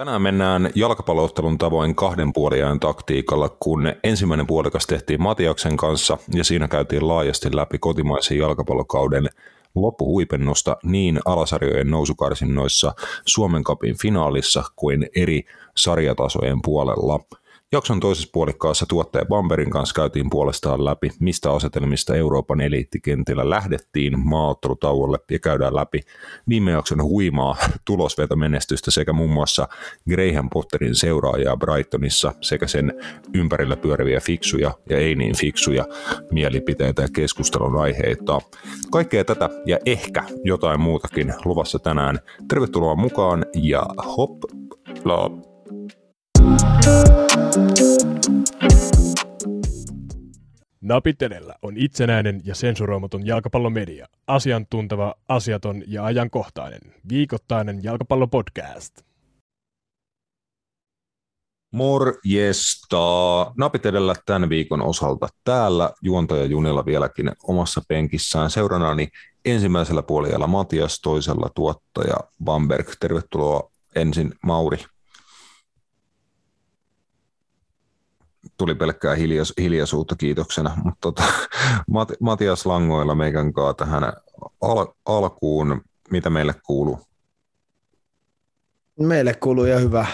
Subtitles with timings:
[0.00, 6.68] Tänään mennään jalkapalloottelun tavoin kahden puoliajan taktiikalla, kun ensimmäinen puolikas tehtiin Matiaksen kanssa ja siinä
[6.68, 9.28] käytiin laajasti läpi kotimaisen jalkapallokauden
[9.74, 12.92] loppuhuipennusta niin alasarjojen nousukarsinnoissa
[13.26, 15.44] Suomen kapin finaalissa kuin eri
[15.76, 17.20] sarjatasojen puolella–
[17.72, 25.18] Jakson toisessa puolikkaassa tuottaja Bamberin kanssa käytiin puolestaan läpi, mistä asetelmista Euroopan eliittikentillä lähdettiin maaottelutauolle
[25.30, 26.00] ja käydään läpi
[26.48, 29.68] viime jakson huimaa tulosvetomenestystä sekä muun muassa
[30.10, 32.92] Graham Potterin seuraajaa Brightonissa sekä sen
[33.34, 35.84] ympärillä pyöriviä fiksuja ja ei niin fiksuja
[36.32, 38.40] mielipiteitä ja keskustelun aiheita.
[38.92, 42.18] Kaikkea tätä ja ehkä jotain muutakin luvassa tänään.
[42.48, 44.38] Tervetuloa mukaan ja hop
[45.04, 45.49] la
[50.80, 54.06] Napit edellä on itsenäinen ja sensuroimaton jalkapallomedia.
[54.26, 56.80] Asiantunteva, asiaton ja ajankohtainen.
[57.08, 59.00] Viikoittainen jalkapallopodcast.
[61.72, 63.52] Morjesta.
[63.56, 68.50] Napit edellä tämän viikon osalta täällä juontaja Junilla vieläkin omassa penkissään.
[68.50, 69.08] Seurannani
[69.44, 72.88] ensimmäisellä puolella Matias, toisella tuottaja Bamberg.
[73.00, 74.78] Tervetuloa ensin Mauri.
[78.56, 81.22] Tuli pelkkää hiljas, hiljaisuutta kiitoksena, mutta tota,
[81.92, 84.12] Mat, Matias Langoilla meikän kaa tähän
[84.60, 87.00] al, alkuun, mitä meille kuuluu?
[89.00, 90.06] Meille kuuluu ja hyvä.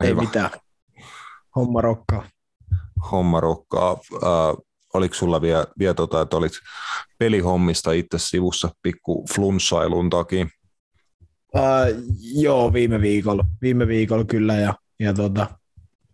[0.00, 0.20] Ei hyvä.
[0.20, 0.50] mitään.
[1.56, 2.24] Homma rokkaa.
[3.10, 3.96] Homma rokkaa.
[4.14, 4.64] Äh,
[4.94, 6.52] oliko sulla vielä, vielä tota, että olit
[7.18, 10.46] pelihommista itse sivussa pikku flunssailun takia?
[11.54, 11.60] Uh,
[12.34, 13.44] joo, viime viikolla.
[13.62, 15.46] Viime viikolla kyllä ja, ja tota,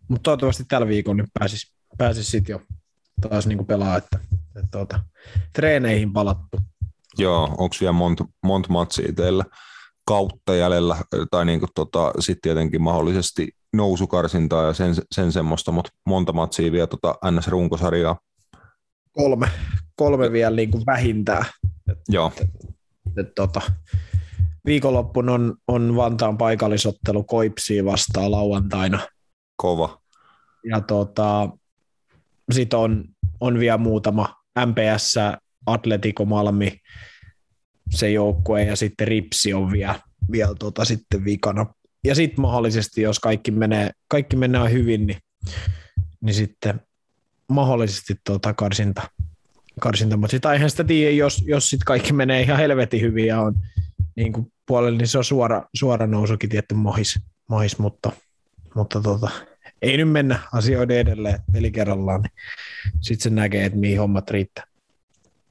[0.09, 2.61] mutta toivottavasti tällä viikolla nyt pääsis, pääsis sitten jo
[3.21, 4.19] taas niinku pelaa, että,
[4.55, 4.99] että tuota,
[5.53, 6.57] treeneihin palattu.
[7.17, 9.45] Joo, onko vielä monta mont matsia teillä
[10.05, 10.97] kautta jäljellä,
[11.31, 16.87] tai niinku tota, sitten tietenkin mahdollisesti nousukarsintaa ja sen, sen semmoista, mutta monta matsia vielä
[16.87, 18.17] tota NS-runkosarjaa?
[19.11, 19.49] Kolme,
[19.95, 21.45] kolme vielä niinku vähintään.
[21.91, 22.31] Et, Joo.
[22.41, 22.49] Et,
[23.17, 23.61] et, tota,
[24.65, 28.99] viikonloppuna on, on Vantaan paikallisottelu Koipsiin vastaan lauantaina.
[29.61, 30.01] Kova.
[30.63, 31.49] Ja tota,
[32.51, 33.05] sitten on,
[33.39, 35.15] on vielä muutama MPS,
[35.65, 36.77] Atletico Malmi,
[37.89, 39.99] se joukkue ja sitten Ripsi on vielä,
[40.31, 41.65] vielä tota sitten vikana.
[42.03, 45.17] Ja sitten mahdollisesti, jos kaikki menee, kaikki menee hyvin, niin,
[46.21, 46.81] niin sitten
[47.47, 49.01] mahdollisesti tota karsinta,
[49.79, 50.17] karsinta.
[50.17, 53.55] mutta sitä eihän sitä tiedä, jos, jos sitten kaikki menee ihan helvetin hyvin ja on
[54.15, 58.11] niin kuin puolella, niin se on suora, suora nousukin tietty mohis, mohis mutta,
[58.75, 59.29] mutta tota,
[59.81, 62.31] ei nyt mennä asioiden edelleen peli kerrallaan, niin
[63.01, 64.63] sitten se näkee, että mihin hommat riittää.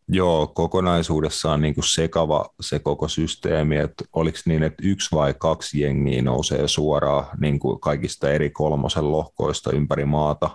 [0.09, 5.81] Joo, kokonaisuudessaan niin kuin sekava se koko systeemi, että oliko niin, että yksi vai kaksi
[5.81, 10.51] jengiä nousee suoraan niin kuin kaikista eri kolmosen lohkoista ympäri maata.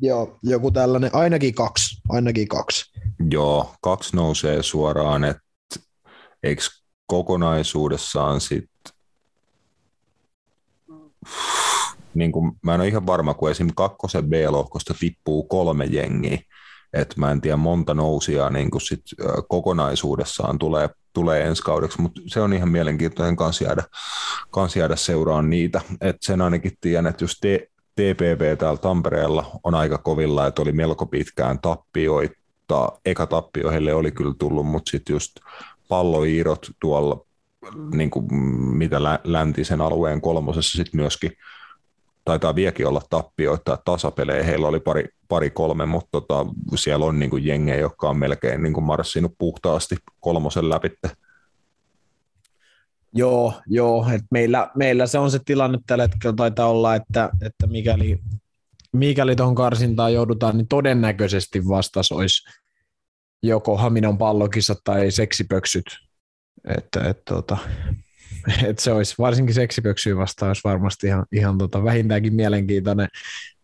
[0.00, 2.92] Joo, joku tällainen, ainakin kaksi, ainakin kaksi.
[3.30, 5.42] Joo, kaksi nousee suoraan, että
[6.42, 6.62] eikö
[7.06, 8.92] kokonaisuudessaan sitten
[12.18, 13.68] niin kuin, mä en ole ihan varma, kun esim.
[13.74, 16.38] kakkosen B-lohkosta tippuu kolme jengiä,
[16.92, 19.02] että mä en tiedä monta nousia niin kuin sit,
[19.48, 23.84] kokonaisuudessaan tulee, tulee ensi kaudeksi, mutta se on ihan mielenkiintoinen kans jäädä,
[24.50, 27.68] kans jäädä seuraan niitä, että sen ainakin tiedän, että jos te,
[27.98, 34.10] TPV täällä Tampereella on aika kovilla, että oli melko pitkään tappioita, eka tappio heille oli
[34.10, 35.32] kyllä tullut, mutta sitten just
[35.88, 37.24] palloiirot tuolla
[37.94, 38.34] niin kuin,
[38.76, 41.32] mitä läntisen alueen kolmosessa sitten myöskin
[42.28, 47.30] taitaa viekin olla tappioita, tasapelejä heillä oli pari, pari kolme, mutta tota, siellä on niin
[47.30, 50.88] kuin jengejä, jotka on melkein niin kuin marssinut puhtaasti kolmosen läpi.
[53.14, 57.66] Joo, joo että meillä, meillä, se on se tilanne tällä hetkellä taitaa olla, että, että
[57.66, 58.18] mikäli,
[58.92, 62.48] mikäli tuohon karsintaan joudutaan, niin todennäköisesti vastas olisi
[63.42, 65.84] joko Haminon pallokissa tai seksipöksyt.
[66.76, 67.58] Että, et, tota,
[68.68, 73.08] että se olisi varsinkin seksipöksyä vastaan olisi varmasti ihan, ihan tota, vähintäänkin mielenkiintoinen,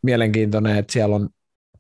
[0.03, 1.29] mielenkiintoinen, että siellä on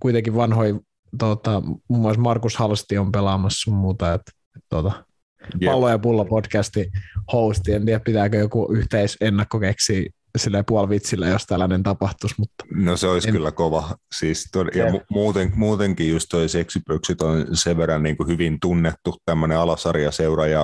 [0.00, 0.74] kuitenkin vanhoja,
[1.18, 5.04] tota, muun muassa Markus Halsti on pelaamassa muuta, että, että tota,
[5.64, 6.90] Pallo ja pullo podcasti
[7.32, 12.34] hosti, en tiedä pitääkö joku yhteisennakko keksiä sille puolivitsillä, jos tällainen tapahtuisi.
[12.38, 13.34] Mutta no se olisi en...
[13.34, 13.96] kyllä kova.
[14.18, 18.60] Siis tod- ja mu- muuten, muutenkin just toi seksipöksyt on sen verran niin kuin hyvin
[18.60, 20.62] tunnettu tämmöinen alasarjaseura ja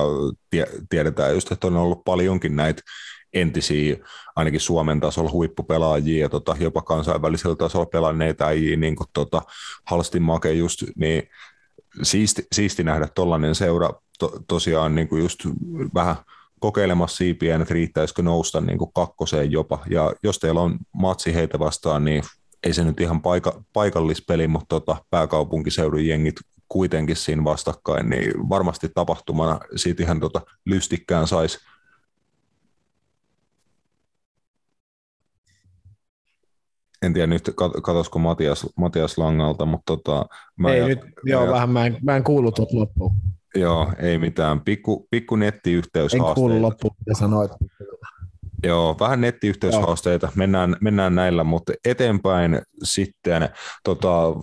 [0.49, 2.81] tie- tiedetään just, että on ollut paljonkin näitä
[3.33, 3.95] entisiä,
[4.35, 9.41] ainakin Suomen tasolla huippupelaajia ja tota, jopa kansainvälisellä tasolla pelanneita äijiä, niin kuin tota,
[9.85, 11.23] Halstin Make just, niin
[12.03, 13.89] siisti, siisti nähdä tollainen seura
[14.19, 15.39] to, tosiaan niin kuin just
[15.93, 16.15] vähän
[16.61, 19.79] kokeilemassa siipiä, että riittäisikö nousta niin kuin kakkoseen jopa.
[19.89, 22.23] Ja jos teillä on matsi heitä vastaan, niin
[22.63, 26.35] ei se nyt ihan paika, paikallispeli, mutta tota, pääkaupunkiseudun jengit
[26.69, 31.59] kuitenkin siinä vastakkain, niin varmasti tapahtumana siitä ihan tota lystikkään saisi
[37.01, 37.51] en tiedä nyt
[37.83, 40.25] katosko Matias, Matias Langalta, mutta tota,
[40.55, 43.11] mä ei jat- nyt, joo, jat- vähän mä en, mä en kuullut tuot loppuun.
[43.55, 44.61] Joo, ei mitään.
[44.61, 47.51] Pikku, pikku nettiyhteys En kuullut loppuun, mitä sanoit.
[48.63, 50.31] Joo, vähän nettiyhteyshaasteita.
[50.35, 53.49] Mennään, mennään näillä, mutta eteenpäin sitten
[53.83, 54.33] tota,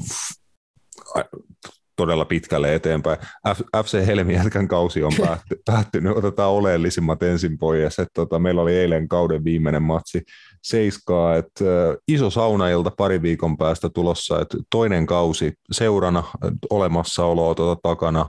[1.97, 3.19] todella pitkälle eteenpäin.
[3.55, 6.17] F, FC Helmi jätkän kausi on päätty, päättynyt.
[6.17, 7.99] Otetaan oleellisimmat ensin pois.
[7.99, 10.23] Että tota, meillä oli eilen kauden viimeinen matsi
[10.63, 11.65] seiskaa, että
[12.09, 16.25] iso saunailta pari viikon päästä tulossa, että toinen kausi seurana
[16.71, 18.29] olemassaoloa tuota takana.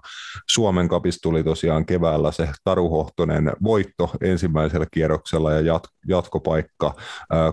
[0.49, 6.93] Suomen kapis tuli tosiaan keväällä se taruhohtonen voitto ensimmäisellä kierroksella ja jat, jatkopaikka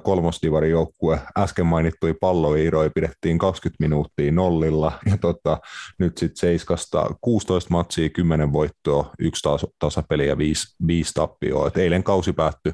[0.02, 1.20] kolmosdivarin joukkue.
[1.38, 5.58] Äsken mainittui palloiiroi pidettiin 20 minuuttia nollilla ja tota,
[5.98, 11.66] nyt sitten seiskasta 16 matsia, 10 voittoa, yksi taas, tasapeli ja viisi, viisi tappioa.
[11.66, 12.72] Et eilen kausi päättyi,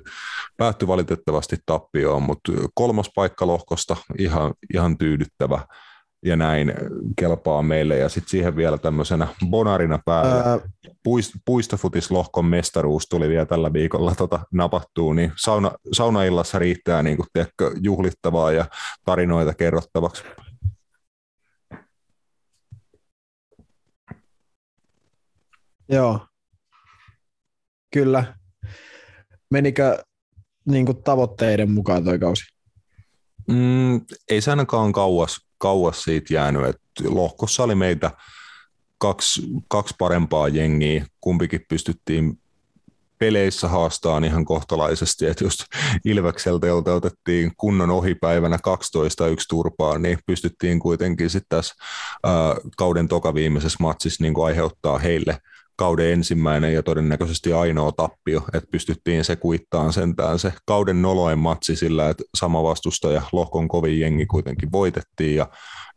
[0.56, 5.66] päättyi valitettavasti tappioon tappioon, mutta kolmas paikka lohkosta ihan, ihan tyydyttävä
[6.24, 6.72] ja näin
[7.18, 7.96] kelpaa meille.
[7.96, 10.50] Ja sitten siihen vielä tämmöisenä bonarina päälle.
[10.50, 10.58] Ää...
[11.02, 17.26] Puist, puistofutislohkon mestaruus tuli vielä tällä viikolla tota, napattuu, niin sauna, saunaillassa riittää niin kuin,
[17.32, 18.64] tiedätkö, juhlittavaa ja
[19.04, 20.24] tarinoita kerrottavaksi.
[25.88, 26.26] Joo,
[27.92, 28.34] kyllä.
[29.50, 30.02] Menikö
[30.64, 32.44] niin kuin tavoitteiden mukaan toi kausi?
[33.48, 34.00] Mm,
[34.30, 36.64] ei se ainakaan kauas, kauas siitä jäänyt.
[36.64, 38.10] Et lohkossa oli meitä
[38.98, 42.38] kaksi, kaksi parempaa jengiä, kumpikin pystyttiin
[43.18, 45.64] peleissä haastaa ihan kohtalaisesti, että just
[46.04, 51.74] Ilvekseltä, jolta otettiin kunnon ohipäivänä 12 yksi turpaa, niin pystyttiin kuitenkin sitten tässä
[52.76, 55.38] kauden toka viimeisessä matsissa niin aiheuttaa heille–
[55.76, 61.76] kauden ensimmäinen ja todennäköisesti ainoa tappio, että pystyttiin se kuittaan sentään se kauden noloen matsi
[61.76, 65.46] sillä, että sama vastustaja, lohkon kovin jengi kuitenkin voitettiin ja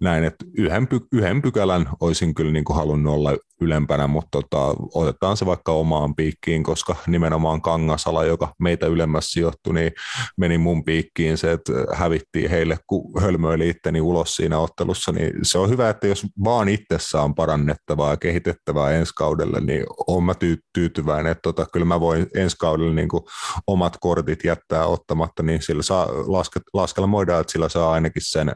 [0.01, 4.75] näin, että yhden, py, yhden pykälän olisin kyllä niin kuin halunnut olla ylempänä, mutta tota,
[4.93, 9.91] otetaan se vaikka omaan piikkiin, koska nimenomaan Kangasala, joka meitä ylemmässä sijoittui, niin
[10.37, 15.57] meni mun piikkiin se, että hävittiin heille, kun hölmöili itteni ulos siinä ottelussa, niin se
[15.57, 20.33] on hyvä, että jos vaan itsessä on parannettavaa ja kehitettävää ensi kaudelle, niin olen mä
[20.73, 23.23] tyytyväinen, että tota, kyllä mä voin ensi kaudelle niin kuin
[23.67, 28.55] omat kortit jättää ottamatta, niin sillä saa lasket, laskelmoida, että sillä saa ainakin sen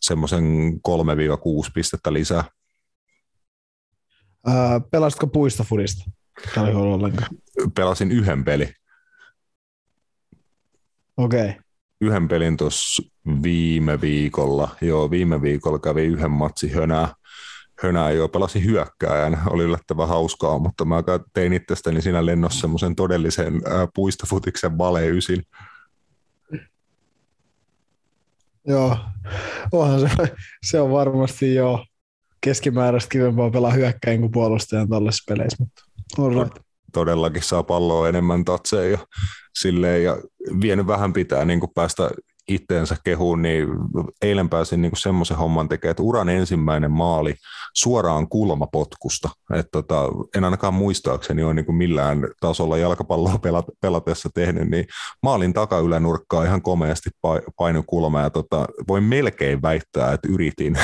[0.00, 0.44] semmoisen
[0.88, 2.44] 3-6 pistettä lisää.
[4.46, 6.10] Ää, pelasitko puistofudista?
[7.74, 8.68] Pelasin yhden peli.
[11.16, 11.48] Okei.
[11.48, 11.60] Okay.
[12.00, 13.02] Yhden pelin tuossa
[13.42, 14.68] viime viikolla.
[14.80, 17.14] Joo, viime viikolla kävi yhden matsi hönää.
[17.84, 21.02] Hönää jo pelasi hyökkääjän, oli yllättävän hauskaa, mutta mä
[21.32, 23.62] tein itsestäni siinä lennossa semmoisen todellisen
[23.94, 25.42] puistofutiksen vale ysin.
[28.66, 28.96] Joo,
[29.72, 30.08] onhan se,
[30.62, 31.84] se on varmasti jo
[32.40, 35.82] keskimääräistä kivempaa pelaa hyökkäin kuin puolustajan tällaisissa peleissä, mutta
[36.40, 36.64] right.
[36.92, 38.98] Todellakin saa palloa enemmän tatseja ja,
[39.54, 40.16] silleen, ja
[40.60, 42.10] vienyt vähän pitää niin kuin päästä
[42.48, 43.68] itteensä kehuun, niin
[44.22, 47.34] eilen pääsin niin semmoisen homman tekemään, että uran ensimmäinen maali
[47.74, 49.30] suoraan kulmapotkusta.
[49.54, 54.86] Et tota, en ainakaan muistaakseni ole niin millään tasolla jalkapalloa pelat, pelatessa tehnyt, niin
[55.22, 57.10] maalin takaylänurkkaa ihan komeasti
[57.56, 60.78] painu kulma ja tota, voin melkein väittää, että yritin,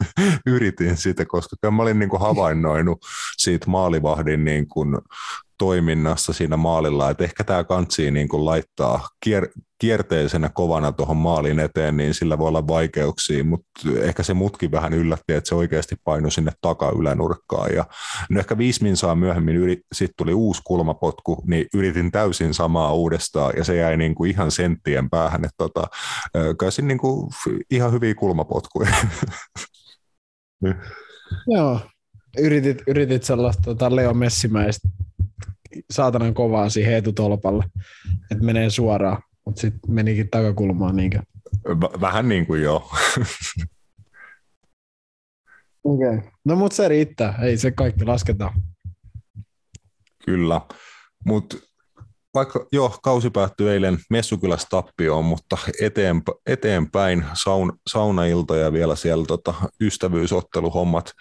[0.46, 2.98] yritin sitä, koska mä olin niin havainnoinut
[3.36, 4.98] siitä maalivahdin niin kuin
[5.58, 11.60] toiminnassa siinä maalilla, että ehkä tämä kantsii niin kuin laittaa kier, kierteisenä kovana tuohon maalin
[11.60, 13.70] eteen, niin sillä voi olla vaikeuksia, mutta
[14.00, 17.74] ehkä se mutki vähän yllätti, että se oikeasti painui sinne takaylänurkkaan.
[17.74, 17.84] Ja
[18.30, 23.64] no ehkä viisi minsaa myöhemmin sitten tuli uusi kulmapotku, niin yritin täysin samaa uudestaan, ja
[23.64, 25.86] se jäi niin kuin ihan senttien päähän, että tota,
[26.60, 27.30] käysin niin kuin
[27.70, 28.94] ihan hyviä kulmapotkuja.
[31.54, 31.80] Joo,
[32.38, 34.88] yritit, yritit sellaista tota Leo Messimäistä
[35.90, 37.64] saatanan kovaa siihen etutolpalle,
[38.30, 41.18] että menee suoraan, mutta sitten menikin takakulmaan niinkö?
[42.00, 42.90] Vähän niin kuin joo.
[45.84, 46.08] Okei.
[46.08, 46.20] Okay.
[46.44, 48.52] No mutta se riittää, ei se kaikki lasketa.
[50.24, 50.60] Kyllä,
[51.24, 51.56] mutta
[52.34, 59.24] vaikka joo, kausi päättyi eilen Messukylässä tappioon, mutta eteenpä, eteenpäin saun, saunailta ja vielä siellä
[59.26, 61.12] tota, ystävyysotteluhommat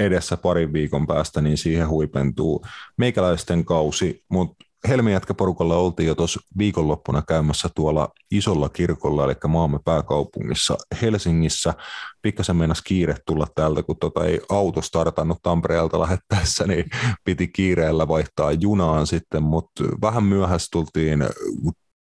[0.00, 2.64] edessä parin viikon päästä, niin siihen huipentuu
[2.96, 10.76] meikäläisten kausi, mutta Helmijätkä-porukalla oltiin jo tuossa viikonloppuna käymässä tuolla isolla kirkolla, eli maamme pääkaupungissa
[11.02, 11.74] Helsingissä.
[12.22, 16.84] Pikkasen meinas kiire tulla täältä, kun tota ei auto startannut Tampereelta lähettäessä, niin
[17.24, 21.24] piti kiireellä vaihtaa junaan sitten, mutta vähän myöhässä tultiin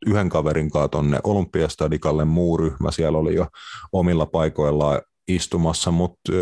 [0.07, 3.47] yhden kaverin kanssa tuonne Olympiastadikalle muu ryhmä, siellä oli jo
[3.93, 6.33] omilla paikoillaan istumassa, mutta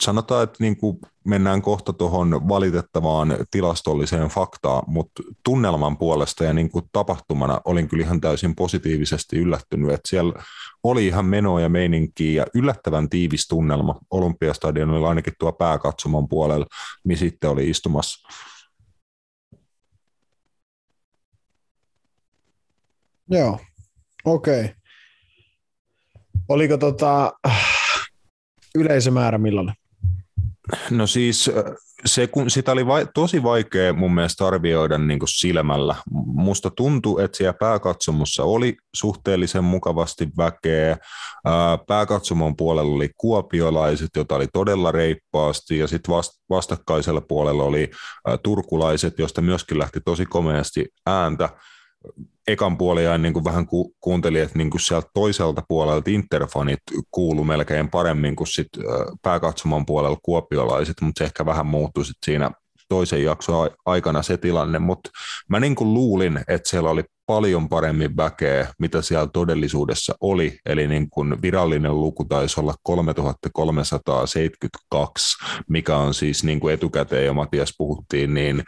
[0.00, 6.70] sanotaan, että niin kuin mennään kohta tuohon valitettavaan tilastolliseen faktaan, mutta tunnelman puolesta ja niin
[6.70, 10.42] kuin tapahtumana olin kyllä ihan täysin positiivisesti yllättynyt, että siellä
[10.82, 16.66] oli ihan menoa ja meininkiä ja yllättävän tiivis tunnelma Olympiastadionilla ainakin tuo pääkatsomon puolella,
[17.04, 18.28] missä sitten oli istumassa.
[23.30, 23.58] Joo,
[24.24, 24.64] okei.
[24.64, 24.74] Okay.
[26.48, 27.32] Oliko tota,
[28.74, 29.74] yleisömäärä millainen?
[30.90, 31.50] No siis
[32.04, 35.94] se, kun sitä oli vai, tosi vaikea mun mielestä arvioida niin kuin silmällä.
[36.26, 40.96] Musta tuntuu, että siellä pääkatsomossa oli suhteellisen mukavasti väkeä.
[41.86, 46.14] Pääkatsomon puolella oli kuopiolaiset, joita oli todella reippaasti, ja sitten
[46.50, 47.90] vastakkaisella puolella oli
[48.42, 51.48] turkulaiset, joista myöskin lähti tosi komeasti ääntä
[52.48, 56.78] ekan puoliajan niin kuin vähän ku, kuuntelin, että niin kuin sieltä toiselta puolelta interfonit
[57.10, 58.68] kuulu melkein paremmin kuin sit
[59.22, 62.50] pääkatsomon puolella kuopiolaiset, mutta se ehkä vähän muuttui sit siinä
[62.88, 65.10] toisen jakson aikana se tilanne, mutta
[65.48, 70.86] mä niin kuin luulin, että siellä oli paljon paremmin väkeä, mitä siellä todellisuudessa oli, eli
[70.86, 77.74] niin kuin virallinen luku taisi olla 3372, mikä on siis niin kuin etukäteen jo Matias
[77.78, 78.64] puhuttiin, niin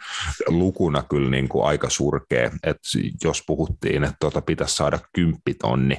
[0.47, 2.89] lukuna kyllä niin kuin aika surkea, että
[3.23, 5.97] jos puhuttiin, että tuota pitäisi saada kymppitonni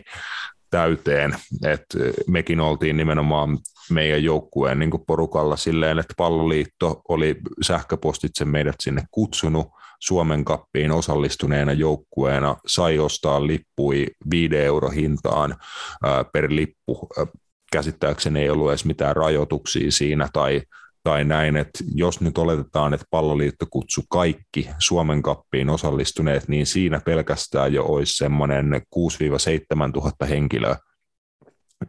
[0.70, 3.58] täyteen, että mekin oltiin nimenomaan
[3.90, 9.66] meidän joukkueen niin porukalla silleen, että palloliitto oli sähköpostitse meidät sinne kutsunut
[10.06, 15.56] Suomen kappiin osallistuneena joukkueena, sai ostaa lippui 5 euro hintaan
[16.32, 17.08] per lippu.
[17.72, 20.62] Käsittääkseni ei ollut edes mitään rajoituksia siinä tai
[21.04, 27.00] tai näin, että jos nyt oletetaan, että palloliitto kutsu kaikki Suomen kappiin osallistuneet, niin siinä
[27.00, 28.82] pelkästään jo olisi semmoinen
[29.88, 30.76] 6-7 tuhatta henkilöä.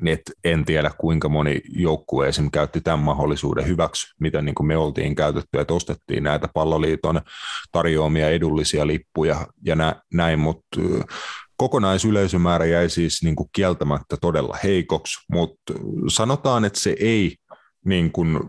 [0.06, 2.52] Et en tiedä, kuinka moni joukkue esim.
[2.52, 7.22] käytti tämän mahdollisuuden hyväksi, mitä niin kuin me oltiin käytetty, että ostettiin näitä palloliiton
[7.72, 10.82] tarjoamia edullisia lippuja ja nä, näin, mutta
[11.58, 15.74] kokonaisyleisömäärä jäi siis niin kuin kieltämättä todella heikoksi, mutta
[16.08, 17.36] sanotaan, että se ei
[17.86, 18.40] niin kuin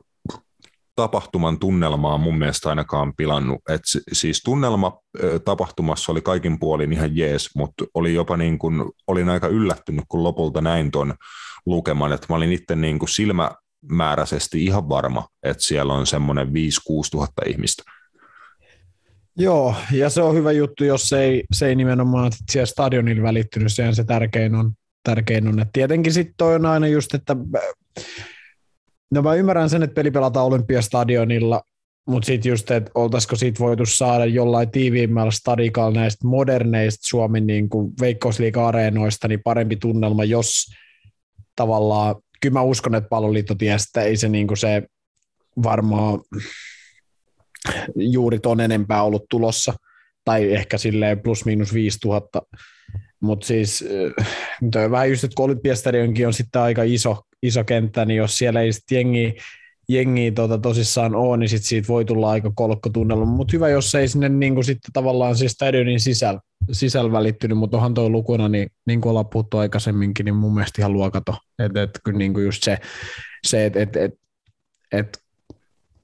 [0.96, 3.60] tapahtuman tunnelmaa mun mielestä ainakaan pilannut.
[3.68, 3.80] Et
[4.12, 4.98] siis tunnelma
[5.44, 10.24] tapahtumassa oli kaikin puolin ihan jees, mutta oli jopa niin kuin, olin aika yllättynyt, kun
[10.24, 11.14] lopulta näin ton
[11.66, 16.50] lukeman, että mä olin itse niin kuin silmämääräisesti ihan varma, että siellä on semmoinen 5-6
[17.10, 17.82] tuhatta ihmistä.
[19.38, 23.72] Joo, ja se on hyvä juttu, jos se ei, se ei nimenomaan siellä stadionilla välittynyt,
[23.72, 24.72] sehän se tärkein on.
[25.02, 25.60] Tärkein on.
[25.60, 27.36] Et tietenkin sitten on aina just, että
[29.10, 31.62] No mä ymmärrän sen, että peli pelataan Olympiastadionilla,
[32.08, 37.68] mutta sitten just, että oltaisiko siitä voitu saada jollain tiiviimmällä stadikalla näistä moderneista Suomen niin
[38.00, 40.66] veikkausliiga-areenoista niin parempi tunnelma, jos
[41.56, 44.82] tavallaan, kyllä mä uskon, että palloliitto tiesi, että ei se, niin se
[45.62, 46.20] varmaan
[47.96, 49.74] juuri ton enempää ollut tulossa,
[50.24, 52.42] tai ehkä silleen plus miinus 5000,
[53.20, 53.84] mutta siis
[54.60, 58.60] nyt on vähän just, että Olympiastadionkin on sitten aika iso, iso kenttä, niin jos siellä
[58.60, 59.36] ei sitten jengi,
[59.88, 63.24] jengi tota, tosissaan ole, niin sit siitä voi tulla aika kolkkotunnelma.
[63.24, 66.40] Mutta hyvä, jos ei sinne niin kuin sitten tavallaan siis stadionin sisällä,
[66.72, 70.82] sisällä välittynyt, mutta onhan tuo lukuna, niin, niin kuin ollaan puhuttu aikaisemminkin, niin mun mielestä
[70.82, 71.36] ihan luokato.
[71.58, 72.78] Että et, kyllä niin kuin just se,
[73.46, 74.14] se että et, et,
[74.92, 75.18] et,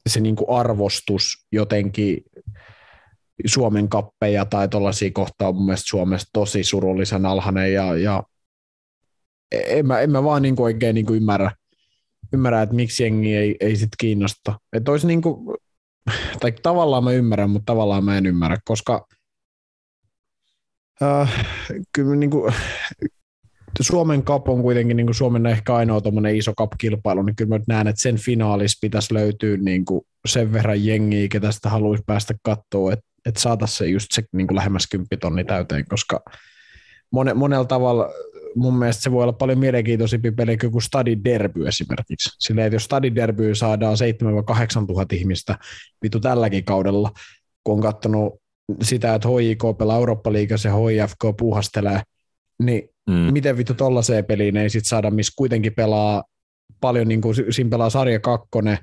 [0.06, 2.24] se niin kuin arvostus jotenkin
[3.46, 8.22] Suomen kappeja tai tuollaisia kohtaa on mun mielestä Suomessa tosi surullisen alhainen ja, ja
[9.52, 11.50] en, mä, en mä vaan niin kuin oikein niin kuin ymmärrä,
[12.32, 14.54] ymmärrä, että miksi jengi ei, ei sit kiinnosta.
[14.72, 15.56] Että olisi niin kuin,
[16.40, 19.06] tai tavallaan mä ymmärrän, mutta tavallaan mä en ymmärrä, koska
[21.02, 21.46] äh,
[21.94, 22.54] kyllä niin kuin,
[23.80, 26.00] Suomen Cup on kuitenkin niin kuin Suomen ehkä ainoa
[26.34, 30.84] iso cup-kilpailu, niin kyllä mä näen, että sen finaalissa pitäisi löytyä niin kuin sen verran
[30.84, 34.86] jengiä, ketä sitä haluaisi päästä katsoa, että että saataisiin se just se niin kuin lähemmäs
[34.90, 36.20] 10 tonni täyteen, koska
[37.12, 38.08] mone, monella tavalla
[38.56, 42.30] mun mielestä se voi olla paljon mielenkiintoisempi peli kuin Stadi Derby esimerkiksi.
[42.38, 43.96] Silleen, että jos Stadi Derby saadaan
[44.82, 45.58] 7-8 tuhat ihmistä
[46.02, 47.10] vitu tälläkin kaudella,
[47.64, 48.42] kun on katsonut
[48.82, 52.02] sitä, että HIK pelaa Eurooppa-liigassa ja HIFK puuhastelee,
[52.62, 53.14] niin mm.
[53.14, 56.24] miten vittu tollaiseen peliin ei sit saada, missä kuitenkin pelaa
[56.80, 58.78] paljon, niin kuin siinä pelaa sarja kakkonen,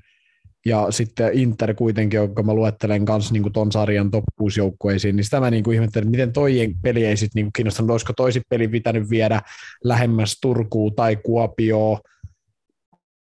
[0.65, 5.23] ja sitten Inter kuitenkin, jonka mä luettelen kanssa niin ton sarjan top 6 joukkueisiin, niin
[5.23, 9.09] sitä mä niin ihmettelen, miten toinen peli ei sitten niin kiinnostanut, olisiko toisi peli pitänyt
[9.09, 9.41] viedä
[9.83, 11.99] lähemmäs Turkuun tai Kuopioon,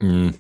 [0.02, 0.32] Mm.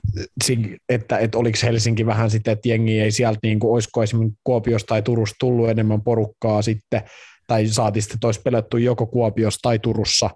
[0.88, 4.86] Että, että oliko Helsinki vähän sitten, että jengi ei sieltä, niin kuin, olisiko esimerkiksi Kuopiosta
[4.86, 7.02] tai Turusta tullut enemmän porukkaa sitten,
[7.46, 10.30] tai saatiin sitten, että olisi pelattu joko Kuopiossa tai Turussa,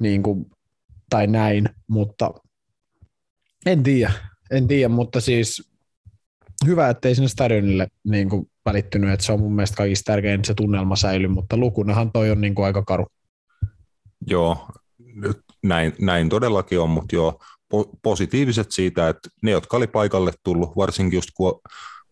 [0.00, 0.46] niin kuin,
[1.10, 2.34] tai näin, mutta
[3.66, 4.12] en tiedä,
[4.50, 5.75] en tiedä, mutta siis
[6.66, 10.54] hyvä, ettei sinne stadionille niin kuin välittynyt, että se on mun mielestä kaikista tärkein, se
[10.54, 13.06] tunnelma säilyy, mutta lukunahan toi on niin kuin aika karu.
[14.26, 14.68] Joo,
[15.62, 17.40] näin, näin todellakin on, mutta joo,
[18.02, 21.60] positiiviset siitä, että ne, jotka oli paikalle tullut, varsinkin just kun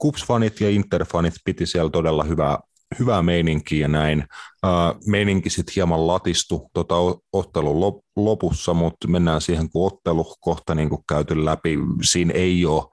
[0.05, 2.59] Kups-fanit ja Inter-fanit piti siellä todella hyvää,
[2.99, 4.25] hyvää meininkiä ja näin.
[4.67, 6.95] Uh, meininki sitten hieman latistu tota
[7.33, 11.79] ottelun lopussa, mutta mennään siihen, kun ottelu kohta niin kun käyty läpi.
[12.03, 12.85] Siinä ei ole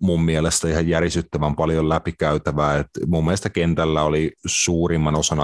[0.00, 2.78] mun mielestä ihan järisyttävän paljon läpikäytävää.
[2.78, 5.40] Et mun mielestä kentällä oli suurimman osan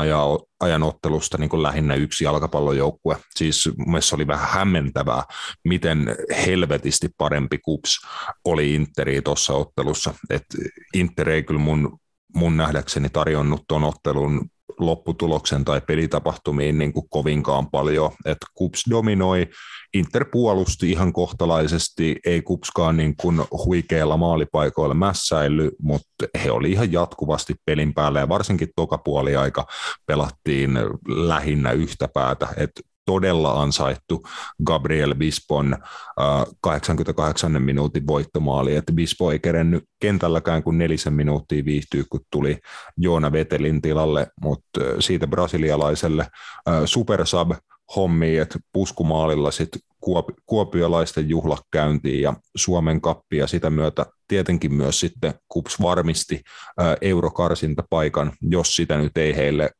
[0.60, 3.16] ajan ottelusta niin kuin lähinnä yksi jalkapallojoukkue.
[3.34, 5.22] Siis mun mielestä oli vähän hämmentävää,
[5.64, 6.16] miten
[6.46, 8.00] helvetisti parempi kups
[8.44, 10.14] oli Interi tuossa ottelussa.
[10.30, 10.46] Et
[10.94, 11.98] Inter ei kyllä mun,
[12.36, 14.48] mun nähdäkseni tarjonnut tuon ottelun
[14.86, 18.10] lopputuloksen tai pelitapahtumiin niin kuin kovinkaan paljon.
[18.24, 19.48] että Kups dominoi,
[19.94, 26.92] Inter puolusti ihan kohtalaisesti, ei Kupskaan niin kuin huikeilla maalipaikoilla mässäily, mutta he oli ihan
[26.92, 29.66] jatkuvasti pelin päällä ja varsinkin toka puoli aika
[30.06, 34.22] pelattiin lähinnä yhtä päätä, että todella ansaittu
[34.64, 42.02] Gabriel Bispon äh, 88 minuutin voittomaali, että Bispo ei kerennyt kentälläkään kuin nelisen minuuttia viihtyä,
[42.10, 42.58] kun tuli
[42.96, 46.22] Joona Vetelin tilalle, mutta äh, siitä brasilialaiselle
[46.68, 47.50] äh, supersub
[47.96, 54.74] hommiin, että puskumaalilla sitten kuopi, kuopiolaisten juhla käyntiin ja Suomen kappi ja sitä myötä tietenkin
[54.74, 56.40] myös sitten KUPS varmisti
[56.80, 59.70] äh, eurokarsintapaikan, jos sitä nyt ei heille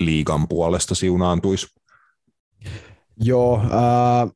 [0.00, 1.66] liigan puolesta siunaantuisi.
[3.20, 4.30] Joo, äh,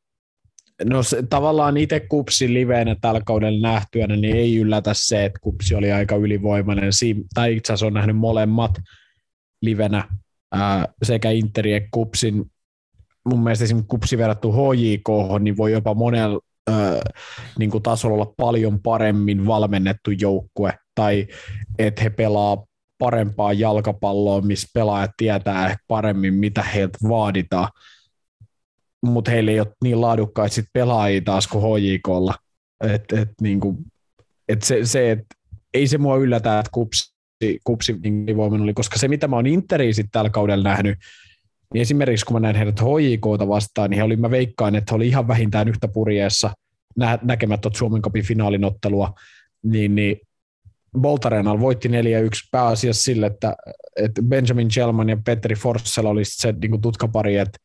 [0.84, 5.74] no se, tavallaan itse Kupsi liveenä tällä kaudella nähtyänä, niin ei yllätä se, että Kupsi
[5.74, 8.78] oli aika ylivoimainen, si- tai itse asiassa on nähnyt molemmat
[9.62, 10.08] livenä
[10.56, 12.44] äh, sekä Interi että Kupsin.
[13.28, 15.08] Mun mielestä esimerkiksi Kupsi verrattu HJK,
[15.40, 17.00] niin voi jopa monella äh,
[17.58, 21.26] niin kuin tasolla olla paljon paremmin valmennettu joukkue, tai
[21.78, 22.64] että he pelaa
[22.98, 27.68] parempaa jalkapalloa, missä pelaajat tietää ehkä paremmin, mitä heiltä vaaditaan
[29.02, 32.34] mutta heillä ei ole niin laadukkaita sit pelaajia taas kuin HJKlla.
[32.84, 33.76] Et, et, niin kuin,
[34.48, 35.24] et se, se et,
[35.74, 37.14] ei se mua yllätä, että kupsi,
[37.64, 40.98] kupsi niin oli, koska se mitä mä oon Interiin sitten tällä kaudella nähnyt,
[41.74, 44.96] niin esimerkiksi kun mä näin heidät HJKta vastaan, niin he oli, mä veikkaan, että he
[44.96, 46.50] oli ihan vähintään yhtä purjeessa
[46.96, 49.14] nä- näkemättä Suomen Cupin finaalinottelua,
[49.62, 50.20] niin, niin
[51.00, 51.92] Boltarenal voitti 4-1
[52.50, 53.56] pääasiassa sille, että,
[53.96, 57.58] että Benjamin Chelman ja Petri Forssell oli se niin tutkapari, että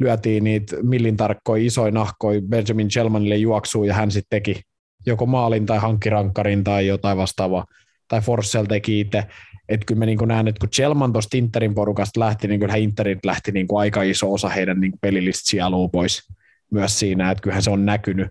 [0.00, 4.60] lyötiin niitä millin tarkkoja isoja nahkoja Benjamin Chelmanille juoksuun ja hän sitten teki
[5.06, 7.66] joko maalin tai hankkirankkarin tai jotain vastaavaa,
[8.08, 9.24] tai Forssell teki itse.
[9.68, 13.24] Että kyllä mä niin näen, että kun Chelman tuosta Interin porukasta lähti, niin kyllähän Interit
[13.24, 15.56] lähti niin aika iso osa heidän niin pelillistä
[15.92, 16.22] pois
[16.70, 18.28] myös siinä, että kyllähän se on näkynyt,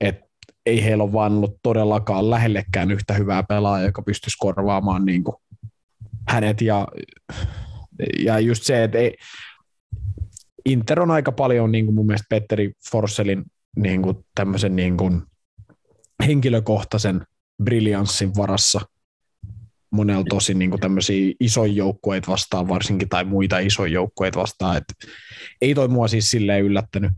[0.00, 0.26] että
[0.66, 5.36] ei heillä ole vaan ollut todellakaan lähellekään yhtä hyvää pelaajaa, joka pystyisi korvaamaan niin kuin
[6.28, 6.88] hänet ja,
[8.18, 9.14] ja just se, että ei,
[10.64, 13.44] Inter on aika paljon niin kuin mun mielestä Petteri Forsselin
[13.76, 15.22] niin kuin tämmöisen niin kuin
[16.26, 17.26] henkilökohtaisen
[17.64, 18.80] briljanssin varassa
[19.90, 24.76] monella tosi niin kuin tämmöisiä isoja joukkueita vastaan varsinkin tai muita isoja joukkueita vastaan.
[24.76, 24.84] Et
[25.60, 27.12] ei toi mua siis silleen yllättänyt.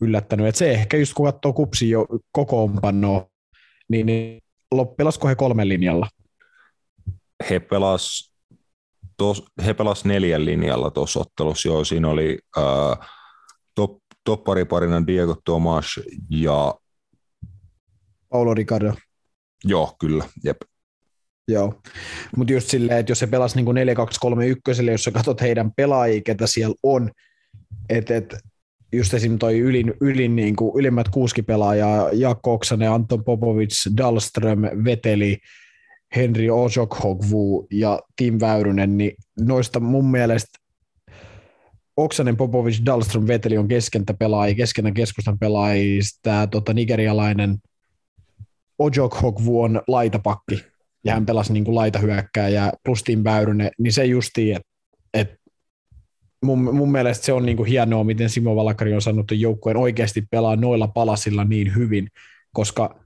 [0.00, 0.46] yllättänyt.
[0.46, 3.26] Et se ehkä just kun katsoo kupsi jo kokoonpanoa,
[3.88, 4.42] niin, niin
[4.96, 6.08] pelasko he kolmen linjalla?
[7.50, 8.31] He pelas
[9.22, 12.96] tos, he pelasivat neljän linjalla tuossa ottelussa, joo, siinä oli ää,
[13.74, 15.86] top, toppariparina Diego Tomas
[16.30, 16.74] ja
[18.28, 18.92] Paulo Ricardo.
[19.64, 20.56] Joo, kyllä, jep.
[21.48, 21.74] Joo,
[22.36, 23.96] mutta just silleen, että jos se pelasi niin
[24.86, 27.10] 4-2-3-1, jos sä katsot heidän pelaajia, ketä siellä on,
[27.88, 28.34] että et,
[28.92, 29.38] just esim.
[29.38, 35.38] toi ylin, ylin niin kuin, ylimmät kuusi pelaajaa, Jaakko Oksanen, Anton Popovic, Dahlström, Veteli,
[36.16, 40.58] Henri Ojokhogvu ja Tim Väyrynen, niin noista mun mielestä
[41.96, 47.58] Oksanen, Popovic, Dahlström, Veteli on keskentä pelaajia, keskenä keskustan pelaajista, tota, nigerialainen
[48.78, 50.64] Ojokhogvu on laitapakki,
[51.04, 54.68] ja hän pelasi niin kuin laitahyökkääjä plus Tim Väyrynen, niin se justiin, että
[55.14, 55.34] et
[56.44, 59.76] mun, mun mielestä se on niin kuin hienoa, miten Simo Valakari on sanonut, että joukkueen
[59.76, 62.08] oikeasti pelaa noilla palasilla niin hyvin,
[62.52, 63.01] koska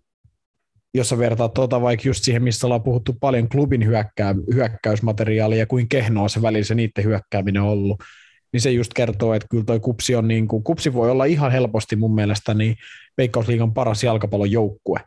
[0.96, 5.66] jos sä vertaat tuota vaikka just siihen, missä ollaan puhuttu paljon klubin hyökkää, hyökkäysmateriaalia ja
[5.66, 8.02] kuin kehnoa se välillä se niiden hyökkääminen on ollut,
[8.52, 11.52] niin se just kertoo, että kyllä toi kupsi on niin kuin, kupsi voi olla ihan
[11.52, 12.76] helposti mun mielestä niin
[13.18, 15.00] Veikkausliigan paras jalkapallon joukkue.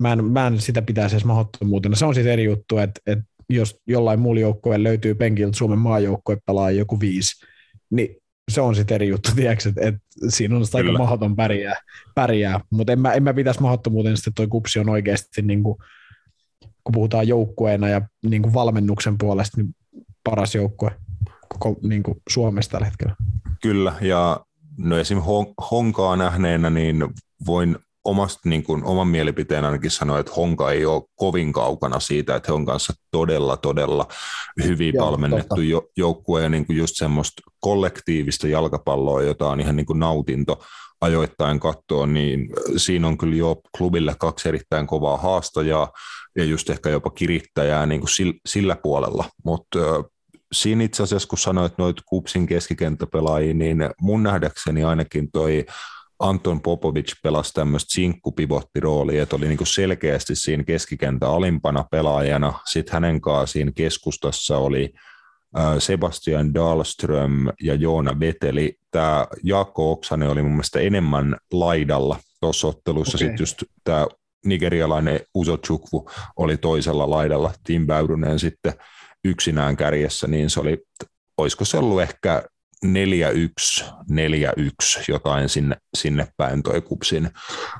[0.00, 1.96] Mä en, mä en sitä pitäisi edes mahdottomuutena.
[1.96, 6.38] Se on sitten eri juttu, että, että jos jollain muulla joukkueella löytyy penkiltä Suomen maajoukkue
[6.46, 7.46] pelaa joku viisi,
[7.90, 8.16] niin
[8.50, 11.74] se on sitten eri juttu, tiedätkö, että, että siinä on sitä aika mahdoton pärjää,
[12.14, 12.60] pärjää.
[12.70, 15.76] mutta en mä, en mä pitäisi mahdottomuuten, että toi kupsi on oikeasti, niin kuin,
[16.84, 19.74] kun puhutaan joukkueena ja niin kuin valmennuksen puolesta, niin
[20.24, 20.90] paras joukkue
[21.48, 23.16] koko niin kuin Suomessa tällä hetkellä.
[23.62, 24.40] Kyllä, ja
[24.78, 25.18] no esim.
[25.70, 27.04] Honkaa nähneenä, niin
[27.46, 32.36] voin omasta niin kuin, oman mielipiteen ainakin sanoa, että Honka ei ole kovin kaukana siitä,
[32.36, 34.08] että he on kanssa todella, todella
[34.64, 39.76] hyvin Joo, valmennettu jo, joukkue ja niin kuin just semmoista kollektiivista jalkapalloa, jota on ihan
[39.76, 40.64] niin kuin nautinto
[41.00, 45.90] ajoittain katsoa, niin siinä on kyllä jo klubille kaksi erittäin kovaa haastajaa
[46.36, 49.78] ja just ehkä jopa kirittäjää niin kuin sillä, puolella, mutta
[50.52, 55.66] siinä itse asiassa, kun sanoit noita Kupsin keskikenttäpelaajia, niin mun nähdäkseni ainakin toi
[56.24, 62.52] Anton Popovic pelasi tämmöistä sinkkupivottiroolia, että oli niinku selkeästi siinä keskikentä alimpana pelaajana.
[62.64, 64.92] Sitten hänen kanssaan siinä keskustassa oli
[65.78, 68.78] Sebastian Dahlström ja Joona Veteli.
[68.90, 73.18] Tämä Jaakko Oksanen oli mun mielestä enemmän laidalla tuossa ottelussa.
[73.18, 73.28] Okay.
[73.28, 74.06] Sitten just tämä
[74.44, 78.72] nigerialainen Uzo Chukwu oli toisella laidalla, Tim Väyrynen sitten
[79.24, 80.82] yksinään kärjessä, niin se oli,
[81.38, 82.42] olisiko se ollut ehkä
[82.86, 82.88] 4-1,
[83.84, 87.30] 4-1, jotain sinne, sinne päin toi kupsin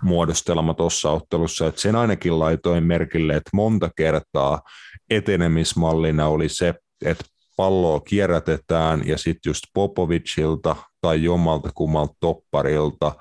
[0.03, 4.63] muodostelma tuossa ottelussa, että sen ainakin laitoin merkille, että monta kertaa
[5.11, 7.25] etenemismallina oli se, että
[7.57, 13.13] palloa kierrätetään ja sitten just Popovicilta tai jommalta kummalta topparilta,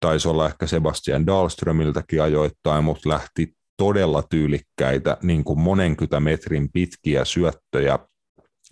[0.00, 7.24] taisi olla ehkä Sebastian Dahlströmiltäkin ajoittain, mutta lähti todella tyylikkäitä niin kuin monenkymmentä metrin pitkiä
[7.24, 7.98] syöttöjä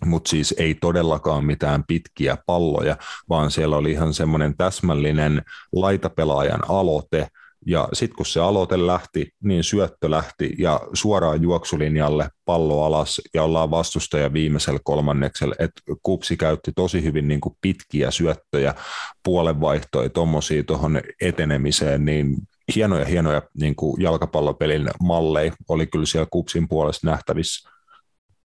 [0.05, 2.97] mutta siis ei todellakaan mitään pitkiä palloja,
[3.29, 5.41] vaan siellä oli ihan semmoinen täsmällinen
[5.73, 7.27] laitapelaajan aloite,
[7.65, 13.43] ja sitten kun se aloite lähti, niin syöttö lähti ja suoraan juoksulinjalle pallo alas ja
[13.43, 15.55] ollaan vastustaja viimeisellä kolmanneksella.
[15.59, 15.71] Et
[16.03, 18.75] Kupsi käytti tosi hyvin niin kuin pitkiä syöttöjä,
[19.23, 22.35] puolenvaihtoja, tuommoisia tuohon etenemiseen, niin
[22.75, 27.69] hienoja hienoja niin kuin jalkapallopelin malleja oli kyllä siellä Kupsin puolesta nähtävissä.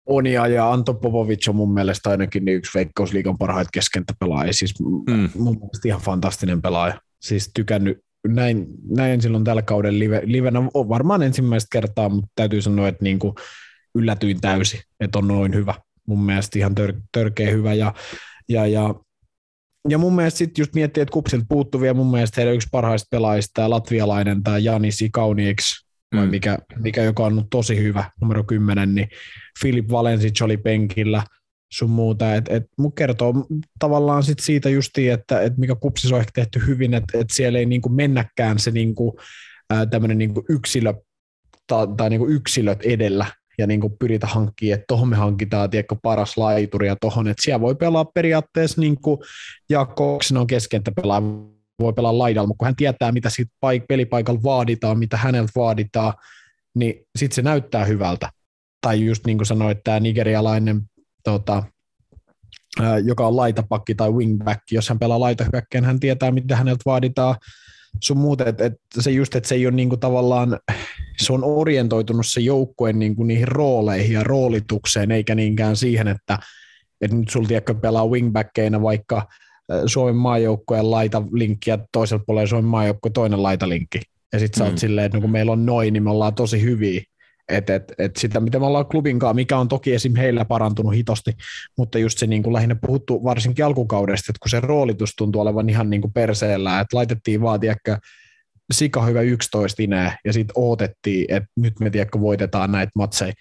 [0.05, 4.53] Onia ja Anto Popovic on mun mielestä ainakin yksi Veikkausliigan parhaita keskentäpelaajia.
[4.53, 5.29] Siis mm.
[5.35, 7.01] mun mielestä ihan fantastinen pelaaja.
[7.21, 12.61] Siis tykännyt, näin, näin silloin tällä kauden live, livenä on varmaan ensimmäistä kertaa, mutta täytyy
[12.61, 13.33] sanoa, että niin kuin
[13.95, 15.75] yllätyin täysin, että on noin hyvä.
[16.07, 17.73] Mun mielestä ihan tör, törkeä hyvä.
[17.73, 17.93] Ja,
[18.49, 18.95] ja, ja,
[19.89, 23.07] ja mun mielestä sitten just miettii, että kupsilta puuttuu vielä mun mielestä heidän yksi parhaista
[23.11, 25.01] pelaajista, tämä latvialainen, tämä Janis
[26.13, 26.32] Ikaunieks, mm.
[26.32, 29.10] mikä, mikä joka on tosi hyvä, numero 10, niin
[29.62, 31.23] Filip Valensic oli penkillä,
[31.73, 33.34] sun muuta, että et, mun kertoo
[33.80, 37.60] tavallaan sit siitä justiin, että et mikä kupsis on ehkä tehty hyvin, että et siellä
[37.60, 39.19] ei niinku mennäkään se niinku,
[39.89, 40.93] tämmöinen niinku yksilö
[41.67, 43.26] tai, tai niinku yksilöt edellä,
[43.58, 47.43] ja niin kuin pyritä hankkimaan, että tuohon me hankitaan tiedätkö, paras laituri ja tuohon, että
[47.43, 49.19] siellä voi pelaa periaatteessa niin kuin
[49.69, 51.21] Jaakko Oksen on keskentä pelaa,
[51.79, 56.13] voi pelaa laidalla, mutta kun hän tietää, mitä siitä paik- pelipaikalla vaaditaan, mitä häneltä vaaditaan,
[56.75, 58.29] niin sitten se näyttää hyvältä.
[58.81, 60.81] Tai just niin kuin sanoit, tämä nigerialainen,
[61.23, 61.63] tota,
[63.03, 67.36] joka on laitapakki tai wingback, jos hän pelaa laitahyökkään, hän tietää, mitä häneltä vaaditaan,
[67.99, 70.59] sun muut, että et se just, että se ei ole niinku tavallaan,
[71.17, 76.39] se on orientoitunut se joukkueen niinku niihin rooleihin ja roolitukseen, eikä niinkään siihen, että,
[77.01, 79.27] että nyt sulla tiedätkö pelaa wingbackeina vaikka
[79.86, 84.02] Suomen maajoukkueen laitalinkki ja toisella puolella Suomen maajoukkueen toinen laitalinkki.
[84.34, 84.78] Ja sitten sä oot mm.
[84.78, 87.02] silleen, että kun meillä on noin, niin me ollaan tosi hyviä.
[87.49, 90.15] Et, et, et sitä, mitä me ollaan klubinkaan, mikä on toki esim.
[90.15, 91.32] heillä parantunut hitosti,
[91.78, 95.69] mutta just se niin kuin lähinnä puhuttu varsinkin alkukaudesta, että kun se roolitus tuntuu olevan
[95.69, 97.97] ihan niin kuin perseellä, että laitettiin vaan, tiedäkö,
[98.73, 103.34] sika hyvä 11 inää ja sitten odotettiin, että nyt me tiedätkö, voitetaan näitä matseja,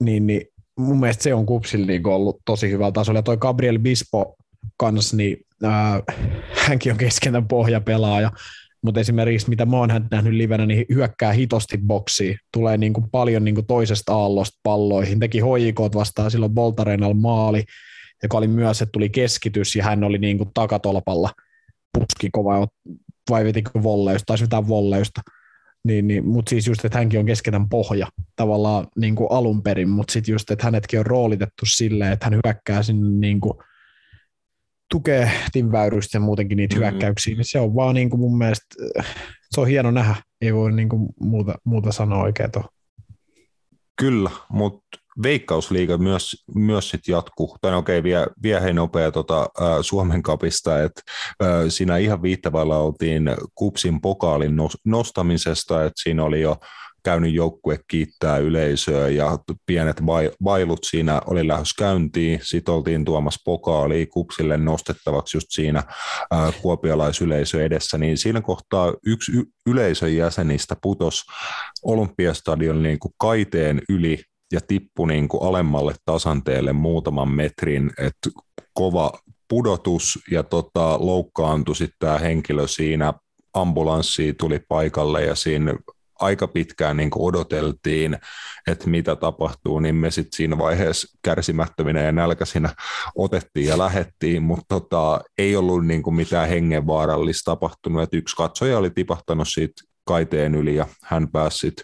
[0.00, 0.42] niin, niin
[0.78, 3.18] mun mielestä se on kupsilla niin ollut tosi hyvällä tasolla.
[3.18, 4.36] Ja toi Gabriel Bispo
[4.76, 6.02] kanssa, niin äh,
[6.66, 8.30] hänkin on keskentän pohjapelaaja,
[8.82, 13.44] mutta esimerkiksi mitä mä oon nähnyt livenä, niin hyökkää hitosti boksiin, tulee niin kuin paljon
[13.44, 17.64] niin kuin toisesta aallosta palloihin, teki hoikot vastaan silloin Boltarenal maali,
[18.22, 21.30] joka oli myös, että tuli keskitys ja hän oli niin kuin takatolpalla,
[21.92, 22.68] puski kova,
[23.30, 25.20] vai vetikö volleusta, tai vetää volleusta,
[25.84, 29.88] niin, niin, mutta siis just, että hänkin on kesketän pohja tavallaan niin kuin alun perin,
[29.88, 33.58] mutta sitten just, että hänetkin on roolitettu silleen, että hän hyökkää sinne niin kuin
[34.90, 36.90] tukee Tim Väyrystä ja muutenkin niitä mm-hmm.
[36.90, 38.66] hyökkäyksiä, niin se on vaan niin kuin mun mielestä,
[39.50, 40.16] se on hieno nähdä.
[40.40, 42.70] ei voi niin kuin muuta, muuta sanoa oikein tuohon.
[44.00, 49.40] Kyllä, mutta Veikkausliiga myös, myös sit jatkuu, tai no okei, vie, vie hei nopea tota,
[49.42, 51.02] ä, Suomen kapista, että
[51.68, 56.56] siinä ihan viittavalla oltiin Kupsin pokaalin nostamisesta, että siinä oli jo
[57.06, 60.02] käynyt joukkue kiittää yleisöä ja pienet
[60.44, 62.40] vailut siinä oli lähes käyntiin.
[62.42, 65.82] Sitten oltiin tuomassa pokaali kupsille nostettavaksi just siinä
[66.62, 69.32] kuopialaisyleisö edessä, niin siinä kohtaa yksi
[69.66, 71.24] yleisön jäsenistä putos
[71.82, 78.30] Olympiastadion niin kuin kaiteen yli ja tippui niin kuin alemmalle tasanteelle muutaman metrin, että
[78.74, 79.12] kova
[79.48, 83.14] pudotus ja tota, loukkaantui sitten tämä henkilö siinä.
[83.54, 85.74] Ambulanssi tuli paikalle ja siinä
[86.20, 88.18] aika pitkään niin odoteltiin,
[88.66, 92.74] että mitä tapahtuu, niin me sitten siinä vaiheessa kärsimättöminä ja nälkäisinä
[93.14, 98.78] otettiin ja lähettiin, mutta tota, ei ollut niin kuin mitään hengenvaarallista tapahtunut, että yksi katsoja
[98.78, 101.74] oli tipahtanut siitä kaiteen yli ja hän pääsi sit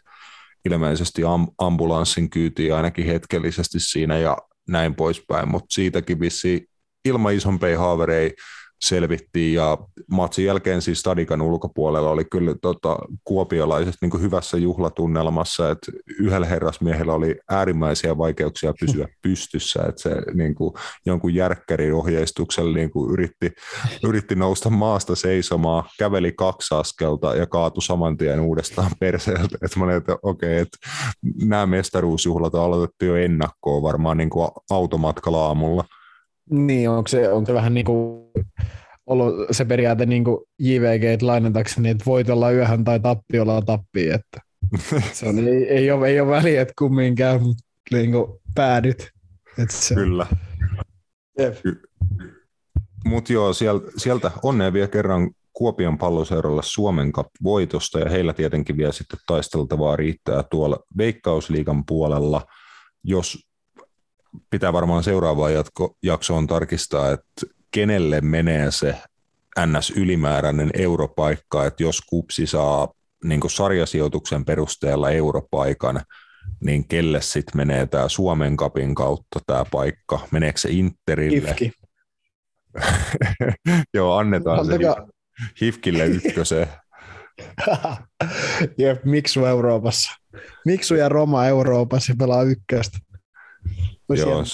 [0.64, 1.23] ilmeisesti
[1.59, 6.66] ambulanssin kyytiin ainakin hetkellisesti siinä ja näin poispäin, mutta siitäkin vissi
[7.05, 8.42] ilman isompia haavereita
[8.83, 9.79] selvittiin ja
[10.11, 17.14] matsin jälkeen siis Stadikan ulkopuolella oli kyllä tota, kuopiolaiset niin hyvässä juhlatunnelmassa, että yhdellä herrasmiehellä
[17.14, 20.75] oli äärimmäisiä vaikeuksia pysyä pystyssä, että se niin kuin,
[21.07, 23.53] jonkun järkkäriohjeistuksella niin kuin yritti,
[24.05, 29.97] yritti nousta maasta seisomaan, käveli kaksi askelta ja kaatui saman tien uudestaan perseeltä, että mä
[29.97, 30.79] että okei, että
[31.45, 35.85] nämä mestaruusjuhlat on aloitettu jo ennakkoon varmaan niin kuin automatkalla aamulla.
[36.50, 38.22] Niin, onko se, onko se vähän niin kuin
[39.07, 44.40] ollut se periaate niin kuin JVG lainatakseni, että voitolla yöhön tai tappiolla tappii, että
[45.12, 49.11] se on, ei, ei, ole, ei ole väliä, että kummin käy, mutta niin kuin päädyt.
[49.59, 50.26] Että se, Kyllä.
[53.05, 58.92] Mutta joo, sieltä, sieltä onnea vielä kerran Kuopion palloseuralle Suomen Cup-voitosta ja heillä tietenkin vielä
[58.92, 62.46] sitten taisteltavaa riittää tuolla Veikkausliigan puolella,
[63.05, 63.38] jos
[64.51, 68.95] pitää varmaan seuraavaan jatko, jaksoon tarkistaa, että kenelle menee se
[69.61, 72.88] NS-ylimääräinen europaikka, että jos kupsi saa
[73.25, 76.01] niin sarjasijoituksen perusteella europaikan,
[76.61, 80.21] niin kelle sitten menee tämä Suomen kapin kautta tämä paikka?
[80.31, 81.49] Meneekö se Interille?
[81.49, 81.73] Hifki.
[83.95, 84.95] Joo, annetaan Antakaa.
[84.95, 85.12] se
[85.61, 86.68] Hifkille ykköseen.
[88.79, 90.12] Jep, Miksu Euroopassa.
[90.66, 92.99] Miksu ja Roma Euroopassa pelaa ykköstä.
[94.09, 94.44] Joo,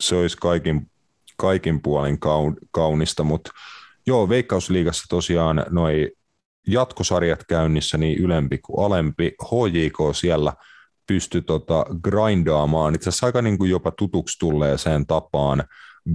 [0.00, 0.90] se olisi kaikin,
[1.36, 2.18] kaikin puolin
[2.70, 3.50] kaunista, mutta
[4.06, 6.12] joo, Veikkausliigassa tosiaan noi
[6.66, 9.32] jatkosarjat käynnissä niin ylempi kuin alempi.
[9.44, 10.52] HJK siellä
[11.06, 15.64] pystyi tota grindaamaan itse asiassa aika niin kuin jopa tutuksi tulleeseen tapaan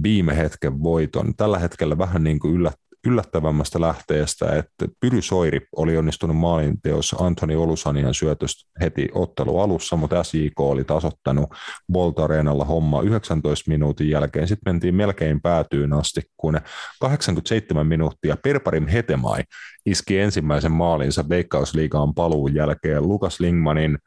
[0.02, 1.34] viime hetken voiton.
[1.36, 2.74] Tällä hetkellä vähän niin kuin yllät,
[3.06, 10.24] yllättävämmästä lähteestä, että Pyry Soiri oli onnistunut maalinteossa Antoni Olusanian syötöstä heti ottelu alussa, mutta
[10.24, 11.54] SJK oli tasoittanut
[11.92, 14.48] Bolt Areenalla homma 19 minuutin jälkeen.
[14.48, 16.60] Sitten mentiin melkein päätyyn asti, kun
[17.00, 19.42] 87 minuuttia Perparim Hetemai
[19.86, 23.98] iski ensimmäisen maalinsa Veikkausliigaan paluun jälkeen Lukas Lingmanin–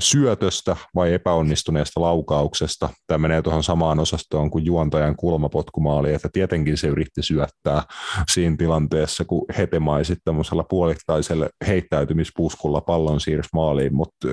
[0.00, 2.88] syötöstä vai epäonnistuneesta laukauksesta.
[3.06, 7.82] Tämä menee tuohon samaan osastoon kuin juontajan kulmapotkumaali, että tietenkin se yritti syöttää
[8.32, 14.28] siinä tilanteessa, kun Hetemai tämmöisellä puolittaisella heittäytymispuskulla pallon siirsi maaliin, mutta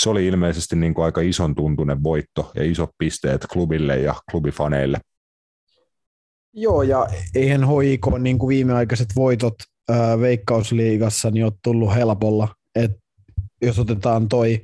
[0.00, 5.00] se oli ilmeisesti niin kuin aika ison tuntunen voitto ja isot pisteet klubille ja klubifaneille.
[6.58, 9.54] Joo, ja eihän HIK niin kuin viimeaikaiset voitot
[9.88, 12.48] ää, Veikkausliigassa niin ole tullut helpolla.
[12.74, 12.90] Et
[13.62, 14.60] jos otetaan toi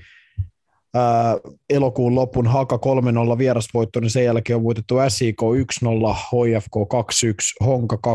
[0.94, 1.36] ää,
[1.70, 2.78] elokuun lopun Haka
[3.34, 8.08] 3-0 vierasvoitto, niin sen jälkeen on voitettu SIK 1-0, HFK 2-1, Honka 2-1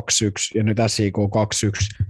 [0.55, 2.05] ja nyt SIK 2-1.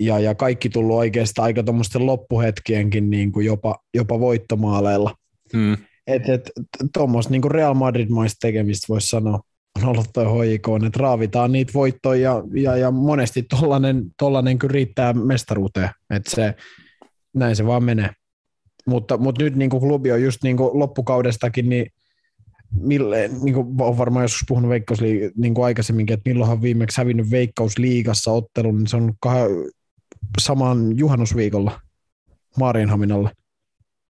[0.00, 5.14] Ja, ja kaikki tullut oikeastaan aika tuommoisten loppuhetkienkin niin kuin jopa, jopa voittomaaleilla.
[5.52, 5.76] Hmm.
[6.06, 6.50] Että et,
[6.92, 9.40] tuommoista niin Real Madrid-maista tekemistä voisi sanoa
[9.82, 14.72] on ollut tuo HIK, että raavitaan niitä voittoja ja, ja, ja monesti tollanen, tollanen kyllä
[14.72, 15.90] riittää mestaruuteen.
[16.10, 16.54] Että se,
[17.34, 18.10] näin se vaan menee.
[18.86, 21.86] Mutta, mutta nyt niin kuin klubi on just niin kuin loppukaudestakin, niin
[22.80, 27.30] mille, niin kuin olen varmaan joskus puhunut Veikkausliig- niin kuin aikaisemminkin, että milloinhan viimeksi hävinnyt
[27.30, 29.72] Veikkausliigassa ottelun, niin se on kah-
[30.40, 31.80] saman juhannusviikolla
[32.58, 33.30] Maarienhaminalle.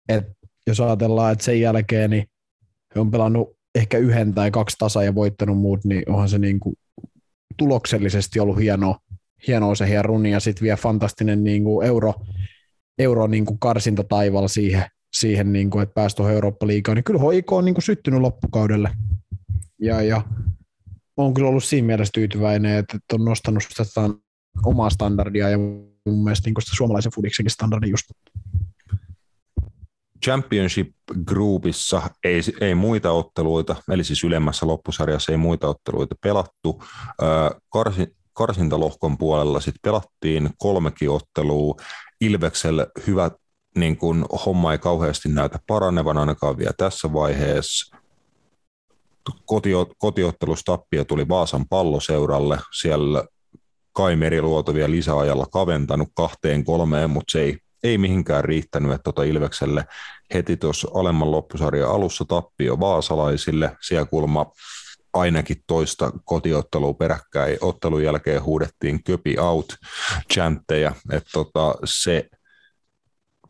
[0.09, 0.23] Et
[0.67, 2.25] jos ajatellaan, että sen jälkeen niin
[2.95, 6.59] he on pelannut ehkä yhden tai kaksi tasa ja voittanut muut, niin onhan se niin
[6.59, 6.75] kuin
[7.57, 8.99] tuloksellisesti ollut hienoa,
[9.47, 12.13] hienoa se hieno runi ja sitten vielä fantastinen niin kuin euro,
[12.99, 17.19] euro niin kuin karsinta taivaalla siihen, siihen niin kuin, että pääsi tuohon Eurooppa-liigaan, niin kyllä
[17.31, 18.91] HIK on niin kuin syttynyt loppukaudelle.
[19.81, 20.21] Ja, ja
[21.17, 24.01] on kyllä ollut siinä mielessä tyytyväinen, että on nostanut sitä
[24.65, 28.05] omaa standardia ja mun mielestä niin sitä suomalaisen fudiksenkin standardin just.
[30.25, 30.91] Championship
[31.25, 36.83] Groupissa ei, ei muita otteluita, eli siis ylemmässä loppusarjassa ei muita otteluita pelattu.
[37.69, 41.75] Karsi, karsintalohkon puolella sitten pelattiin kolmekin ottelua.
[42.21, 43.31] Ilveksellä hyvä
[43.77, 47.97] niin kun homma ei kauheasti näytä paranevan ainakaan vielä tässä vaiheessa.
[49.45, 52.59] Kotio, kotiottelustappia tuli Vaasan palloseuralle.
[52.79, 53.23] Siellä
[53.93, 59.23] Kai Meriluoto vielä lisäajalla kaventanut kahteen kolmeen, mutta se ei, ei mihinkään riittänyt, että tota
[59.23, 59.85] Ilvekselle
[60.33, 63.77] heti tuossa alemman loppusarjan alussa tappio vaasalaisille.
[63.81, 64.51] Siellä kulma
[65.13, 67.57] ainakin toista kotiottelua peräkkäin.
[67.61, 69.75] Ottelun jälkeen huudettiin köpi out
[70.33, 72.29] chantteja, että tota, se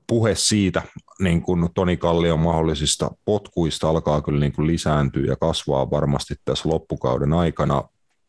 [0.08, 0.82] puhe siitä
[1.20, 6.70] niin kuin Toni Kallion mahdollisista potkuista alkaa kyllä niin kuin lisääntyä ja kasvaa varmasti tässä
[6.70, 7.84] loppukauden aikana.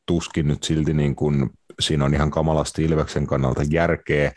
[0.07, 4.33] Tuskin nyt silti niin kuin, siinä on ihan kamalasti Ilveksen kannalta järkeä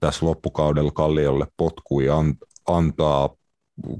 [0.00, 2.06] tässä loppukaudella Kalliolle potkui
[2.66, 3.36] antaa,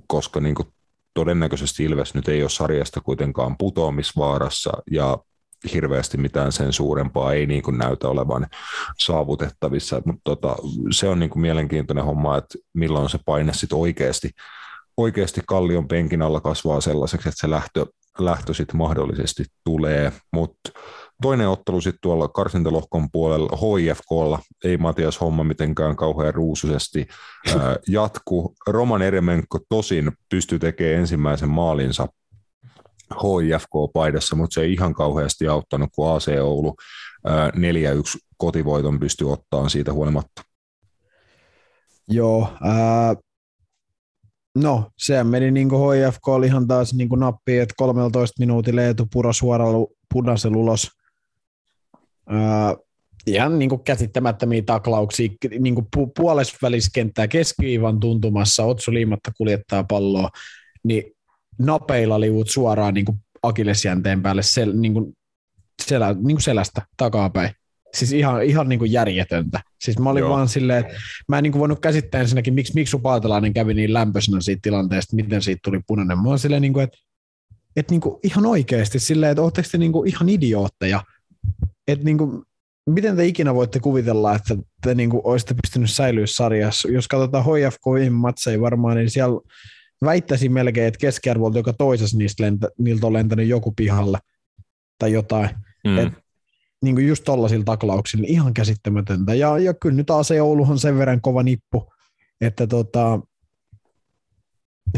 [0.07, 0.69] koska niin kuin
[1.17, 5.19] todennäköisesti Ilves nyt ei ole sarjasta kuitenkaan putoamisvaarassa ja
[5.73, 8.47] hirveästi mitään sen suurempaa ei niin kuin näytä olevan
[8.99, 10.03] saavutettavissa.
[10.05, 10.57] Mutta tota,
[10.91, 14.31] se on niin kuin mielenkiintoinen homma, että milloin se paine sitten oikeasti,
[14.97, 17.87] oikeasti kallion penkin alla kasvaa sellaiseksi, että se lähtö,
[18.19, 20.13] lähtö sitten mahdollisesti tulee.
[20.33, 20.71] Mutta
[21.23, 27.07] toinen ottelu sitten tuolla karsintalohkon puolella HIFKlla, ei Matias homma mitenkään kauhean ruusuisesti
[27.89, 28.55] jatku.
[28.67, 32.09] Roman Eremenko tosin pystyy tekemään ensimmäisen maalinsa
[33.15, 36.75] HIFK-paidassa, mutta se ei ihan kauheasti auttanut, kun AC Oulu
[37.27, 40.43] 4-1 kotivoiton pystyi ottaan siitä huolimatta.
[42.09, 43.15] Joo, ää,
[44.59, 48.83] no se meni niin kuin HIFK oli ihan taas niin kuin nappi, että 13 minuutilla
[48.83, 50.96] Eetu Puro suoralla punaisella ulos.
[52.29, 52.77] Ää,
[53.27, 60.31] ihan niin kuin käsittämättömiä taklauksia, niin kuin pu- puolesväliskenttää keskiviivan tuntumassa, Otsu Liimatta kuljettaa palloa,
[60.85, 61.03] niin
[61.59, 65.13] napeilla liuut suoraan niin kuin akillesjänteen päälle sel, niin kuin
[65.83, 67.51] selä, niin kuin selästä takapäin.
[67.95, 69.61] Siis ihan, ihan niin kuin järjetöntä.
[69.81, 70.31] Siis mä olin Joo.
[70.31, 70.95] vaan silleen, että
[71.29, 75.17] mä en niin kuin voinut käsittää ensinnäkin, miksi, miksi Paatelainen kävi niin lämpöisenä siitä tilanteesta,
[75.17, 76.19] miten siitä tuli punainen.
[76.19, 76.99] Mä oon silleen, niin kuin, että,
[77.77, 81.03] että niin kuin ihan oikeasti silleen, että ootteko te niin kuin ihan idiootteja?
[81.89, 82.43] Että niin kuin,
[82.91, 86.89] miten te ikinä voitte kuvitella, että te niin kuin olisitte pystynyt säilyä sarjassa?
[86.89, 89.41] Jos katsotaan HFK viime matseja varmaan, niin siellä
[90.05, 94.19] väittäisin melkein, että keskiarvolta joka toisessa niistä lentä, niiltä on lentänyt joku pihalle
[94.99, 95.51] tai jotain.
[95.85, 95.99] Mm.
[95.99, 96.13] Et,
[96.83, 99.35] niin kuin just tollaisilla taklauksilla, niin ihan käsittämätöntä.
[99.35, 101.93] Ja, ja kyllä nyt AC Ouluhan sen verran kova nippu,
[102.41, 103.21] että tota,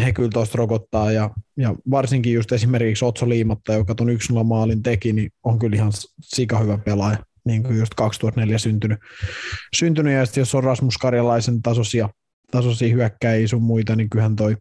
[0.04, 4.82] he kyllä tuosta rokottaa ja, ja, varsinkin just esimerkiksi Otso Liimatta, joka tuon 1 maalin
[4.82, 8.98] teki, niin on kyllä ihan sika hyvä pelaaja, niin kuin just 2004 syntynyt.
[9.76, 12.08] syntynyt ja sitten jos on Rasmus Karjalaisen tasoisia,
[12.50, 14.56] tasoisia hyökkäjiä sun muita, niin kyllähän toi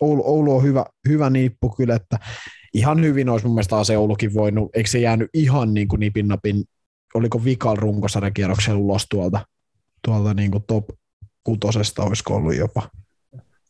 [0.00, 2.18] Oulu, Oulu on hyvä, hyvä niippu kyllä, että
[2.74, 6.28] ihan hyvin olisi mun mielestä se Oulukin voinut, eikö se jäänyt ihan niin kuin nipin
[6.28, 6.64] napin,
[7.14, 9.46] oliko vikal runkosarjakierroksella ulos tuolta,
[10.04, 10.84] tuolta niin kuin top
[11.44, 12.90] kutosesta, olisiko ollut jopa?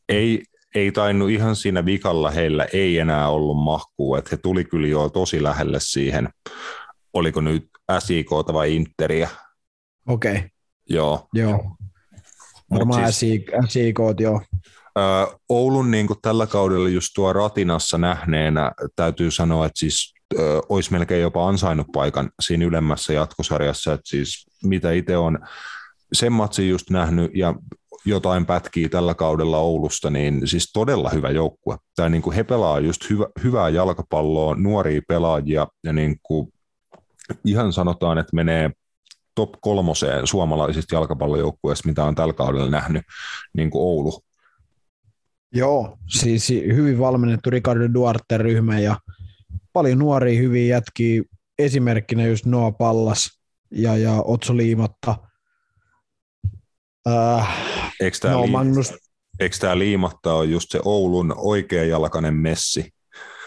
[0.09, 0.43] Ei,
[0.75, 5.09] ei tainnut ihan siinä vikalla heillä ei enää ollut mahkua, että he tuli kyllä jo
[5.09, 6.29] tosi lähelle siihen,
[7.13, 9.29] oliko nyt SIK vai Interia.
[10.09, 10.37] Okei.
[10.37, 10.49] Okay.
[10.89, 11.29] Joo.
[11.35, 11.77] Joo.
[12.71, 14.43] Varmaan siis, SIK, joo.
[15.49, 20.93] Oulun niin kuin tällä kaudella just tuo Ratinassa nähneenä täytyy sanoa, että siis ö, olisi
[20.93, 25.39] melkein jopa ansainnut paikan siinä ylemmässä jatkosarjassa, että siis mitä itse on
[26.13, 27.55] sen matsin just nähnyt ja
[28.07, 31.77] jotain pätkiä tällä kaudella Oulusta, niin siis todella hyvä joukkue.
[31.97, 36.49] Tämä niin kuin he pelaa just hyvä, hyvää jalkapalloa, nuoria pelaajia ja niin kuin
[37.45, 38.71] ihan sanotaan, että menee
[39.35, 43.03] top kolmoseen suomalaisista jalkapallojoukkueista, mitä on tällä kaudella nähnyt
[43.57, 44.21] niin kuin Oulu.
[45.53, 48.97] Joo, siis hyvin valmennettu Ricardo Duarte-ryhmä ja
[49.73, 51.23] paljon nuoria hyviä jätkiä,
[51.59, 53.41] esimerkkinä just Noa Pallas
[53.71, 55.17] ja, ja Otso Liimatta.
[57.09, 57.49] Äh,
[58.01, 58.95] eikö tämä, no, liim- Magnus...
[59.41, 62.95] eikö tämä Liimatta ole just se Oulun oikeajalkainen messi?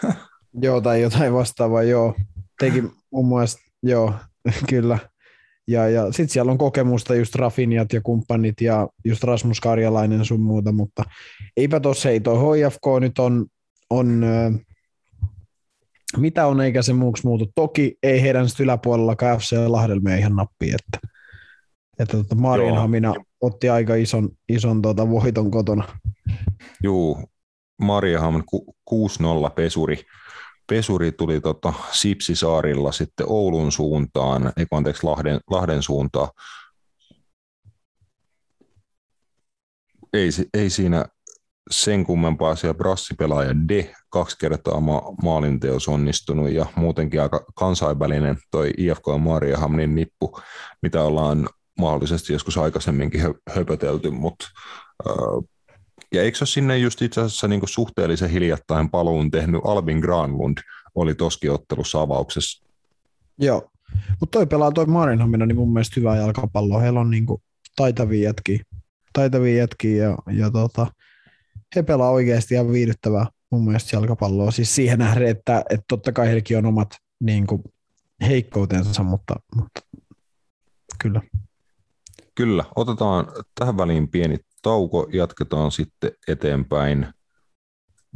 [0.62, 2.14] joo, tai jotain vastaavaa, joo.
[2.58, 4.14] Teki mun mielestä, joo,
[4.70, 4.98] kyllä.
[5.68, 10.40] Ja, ja sitten siellä on kokemusta just Rafiniat ja kumppanit ja just Rasmus Karjalainen sun
[10.40, 11.02] muuta, mutta
[11.56, 13.46] eipä tossa ei toi HFK nyt on,
[13.90, 14.24] on
[16.16, 17.52] mitä on eikä se muuksi muutu.
[17.54, 21.08] Toki ei heidän sitten yläpuolella KFC Lahdelmia ihan nappi, että,
[21.98, 25.84] että tota Marienhamina otti aika ison, ison tota voiton kotona.
[26.82, 27.22] Juu,
[27.78, 28.44] Marienhamin
[28.90, 30.04] 6-0 pesuri
[30.66, 36.28] pesuri tuli tota Sipsisaarilla sitten Oulun suuntaan, ei anteeksi Lahden, Lahden suuntaan.
[40.12, 41.04] ei, ei siinä
[41.70, 48.70] sen kummempaa siellä brassipelaaja De kaksi kertaa ma- maalinteos onnistunut ja muutenkin aika kansainvälinen toi
[48.76, 50.40] IFK Mariahamnin nippu,
[50.82, 51.48] mitä ollaan
[51.78, 53.20] mahdollisesti joskus aikaisemminkin
[53.50, 54.46] höpötelty, mutta
[56.12, 60.58] ja eikö ole sinne just itse asiassa niin suhteellisen hiljattain paluun tehnyt Albin Granlund,
[60.94, 62.66] oli toski ottelussa avauksessa.
[63.38, 63.70] Joo,
[64.20, 66.80] mutta toi pelaa toi Marinhamina niin mun mielestä hyvää jalkapalloa.
[66.80, 67.42] Heillä on niin kuin
[67.76, 68.64] taitavia jätkiä,
[69.12, 70.86] taitavia jätkiä ja, ja tota,
[71.76, 74.50] he pelaa oikeasti ihan viihdyttävää mun mielestä jalkapalloa.
[74.50, 77.62] Siis siihen nähden, että, että totta kai heilläkin on omat niin kuin,
[78.20, 79.80] heikkoutensa, mutta, mutta
[81.02, 81.20] kyllä.
[82.38, 87.06] Kyllä, otetaan tähän väliin pieni tauko, jatketaan sitten eteenpäin.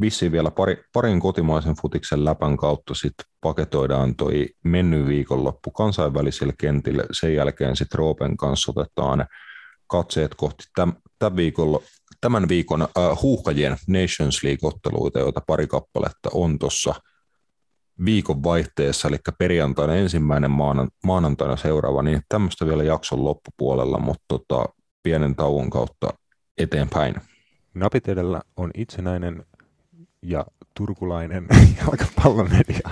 [0.00, 7.04] Vissiin vielä pari, parin kotimaisen futiksen läpän kautta sitten paketoidaan toi menny viikonloppu kansainvälisille kentille.
[7.12, 9.26] Sen jälkeen sitten Roopen kanssa otetaan
[9.86, 11.34] katseet kohti tämän, tämän,
[12.20, 12.88] tämän viikon äh,
[13.22, 16.94] huuhkajien Nations League-otteluita, joita pari kappaletta on tuossa
[18.04, 20.50] viikon vaihteessa, eli perjantaina ensimmäinen,
[21.04, 24.64] maanantaina seuraava, niin tämmöistä vielä jakson loppupuolella, mutta tota,
[25.02, 26.10] pienen tauon kautta
[26.58, 27.14] eteenpäin.
[27.74, 29.46] Napit edellä on itsenäinen
[30.22, 31.46] ja turkulainen
[31.78, 32.90] jalkapallomedia.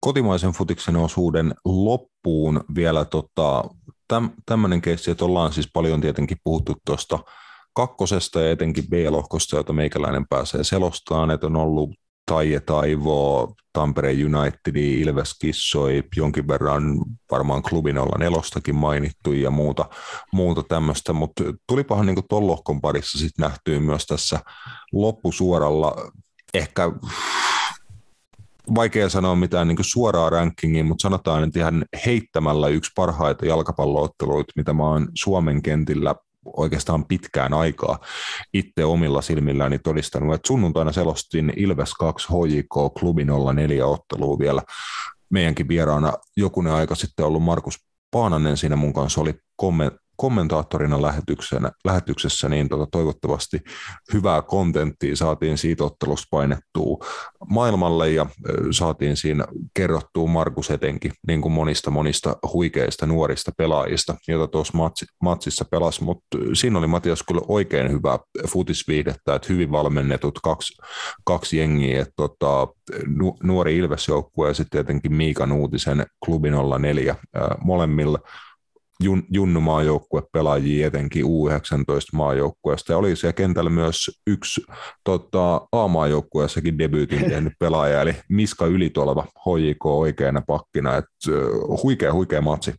[0.00, 3.64] Kotimaisen futiksen osuuden loppuun vielä tota,
[4.08, 7.18] täm, tämmöinen keissi, että ollaan siis paljon tietenkin puhuttu tuosta
[7.74, 11.90] kakkosesta ja etenkin B-lohkosta, jota meikäläinen pääsee selostamaan, että on ollut
[12.26, 16.82] Taije Taivo, Tampere United, Ilves kissoi, jonkin verran
[17.30, 19.84] varmaan klubin olla nelostakin mainittu ja muuta,
[20.32, 24.40] muuta tämmöistä, mutta tulipahan niin tuon lohkon parissa sitten nähtyy myös tässä
[24.92, 26.10] loppusuoralla.
[26.54, 26.90] Ehkä
[28.74, 34.72] vaikea sanoa mitään niin suoraa rankingia, mutta sanotaan, että ihan heittämällä yksi parhaita jalkapallootteluita, mitä
[34.72, 36.14] mä oon Suomen kentillä
[36.44, 37.98] oikeastaan pitkään aikaa
[38.54, 44.62] itse omilla silmilläni todistanut, että sunnuntaina selostin Ilves 2 HJK klubi 04 ottelua vielä
[45.30, 46.12] meidänkin vieraana.
[46.36, 47.78] Jokunen aika sitten ollut Markus
[48.10, 49.34] Paananen siinä mun kanssa oli
[50.20, 53.58] kommentaattorina lähetyksenä, lähetyksessä, niin tota, toivottavasti
[54.12, 57.06] hyvää kontenttia saatiin siitä ottelusta painettua
[57.48, 58.26] maailmalle ja
[58.70, 59.44] saatiin siinä
[59.74, 66.04] kerrottua Markus etenkin niin kuin monista monista huikeista nuorista pelaajista, joita tuossa matsi, matsissa pelasi,
[66.04, 68.18] mutta siinä oli Matias kyllä oikein hyvä
[68.48, 70.82] futisviihdettä, että hyvin valmennetut kaksi,
[71.24, 72.68] kaksi jengiä, että tota,
[73.42, 76.48] nuori Ilves-joukkue ja sitten tietenkin Miika Nuutisen klubi
[76.80, 77.16] 04
[77.64, 78.18] molemmilla
[79.00, 82.92] jun, junnu maajoukkue pelaajia etenkin U19-maajoukkueesta.
[82.92, 84.60] Ja oli siellä kentällä myös yksi
[85.04, 90.96] tota, A-maajoukkueessakin debyytin tehnyt pelaaja, eli Miska Ylitolva, HJK oikeana pakkina.
[90.96, 91.04] Et,
[91.82, 92.74] huikea, huikea matsi.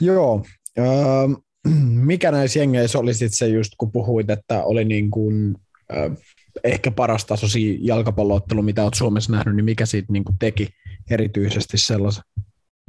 [0.00, 0.44] Joo.
[0.78, 1.42] Äh,
[2.10, 5.54] mikä näissä jengeissä oli sitten se just, kun puhuit, että oli niin kuin,
[5.96, 6.16] äh,
[6.64, 10.68] ehkä paras tasosi jalkapalloottelu, mitä olet Suomessa nähnyt, niin mikä siitä niin kuin teki
[11.10, 12.24] erityisesti sellaisen?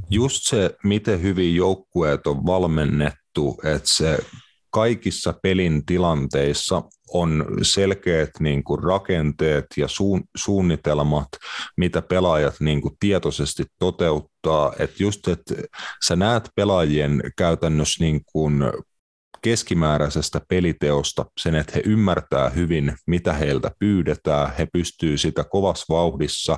[0.10, 4.18] Just se, miten hyvin joukkueet on valmennettu, että se
[4.70, 6.84] kaikissa pelin tilanteissa
[7.14, 11.28] on selkeät niin kuin rakenteet ja suun, suunnitelmat,
[11.78, 14.74] mitä pelaajat niin kuin tietoisesti toteuttaa.
[14.80, 15.56] Että just, että
[16.08, 18.64] sä näet pelaajien käytännössä niin kuin
[19.42, 26.58] keskimääräisestä peliteosta sen, että he ymmärtää hyvin, mitä heiltä pyydetään, he pystyy sitä kovassa vauhdissa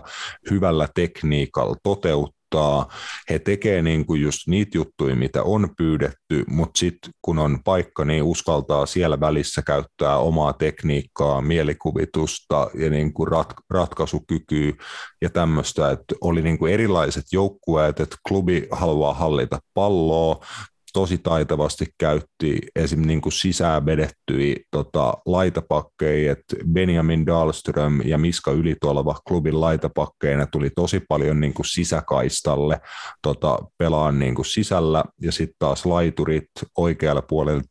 [0.50, 2.96] hyvällä tekniikalla toteuttamaan, auttaa.
[3.30, 8.06] He tekee niin kuin just niitä juttuja, mitä on pyydetty, mutta sitten kun on paikka,
[8.06, 14.74] niin uskaltaa siellä välissä käyttää omaa tekniikkaa, mielikuvitusta ja niin kuin rat- ratkaisukykyä
[15.22, 20.46] ja tämmöistä, että oli niin kuin erilaiset joukkueet, että klubi haluaa hallita palloa,
[20.94, 23.02] tosi taitavasti käytti esim.
[23.02, 30.70] Niin kuin sisään vedettyjä tota, laitapakkeja, että Benjamin Dahlström ja Miska Ylitolva klubin laitapakkeina tuli
[30.70, 32.82] tosi paljon niin kuin sisäkaistalle
[33.22, 37.62] tota, pelaan niin kuin sisällä, ja sitten taas laiturit oikealla puolella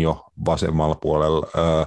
[0.00, 1.86] jo vasemmalla puolella ää,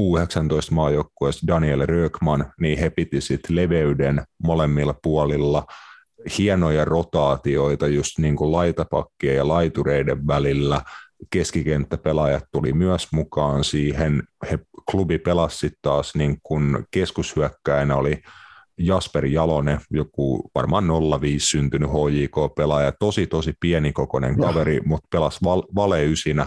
[0.00, 5.64] U19-maajoukkueesta Daniel Rökman, niin he piti sitten leveyden molemmilla puolilla–
[6.38, 10.82] hienoja rotaatioita just niin kuin laitapakkien ja laitureiden välillä.
[11.30, 14.22] Keskikenttäpelaajat tuli myös mukaan siihen.
[14.50, 14.58] He,
[14.90, 18.22] klubi pelasi taas niin kuin keskushyökkäinä oli
[18.78, 20.84] Jasper Jalonen, joku varmaan
[21.20, 26.46] 05 syntynyt HJK-pelaaja, tosi tosi pienikokoinen kaveri, mutta pelasi val- valeysinä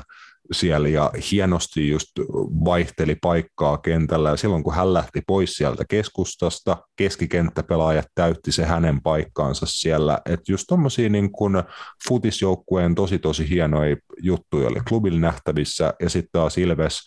[0.52, 2.08] siellä ja hienosti just
[2.66, 4.30] vaihteli paikkaa kentällä.
[4.30, 10.52] Ja silloin kun hän lähti pois sieltä keskustasta, keskikenttäpelaajat täytti se hänen paikkaansa siellä, että
[10.52, 11.64] just tommosia niin kuin
[12.08, 15.94] futisjoukkueen tosi tosi hienoja juttuja oli klubilla nähtävissä.
[16.00, 17.00] Ja sitten taas Ilves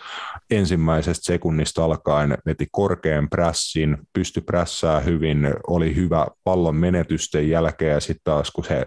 [0.50, 7.92] ensimmäisestä sekunnista alkaen veti korkean prässin, pysty prässää hyvin, oli hyvä pallon menetysten jälkeen.
[7.94, 8.86] Ja sitten taas kun se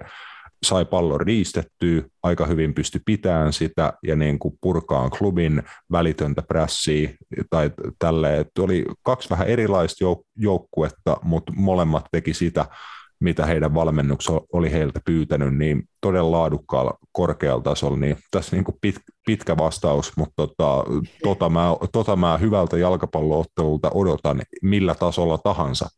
[0.63, 7.09] sai pallon riistettyä, aika hyvin pysty pitämään sitä ja niin kuin purkaan klubin välitöntä prässiä
[7.49, 12.65] tai tälle, että oli kaksi vähän erilaista jouk- joukkuetta, mutta molemmat teki sitä,
[13.19, 18.75] mitä heidän valmennuksensa oli heiltä pyytänyt, niin todella laadukkaalla korkealla tasolla, niin tässä niin kuin
[18.81, 18.95] pit,
[19.25, 20.83] pitkä vastaus, mutta tota,
[21.23, 25.89] tota, mä, tota mä hyvältä jalkapalloottelulta odotan millä tasolla tahansa.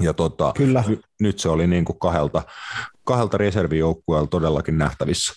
[0.00, 0.84] Ja tota, Kyllä.
[0.88, 2.42] N- nyt se oli niin kuin kahdelta,
[3.04, 5.34] kahdelta reservijoukkueella todellakin nähtävissä.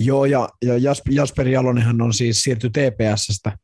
[0.00, 3.58] Joo, ja, ja Jasper, Jasper Jalonenhan on siis siirty TPSstä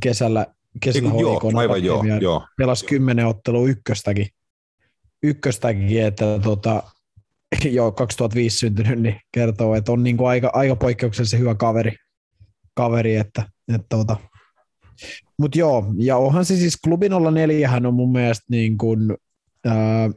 [0.00, 0.46] kesällä,
[0.80, 2.46] kesällä Eiku, joo, aivan joo, joo.
[2.56, 4.26] pelasi kymmenen ottelua ykköstäkin,
[5.22, 6.82] ykköstäkin että tota,
[7.64, 11.96] joo, 2005 syntynyt, niin kertoo, että on niinku aika, aika poikkeuksellisen hyvä kaveri,
[12.74, 13.42] kaveri että,
[13.74, 14.16] että tota.
[15.38, 16.78] Mutta joo, ja onhan se siis
[17.14, 19.16] olla neljähän on mun mielestä niin kuin,
[19.66, 20.10] ää,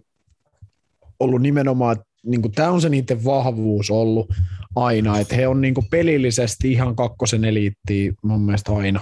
[1.19, 4.33] ollut nimenomaan, niin tämä on se niiden vahvuus ollut
[4.75, 9.01] aina, että he on niin pelillisesti ihan kakkosen eliittiä mun mielestä aina.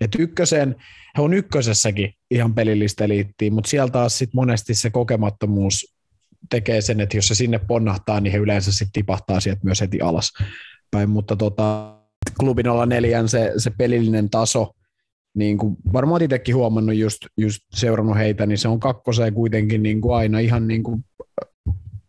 [0.00, 0.76] Et ykkösen,
[1.16, 5.94] he on ykkösessäkin ihan pelillistä eliittiä, mutta sieltä taas sit monesti se kokemattomuus
[6.50, 10.00] tekee sen, että jos se sinne ponnahtaa, niin he yleensä sitten tipahtaa sieltä myös heti
[10.00, 10.32] alas.
[10.90, 11.96] Päin, mutta tota,
[12.40, 14.72] klubin olla neljän se, se pelillinen taso,
[15.34, 20.00] niin kuin varmaan itsekin huomannut just, just seurannut heitä, niin se on kakkoseen kuitenkin niin
[20.00, 21.04] kuin aina ihan niin kuin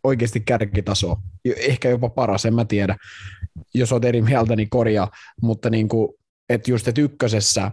[0.04, 1.16] oikeasti kärkitaso.
[1.56, 2.96] Ehkä jopa paras, en mä tiedä.
[3.74, 5.10] Jos olet eri mieltä, niin korjaa.
[5.42, 6.08] Mutta niin kuin,
[6.48, 7.70] että just, että ykkösessä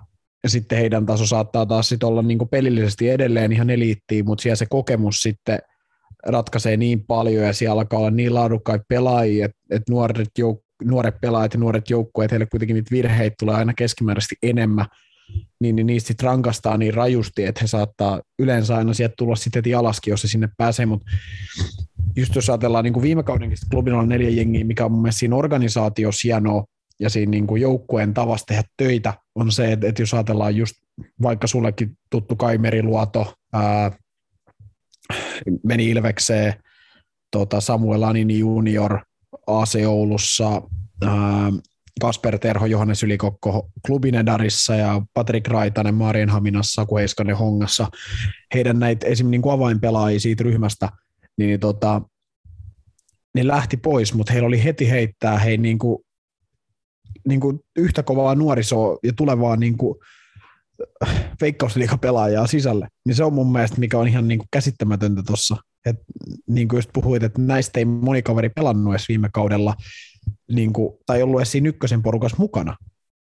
[0.47, 4.55] sitten heidän taso saattaa taas sit olla niin kuin pelillisesti edelleen ihan eliittiin, mutta siellä
[4.55, 5.59] se kokemus sitten
[6.25, 11.21] ratkaisee niin paljon ja siellä alkaa olla niin laadukkaita pelaajia, että, että nuoret, jouk- nuoret
[11.21, 14.85] pelaajat ja nuoret joukkueet, heille kuitenkin niitä virheitä tulee aina keskimääräisesti enemmän,
[15.59, 19.57] niin, niin niistä sitten rankastaa niin rajusti, että he saattaa yleensä aina sieltä tulla sitten
[19.57, 21.11] heti alaskin, jos se sinne pääsee, mutta
[22.15, 25.19] just jos ajatellaan niin kuin viime kaudenkin klubin on neljä jengiä, mikä on mun mielestä
[25.19, 26.65] siinä organisaatiossa hienoa,
[26.99, 30.73] ja siinä niin kuin joukkueen tavasta tehdä töitä, on se, että, että jos ajatellaan just
[31.21, 33.91] vaikka sullekin tuttu Kaimeri Luoto, ää,
[35.63, 36.53] meni Ilvekseen,
[37.31, 38.99] tota Samuel Anini junior
[39.47, 40.61] AC Oulussa,
[41.01, 41.51] ää,
[42.01, 47.87] Kasper Terho, Johannes Ylikokko Klubinedarissa ja Patrick Raitanen Marienhaminassa, Saku Heiskanen Hongassa.
[48.53, 50.89] Heidän näitä esimerkiksi niin kuin avainpelaajia siitä ryhmästä,
[51.37, 52.01] niin tota,
[53.35, 55.97] ne lähti pois, mutta heillä oli heti heittää hei niin kuin,
[57.27, 59.95] niin kuin yhtä kovaa nuorisoa ja tulevaa niin kuin
[61.41, 62.87] veikkausliikapelaajaa sisälle.
[63.05, 65.57] Niin se on mun mielestä, mikä on ihan niin kuin käsittämätöntä tuossa.
[66.47, 69.75] Niin kuin just puhuit, että näistä ei moni kaveri pelannut edes viime kaudella,
[70.51, 72.77] niin kuin, tai ollut edes siinä ykkösen porukassa mukana.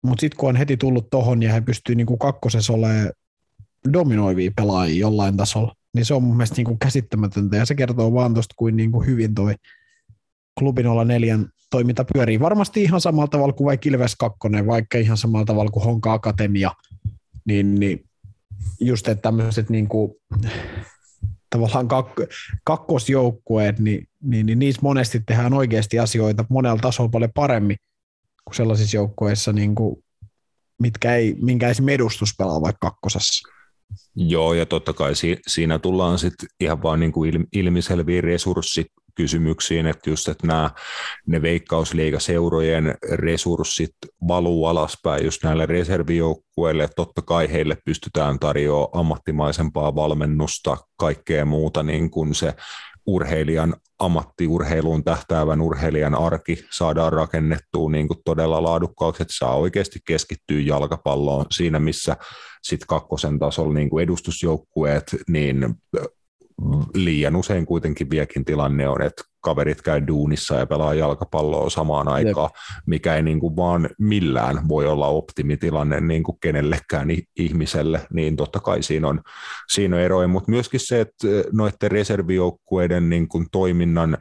[0.03, 3.11] Mutta sitten kun on heti tullut tohon ja he pystyy niin kakkosessa olemaan
[3.93, 8.13] dominoivia pelaajia jollain tasolla, niin se on mun mielestä niin kuin käsittämätöntä ja se kertoo
[8.13, 9.55] vaan tuosta, kuin, niin kuin hyvin toi
[10.59, 12.39] klubin olla neljän toiminta pyörii.
[12.39, 16.71] Varmasti ihan samalla tavalla kuin vaikka Ilves 2, vaikka ihan samalla tavalla kuin Honka Akatemia,
[17.45, 18.05] niin, niin
[18.79, 20.11] just että tämmöiset niin kuin,
[21.53, 22.27] tavallaan kak-
[22.63, 27.77] kakkosjoukkueet, niin, niin, niin niissä monesti tehdään oikeasti asioita monella tasolla paljon paremmin
[28.45, 30.03] kuin sellaisissa joukkueissa, niin kuin,
[30.81, 33.49] mitkä ei, minkä esimerkiksi edustus pelaa vaikka kakkosessa.
[34.15, 38.23] Joo, ja totta kai si- siinä tullaan sitten ihan vaan niin kuin il- ilmiselviin
[39.19, 40.71] resurssikysymyksiin, että just, että nämä
[41.27, 43.95] ne veikkausliigaseurojen resurssit
[44.27, 52.11] valuu alaspäin just näille reservijoukkueille, totta kai heille pystytään tarjoamaan ammattimaisempaa valmennusta, kaikkea muuta niin
[52.11, 52.53] kuin se
[53.05, 60.61] urheilijan ammattiurheiluun tähtäävän urheilijan arki saadaan rakennettua niin kuin todella laadukkaaksi, että saa oikeasti keskittyä
[60.61, 62.17] jalkapalloon siinä, missä
[62.63, 65.75] sitten kakkosen tasolla niin kuin edustusjoukkueet, niin
[66.93, 72.49] liian usein kuitenkin viekin tilanne on, että kaverit käy duunissa ja pelaa jalkapalloa samaan aikaan,
[72.85, 78.59] mikä ei niin kuin vaan millään voi olla optimitilanne niin kuin kenellekään ihmiselle, niin totta
[78.59, 79.21] kai siinä on,
[79.71, 84.17] siinä on eroja, mutta myöskin se, että noiden reservijoukkueiden niin kuin toiminnan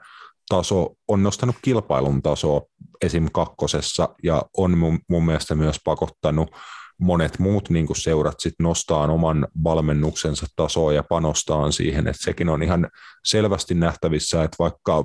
[0.49, 2.61] taso on nostanut kilpailun tasoa
[3.03, 3.29] esim.
[3.33, 6.51] kakkosessa ja on mun, mun mielestä myös pakottanut
[6.99, 12.49] monet muut niin kuin seurat sit nostaa oman valmennuksensa tasoa ja panostaa siihen, että sekin
[12.49, 12.91] on ihan
[13.25, 15.05] selvästi nähtävissä, että vaikka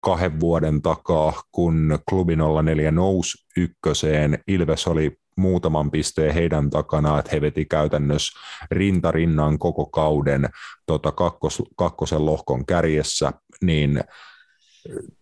[0.00, 4.38] kahden vuoden takaa, kun klubi 04 nousi ykköseen.
[4.46, 10.48] Ilves oli muutaman pisteen heidän takana, että he veti käytännössä rintarinnan koko kauden
[10.86, 14.00] tota, kakkos, kakkosen lohkon kärjessä, niin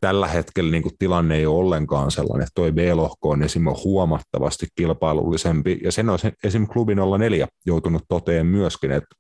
[0.01, 4.67] tällä hetkellä niin kuin tilanne ei ole ollenkaan sellainen, että tuo B-lohko on esimerkiksi huomattavasti
[4.75, 9.17] kilpailullisempi, ja sen on esimerkiksi klubi 04 joutunut toteen myöskin, että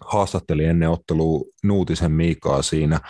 [0.00, 3.00] haastatteli ennen ottelua Nuutisen Miikaa siinä,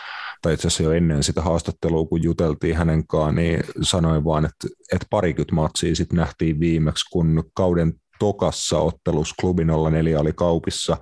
[0.42, 4.68] tai itse asiassa jo ennen sitä haastattelua, kun juteltiin hänen kanssaan, niin sanoin vaan, että,
[4.92, 10.96] että parikymmentä matsia sitten nähtiin viimeksi, kun kauden tokassa ottelussa klubi 04 oli kaupissa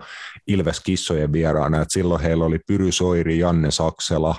[0.47, 4.35] Ilves Kissojen vieraana, että silloin heillä oli Pyry Soiri, Janne Saksela,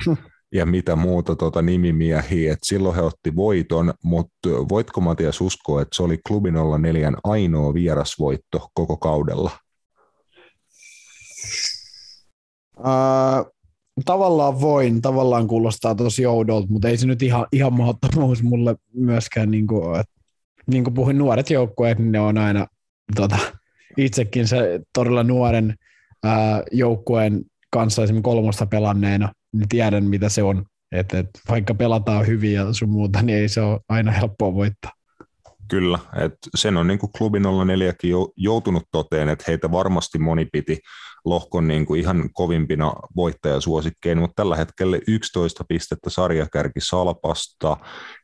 [0.53, 5.95] ja mitä muuta tota nimimiehiä, että silloin he otti voiton, mutta voitko Matias uskoa, että
[5.95, 6.49] se oli klubi
[6.81, 9.51] 04 ainoa vierasvoitto koko kaudella?
[12.79, 13.53] Uh,
[14.05, 19.51] tavallaan voin, tavallaan kuulostaa tosi oudolta, mutta ei se nyt ihan, ihan mahdottomuus mulle myöskään,
[19.51, 20.13] niin kuin, että,
[20.67, 22.67] niin kuin puhuin nuoret joukkueet, niin ne on aina
[23.15, 23.37] tota,
[23.97, 25.75] itsekin se todella nuoren
[26.23, 30.65] ää, joukkueen kanssa esimerkiksi kolmosta pelanneena, niin tiedän mitä se on.
[30.91, 34.91] Et, et vaikka pelataan hyvin ja sun muuta, niin ei se ole aina helppoa voittaa.
[35.67, 37.93] Kyllä, että sen on niin kuin klubi 04
[38.37, 40.79] joutunut toteen, että heitä varmasti moni piti
[41.25, 47.77] lohkon niin kuin ihan kovimpina voittajasuosikkeina, mutta tällä hetkellä 11 pistettä sarjakärki Salpasta.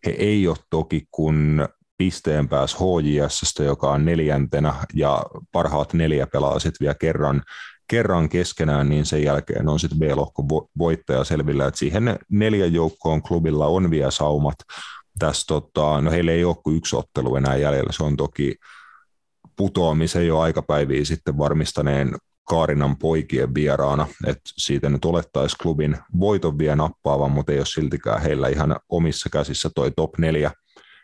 [0.05, 1.67] He ei ole toki kun
[1.97, 7.43] pisteen pääs HJS, joka on neljäntenä, ja parhaat neljä pelaa sitten vielä kerran,
[7.89, 10.45] kerran keskenään, niin sen jälkeen on sitten B-lohkon
[10.77, 14.55] voittaja selvillä, että siihen neljän joukkoon klubilla on vielä saumat,
[15.19, 18.55] tässä tota, no heillä ei ole kuin yksi ottelu enää jäljellä, se on toki
[19.55, 22.15] putoamisen jo aikapäiviä sitten varmistaneen
[22.49, 28.21] Kaarinan poikien vieraana, että siitä nyt olettaisi klubin voiton vielä nappaavan, mutta ei ole siltikään
[28.21, 30.51] heillä ihan omissa käsissä toi top neljä,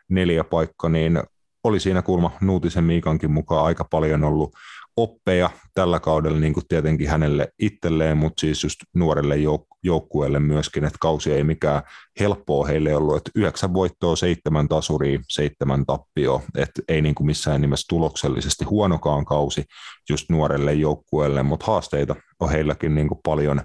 [0.10, 1.24] neljä paikka, niin
[1.64, 4.56] oli siinä kulma Nuutisen Miikankin mukaan aika paljon ollut
[4.98, 10.86] oppeja tällä kaudella niin kuin tietenkin hänelle itselleen, mutta siis just nuorelle jouk- joukkueelle myöskin,
[10.86, 11.84] että kausi ei mikään
[12.20, 17.62] helppoa heille ollut, että yhdeksän voittoa, seitsemän tasuria, seitsemän tappioa, että ei niin kuin missään
[17.62, 19.64] nimessä tuloksellisesti huonokaan kausi
[20.10, 23.62] just nuorelle joukkueelle, mutta haasteita on heilläkin niin kuin paljon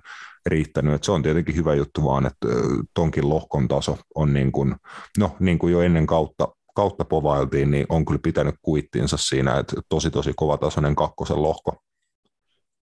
[0.47, 2.49] riittänyt, että se on tietenkin hyvä juttu vaan, että
[2.95, 4.75] tonkin lohkon taso on niin kuin,
[5.19, 6.49] no niin kuin jo ennen kautta
[6.81, 11.77] kautta povailtiin, niin on kyllä pitänyt kuittiinsa siinä, että tosi tosi kovatasoinen kakkosen lohko.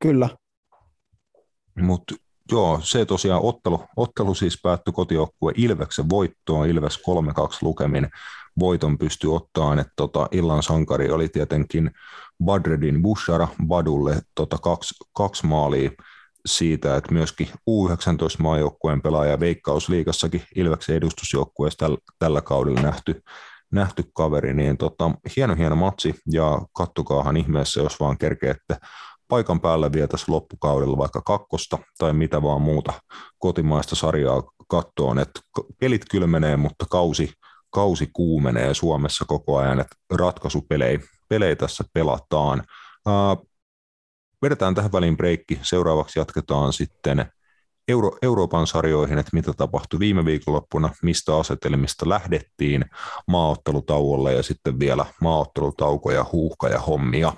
[0.01, 0.29] Kyllä.
[1.81, 2.15] Mutta
[2.51, 7.01] joo, se tosiaan ottelu, ottelu siis päättyi kotijoukkue Ilveksen voittoon, Ilves 3-2
[7.61, 8.09] lukemin
[8.59, 11.91] voiton pystyi ottaan, että tota, illan sankari oli tietenkin
[12.43, 15.91] Badredin Bushara Badulle tota, kaksi, kaksi maalia
[16.45, 23.23] siitä, että myöskin U19-maajoukkueen pelaaja Veikkausliigassakin Ilveksen edustusjoukkueessa tällä, tällä kaudella nähty
[23.73, 26.15] nähty kaveri, niin tota, hieno hieno matsi.
[26.31, 28.77] Ja kattokaahan ihmeessä, jos vaan kerkeette
[29.27, 32.93] paikan päällä tässä loppukaudella vaikka kakkosta tai mitä vaan muuta
[33.39, 35.39] kotimaista sarjaa kattoon, että
[35.79, 37.33] pelit kylmenee, mutta kausi,
[37.69, 40.99] kausi kuumenee Suomessa koko ajan, että ratkaisupelejä
[41.29, 42.63] pelejä tässä pelataan.
[43.07, 43.47] Uh,
[44.41, 47.25] vedetään tähän väliin breikki, seuraavaksi jatketaan sitten
[47.87, 52.85] Euro, Euroopan sarjoihin, että mitä tapahtui viime viikonloppuna, mistä asetelmista lähdettiin
[53.27, 57.33] maaottelutauolle ja sitten vielä maaottelutaukoja, huuhka ja hommia.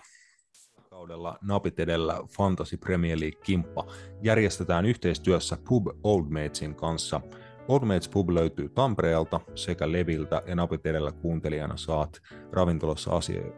[0.90, 3.86] Kaudella napit edellä Fantasy Premier League kimppa
[4.24, 7.22] järjestetään yhteistyössä Pub Old Matesin kanssa–
[7.68, 13.12] Oldmates Pub löytyy Tampereelta sekä Leviltä ja napit edellä kuuntelijana saat ravintolassa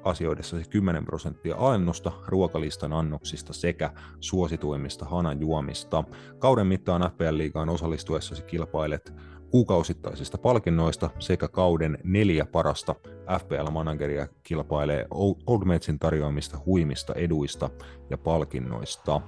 [0.03, 6.03] asioidessa 10 prosenttia alennusta ruokalistan annoksista sekä suosituimmista hanajuomista.
[6.39, 9.13] Kauden mittaan FPL-liigaan osallistuessasi kilpailet
[9.51, 12.95] kuukausittaisista palkinnoista sekä kauden neljä parasta
[13.39, 15.07] FPL-manageria kilpailee
[15.47, 17.69] Oldmatesin tarjoamista huimista eduista
[18.09, 19.21] ja palkinnoista.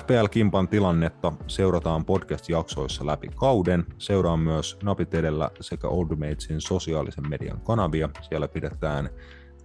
[0.00, 3.86] FPL-kimpan tilannetta seurataan podcast-jaksoissa läpi kauden.
[3.98, 8.08] Seuraan myös Napit edellä sekä Oldmatesin sosiaalisen median kanavia.
[8.20, 9.10] Siellä pidetään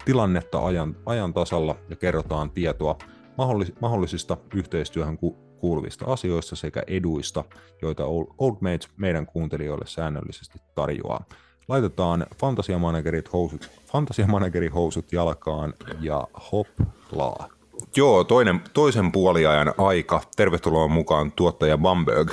[0.05, 2.97] tilannetta ajan, ajan tasalla ja kerrotaan tietoa
[3.37, 7.43] mahdollis- mahdollisista yhteistyöhön ku- kuuluvista asioista sekä eduista,
[7.81, 8.03] joita
[8.37, 11.25] Oldmates meidän kuuntelijoille säännöllisesti tarjoaa.
[11.67, 17.58] Laitetaan fantasiamanagerit housut, fantasiamanagerin housut jalkaan ja hoplaa.
[17.95, 20.21] Joo, toinen, toisen puoliajan aika.
[20.35, 22.31] Tervetuloa mukaan tuottaja Bamberg.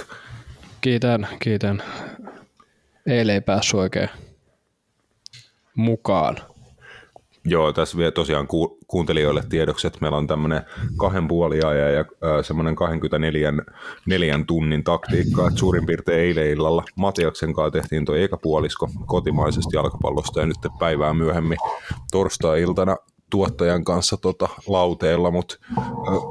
[0.81, 1.83] Kiitän, kiitän.
[3.07, 4.09] Eilen ei päässyt oikein
[5.75, 6.37] mukaan.
[7.45, 10.63] Joo, tässä vielä tosiaan ku, kuuntelijoille tiedoksi, että meillä on tämmöinen
[10.97, 13.53] kahden puoliajan ja äh, semmoinen 24
[14.07, 19.77] neljän tunnin taktiikka, että suurin piirtein eilen illalla Matiaksen kanssa tehtiin tuo eka puolisko kotimaisesta
[19.77, 21.59] jalkapallosta ja nyt päivää myöhemmin
[22.13, 22.97] torstai-iltana
[23.31, 25.57] tuottajan kanssa tota, lauteilla, mutta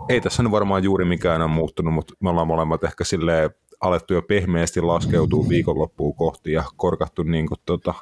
[0.09, 3.49] ei tässä nyt varmaan juuri mikään on muuttunut, mutta me ollaan molemmat ehkä silleen
[3.81, 7.93] alettu jo pehmeästi laskeutuu viikonloppuun kohti ja korkattu niin kuin, tota,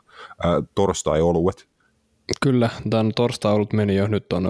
[0.76, 1.74] torstai-oluet
[2.42, 4.08] Kyllä, tämän torstai ollut meni jo.
[4.08, 4.50] Nyt on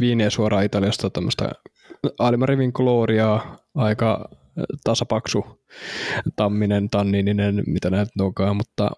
[0.00, 1.52] viiniä suoraan Italiasta tämmöistä
[2.18, 4.28] Alimarivin Gloriaa, aika
[4.84, 5.44] tasapaksu
[6.36, 8.90] tamminen, tannininen, mitä näet onkaan, mutta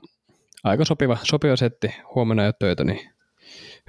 [0.64, 1.95] aika sopiva, sopiva setti.
[2.14, 3.11] Huomenna jo töitä, niin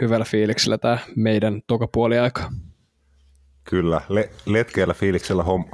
[0.02, 2.52] hyvällä fiiliksellä tämä meidän toka puoli aika.
[3.70, 5.70] Kyllä, le- letkeällä fiiliksellä homma,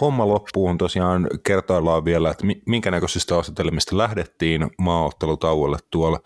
[0.00, 6.20] homma loppuun tosiaan kertaillaan vielä, että minkä näköisistä asetelmista lähdettiin maaottelutauolle tuolla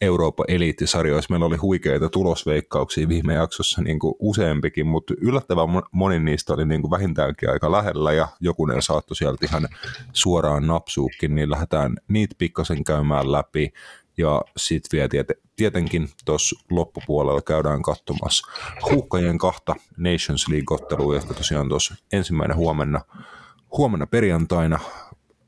[0.00, 1.32] Euroopan eliittisarjoissa.
[1.32, 6.80] Meillä oli huikeita tulosveikkauksia viime jaksossa niin kuin useampikin, mutta yllättävän moni niistä oli niin
[6.80, 9.68] kuin vähintäänkin aika lähellä ja jokunen saattoi sieltä ihan
[10.12, 13.72] suoraan napsuukin, niin lähdetään niitä pikkasen käymään läpi
[14.18, 18.46] ja sitten vielä tiet- tietenkin tuossa loppupuolella käydään katsomassa
[18.90, 23.00] huukkajien kahta Nations League-ottelua, jotka tosiaan tuossa ensimmäinen huomenna,
[23.76, 24.78] huomenna perjantaina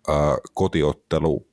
[0.08, 1.48] ää, kotiottelu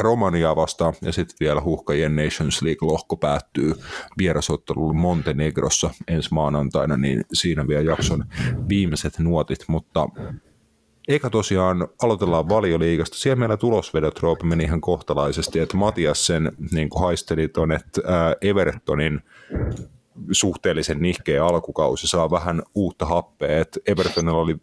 [0.00, 3.74] Romania vastaan ja sitten vielä huuhkajien Nations League-lohko päättyy
[4.18, 8.24] vierasottelulla Montenegrossa ensi maanantaina, niin siinä vielä jakson
[8.68, 10.08] viimeiset nuotit, mutta
[11.08, 13.16] Eikä tosiaan aloitellaan valioliigasta.
[13.16, 17.80] Siellä meillä tulosvedot Roope meni ihan kohtalaisesti, että Matias sen niin haisteli tuonne
[18.40, 19.20] Evertonin
[20.32, 23.60] suhteellisen nihkeä alkukausi saa vähän uutta happea.
[23.60, 24.56] Et Evertonilla oli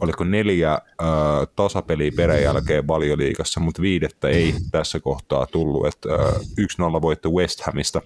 [0.00, 0.78] oliko neljä äh,
[1.56, 5.86] tasapeliä peräjälkeen valioliigassa, mutta viidettä ei tässä kohtaa tullut.
[5.86, 6.34] Et, äh,
[6.98, 8.02] 1-0 voitto West Hamista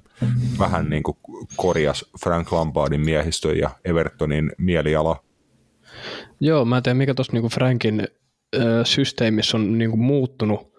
[0.58, 1.16] vähän niin kuin
[1.56, 5.24] korjas Frank Lampardin miehistö ja Evertonin mieliala
[6.40, 8.08] Joo, mä en tiedä mikä tuossa niinku Frankin
[8.56, 10.78] ö, systeemissä on niinku muuttunut,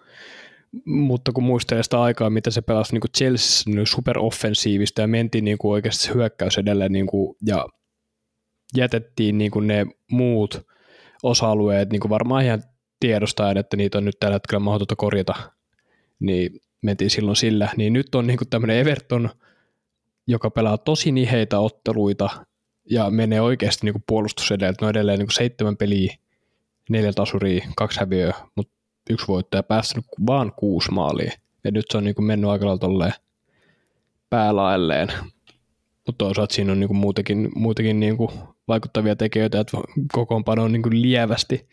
[0.84, 5.70] mutta kun muistelee sitä aikaa, mitä se pelasi niinku Chelsea niin superoffensiivista ja mentiin niinku
[5.70, 7.66] oikeasti hyökkäys edelleen niinku, ja
[8.76, 10.66] jätettiin niinku ne muut
[11.22, 12.62] osa-alueet niinku varmaan ihan
[13.00, 15.34] tiedostaen, että niitä on nyt tällä hetkellä mahdotonta korjata,
[16.20, 17.68] niin mentiin silloin sillä.
[17.76, 19.30] Niin nyt on niinku tämmöinen Everton,
[20.26, 22.30] joka pelaa tosi niheitä otteluita
[22.90, 24.74] ja menee oikeasti niin puolustus edelleen.
[24.80, 26.14] No edelleen niin seitsemän peliä,
[26.90, 28.72] neljä tasuria, kaksi häviöä, mutta
[29.10, 31.32] yksi voittaja päästänyt vaan kuusi maalia.
[31.64, 33.12] Ja nyt se on niin kuin mennyt aika lailla
[34.30, 35.08] päälaelleen.
[36.06, 38.30] Mutta toisaalta siinä on niin kuin muutenkin, muutenkin niin kuin
[38.68, 39.78] vaikuttavia tekijöitä, että
[40.12, 41.68] kokoonpano on niin kuin lievästi,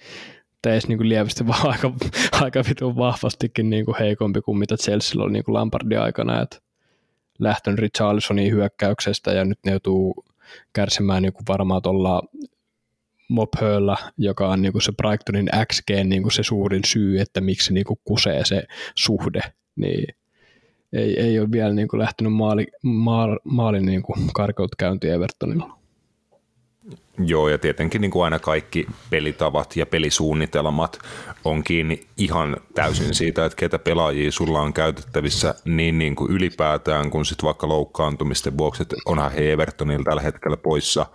[0.61, 1.91] tai edes niin kuin lievästi, vaan aika,
[2.31, 6.41] aika vitun vahvastikin niin kuin heikompi kuin mitä Chelsea oli niin kuin Lampardin aikana.
[6.41, 6.57] Että
[7.39, 10.26] lähtenyt Richarlisonin hyökkäyksestä ja nyt ne joutuu
[10.73, 12.21] kärsimään niin kuin varmaan tuolla
[13.29, 17.73] Mophöllä, joka on niin kuin se Brightonin XG niin kuin se suurin syy, että miksi
[17.73, 18.63] niin kuin kusee se
[18.95, 19.41] suhde,
[19.75, 20.15] niin
[20.93, 25.77] ei, ei ole vielä niin kuin lähtenyt maali, maali, maalin niin kuin karkeut käyntiin Evertonilla.
[27.25, 30.99] Joo, ja tietenkin niin kuin aina kaikki pelitavat ja pelisuunnitelmat
[31.45, 37.09] on kiinni ihan täysin siitä, että ketä pelaajia sulla on käytettävissä niin, niin kuin ylipäätään,
[37.09, 41.05] kun sitten vaikka loukkaantumisten vuoksi, että onhan he Evertonilla tällä hetkellä poissa.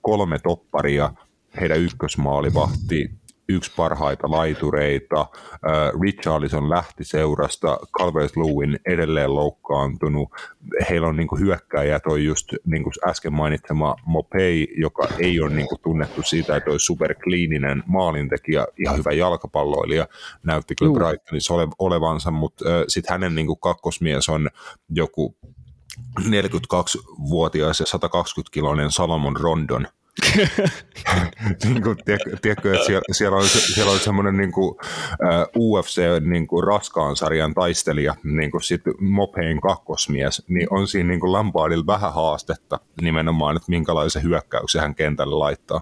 [0.00, 1.12] Kolme topparia,
[1.60, 3.10] heidän ykkösmaalivahti
[3.50, 5.26] yksi parhaita laitureita.
[6.02, 10.28] Richarlison lähti seurasta, Calvert-Lewin edelleen loukkaantunut.
[10.90, 16.22] Heillä on niinku hyökkäjät, on just niinku äsken mainitsema Mopei, joka ei ole niinku tunnettu
[16.22, 20.08] siitä, että olisi superkliininen maalintekijä, ihan hyvä jalkapalloilija,
[20.42, 24.48] näytti kyllä Brightonissa ole, olevansa, mutta sitten hänen niinku kakkosmies on
[24.90, 25.36] joku
[26.20, 29.86] 42-vuotias ja 120-kiloinen Salomon Rondon–
[31.64, 31.96] niin kuin,
[32.42, 34.76] tiedätkö, että siellä, siellä on, siellä on semmoinen niin kuin,
[35.54, 41.08] uh, UFC niin kuin raskaan sarjan taistelija, niin kuin sit Mopeen kakkosmies, niin on siinä
[41.08, 45.80] niin kuin Lampardilla vähän haastetta nimenomaan, että minkälaisen hyökkäyksen hän kentälle laittaa.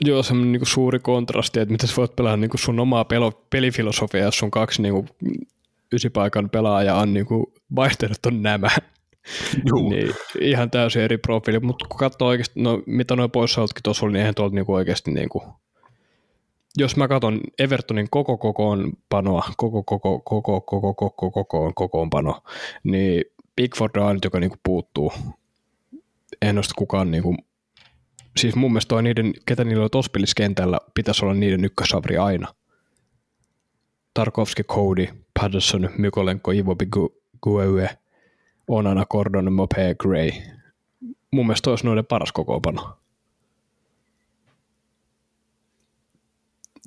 [0.00, 3.30] Joo, semmoinen niin suuri kontrasti, että miten sä voit pelaa niin kuin sun omaa pelo,
[3.50, 5.08] pelifilosofiaa, jos sun kaksi niin kuin,
[5.92, 7.46] ysipaikan pelaajaa on niin kuin,
[7.76, 8.70] vaihtoehdot on nämä.
[9.88, 14.12] Niin, ihan täysin eri profiili, mutta kun katsoo oikeasti, no, mitä noin poissaolotkin tuossa oli,
[14.12, 15.42] niin eihän tuolta niinku oikeasti niinku,
[16.76, 22.42] jos mä katson Evertonin koko kokoonpanoa, koko koko koko koko koko koko kokoonpano,
[22.84, 23.24] niin
[23.56, 25.12] Pickford on ainut, joka niinku puuttuu.
[26.42, 27.36] En nosta kukaan niinku,
[28.36, 32.54] siis mun mielestä toi niiden, ketä niillä on tuossa kentällä, pitäisi olla niiden ykkösavri aina.
[34.14, 35.06] Tarkovski, Cody,
[35.40, 36.76] Patterson, Mykolenko, Ivo
[37.42, 37.98] Gueue,
[38.70, 40.30] Onana, Gordon, Mopé, Gray.
[41.30, 42.96] Mun mielestä olisi noiden paras kokoonpano.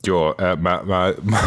[0.07, 1.37] Joo, ää, mä, mä, mä,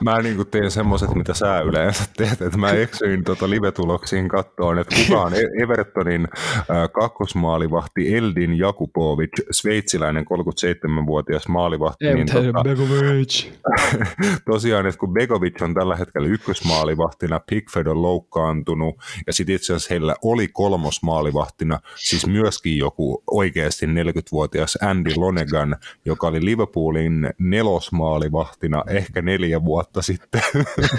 [0.00, 4.96] mä niin teen semmoiset, mitä sä yleensä teet, että mä eksyin tota live-tuloksiin kattoon, että
[4.96, 6.28] kuka on E- Evertonin
[6.68, 12.06] ää, kakkosmaalivahti Eldin Jakubovic, sveitsiläinen 37-vuotias maalivahti.
[12.06, 13.46] Ei, niin tota, Begovic.
[14.52, 18.94] tosiaan, että kun Begovic on tällä hetkellä ykkösmaalivahtina, Pickford on loukkaantunut,
[19.26, 26.26] ja sitten itse asiassa heillä oli kolmosmaalivahtina, siis myöskin joku oikeasti 40-vuotias Andy Lonegan, joka
[26.26, 27.30] oli Liverpoolin
[28.02, 30.42] nelosmaalivahtina ehkä neljä vuotta sitten,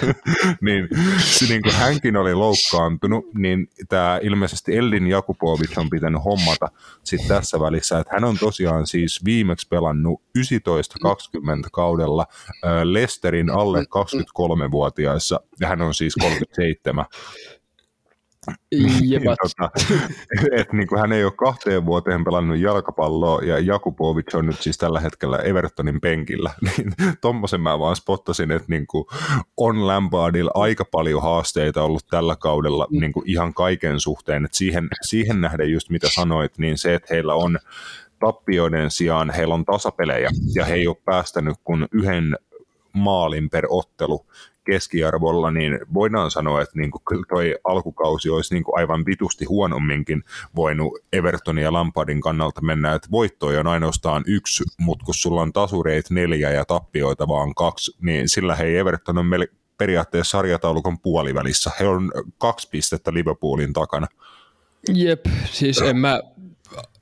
[0.65, 0.87] niin,
[1.17, 6.67] se, niin kuin hänkin oli loukkaantunut, niin tämä ilmeisesti Eldin Jakubovic on pitänyt hommata
[7.03, 10.43] sitten tässä välissä, että hän on tosiaan siis viimeksi pelannut 19-20
[11.71, 12.27] kaudella
[12.83, 17.05] Lesterin alle 23-vuotiaissa, ja hän on siis 37.
[19.01, 19.37] Jepat.
[19.43, 19.71] tota,
[20.59, 24.77] et niin kuin hän ei ole kahteen vuoteen pelannut jalkapalloa ja Jakubovic on nyt siis
[24.77, 29.05] tällä hetkellä Evertonin penkillä, niin tommosen mä vaan spottasin, että niin kuin
[29.57, 34.87] on Lampardilla aika paljon haasteita ollut tällä kaudella niin kuin ihan kaiken suhteen, että siihen,
[35.01, 37.59] siihen nähden just mitä sanoit, niin se, että heillä on
[38.19, 42.35] tappioiden sijaan heillä on tasapelejä ja he ei ole päästänyt kuin yhden
[42.93, 44.25] maalin per ottelu
[44.63, 49.45] keskiarvolla, niin voidaan sanoa, että niin kuin kyllä toi alkukausi olisi niin kuin aivan vitusti
[49.45, 50.23] huonomminkin
[50.55, 55.53] voinut Evertonin ja Lampardin kannalta mennä, että voittoja on ainoastaan yksi, mutta kun sulla on
[55.53, 61.71] tasureit neljä ja tappioita vaan kaksi, niin sillä hei Everton on mel- periaatteessa sarjataulukon puolivälissä.
[61.79, 64.07] He on kaksi pistettä Liverpoolin takana.
[64.93, 66.21] Jep, siis en mä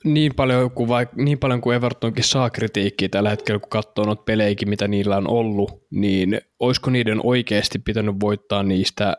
[0.04, 4.24] niin paljon kuin, vaik- niin paljon kuin Evertonkin saa kritiikkiä tällä hetkellä, kun katsoo noita
[4.24, 9.18] pelejäkin, mitä niillä on ollut, niin olisiko niiden oikeasti pitänyt voittaa niistä,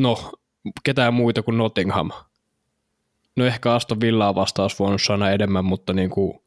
[0.00, 0.32] no,
[0.84, 2.10] ketään muita kuin Nottingham?
[3.36, 6.38] No ehkä Aston Villaa vastaan olisi voinut sanoa enemmän, mutta niin kuin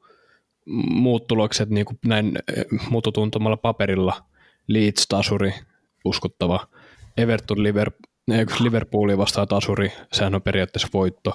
[0.89, 4.25] muut tulokset niin kuin näin eh, mututuntumalla paperilla,
[4.67, 5.53] Leeds, Tasuri,
[6.05, 6.67] uskottava,
[7.17, 11.33] Everton, eh, Liverpooli vastaan Tasuri, sehän on periaatteessa voitto,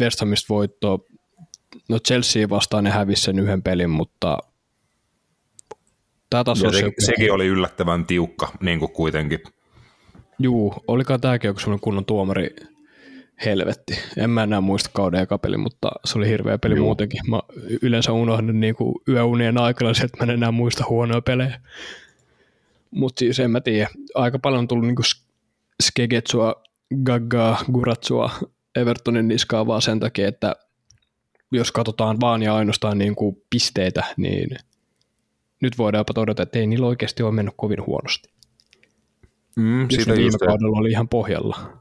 [0.00, 1.06] West Hamista voitto.
[1.88, 4.38] No Chelsea vastaan ne hävisi sen yhden pelin, mutta
[6.30, 9.40] tämä taas on se, se, sekin oli yllättävän tiukka niin kuin kuitenkin.
[10.38, 12.56] Juu, olikaan tämäkin joku semmoinen kunnon tuomari
[13.44, 13.98] helvetti.
[14.16, 16.84] En mä enää muista kauden eka peli, mutta se oli hirveä peli Juu.
[16.84, 17.20] muutenkin.
[17.30, 17.40] Mä
[17.82, 21.60] yleensä unohdan niin kuin yöunien aikana se, että mä en enää muista huonoja pelejä.
[22.90, 23.88] Mutta siis en mä tiedä.
[24.14, 25.06] Aika paljon on tullut niin kuin
[25.82, 26.62] skegetsua,
[27.04, 28.30] gaggaa, guratsua
[28.78, 30.56] Evertonin niskaa vaan sen takia, että
[31.52, 34.48] jos katsotaan vaan ja ainoastaan niin kuin pisteitä, niin
[35.60, 38.28] nyt voidaan jopa todeta, että ei niillä oikeasti ole mennyt kovin huonosti.
[39.56, 41.78] Mm, Jos siitä viime just, kaudella oli ihan pohjalla.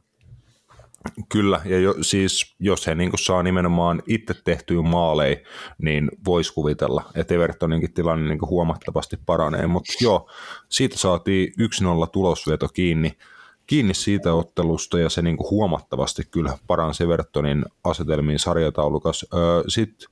[1.30, 5.38] Kyllä, ja jo, siis jos he niin saa nimenomaan itse tehtyä maaleja,
[5.82, 9.68] niin voisi kuvitella, että Evertoninkin tilanne niin huomattavasti paranee.
[9.68, 10.30] Mutta joo,
[10.70, 11.54] siitä saatiin 1-0
[12.12, 13.18] tulosveto kiinni,
[13.68, 19.26] kiinni siitä ottelusta, ja se niin huomattavasti kyllä paransi Evertonin asetelmiin sarjataulukas.
[19.68, 20.10] Sitten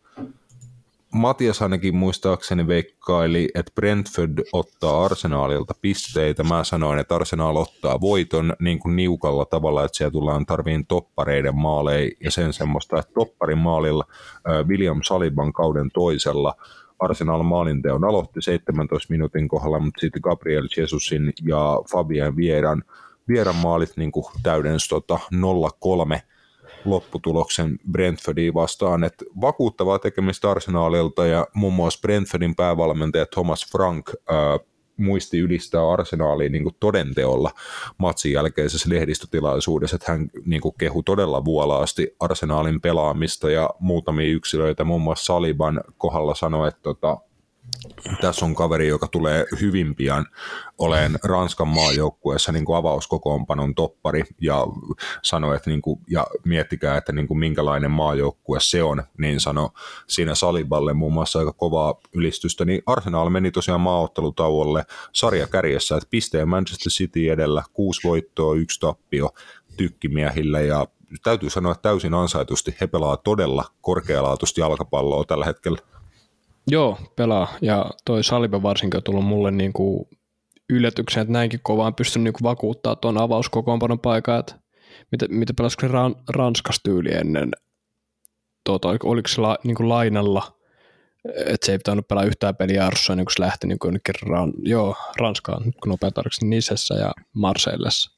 [1.13, 6.43] Matias ainakin muistaakseni veikkaili, että Brentford ottaa Arsenaalilta pisteitä.
[6.43, 11.55] Mä sanoin, että Arsenal ottaa voiton niin kuin niukalla tavalla, että siellä tullaan tarviin toppareiden
[11.55, 14.05] maaleja ja sen semmoista, että topparin maalilla
[14.67, 16.55] William Saliban kauden toisella
[16.99, 22.83] Arsenal maalinteon aloitti 17 minuutin kohdalla, mutta sitten Gabriel Jesusin ja Fabian Vieran,
[23.27, 25.19] Vieran maalit niin kuin täydens tota
[26.15, 26.19] 0-3
[26.85, 34.59] lopputuloksen Brentfordia vastaan, että vakuuttavaa tekemistä Arsenaalilta ja muun muassa Brentfordin päävalmentaja Thomas Frank ää,
[34.97, 37.51] muisti ylistää Arsenaaliin niin todenteolla
[37.97, 44.83] matsin jälkeisessä lehdistötilaisuudessa, että hän niin kuin kehu todella vuolaasti Arsenaalin pelaamista ja muutamia yksilöitä,
[44.83, 47.17] muun muassa Saliban kohdalla sanoi, että tota,
[48.21, 50.25] tässä on kaveri, joka tulee hyvin pian.
[50.77, 54.67] Olen Ranskan maajoukkueessa niin avauskokoonpanon toppari ja
[55.21, 59.69] sanoi, että niin kuin, ja miettikää, että niin kuin minkälainen maajoukkue se on, niin sano
[60.07, 66.49] siinä Saliballe muun muassa aika kovaa ylistystä, niin Arsenal meni tosiaan maaottelutauolle sarjakärjessä, että pisteen
[66.49, 69.29] Manchester City edellä, kuusi voittoa, yksi tappio
[69.77, 70.87] tykkimiehillä ja
[71.23, 75.94] täytyy sanoa, että täysin ansaitusti he pelaa todella korkealaatuista jalkapalloa tällä hetkellä.
[76.67, 77.47] Joo, pelaa.
[77.61, 80.07] Ja toi Saliba varsinkin on tullut mulle niin kuin
[80.69, 84.55] yllätyksen, että näinkin kovaan pystyn niin vakuuttaa tuon avauskokoonpanon paikan, että
[85.11, 87.51] mitä, mitä pelasiko se ran, Ranskas tyyli ennen,
[88.63, 90.59] tuota, oliko se la, niin kuin lainalla,
[91.45, 94.53] että se ei pitänyt pelaa yhtään peliä arvossa ennen kuin se lähti niin kuin ran,
[94.57, 98.14] joo, Ranskaan, kun nopea tarkistin Nisessä ja Marseillessa.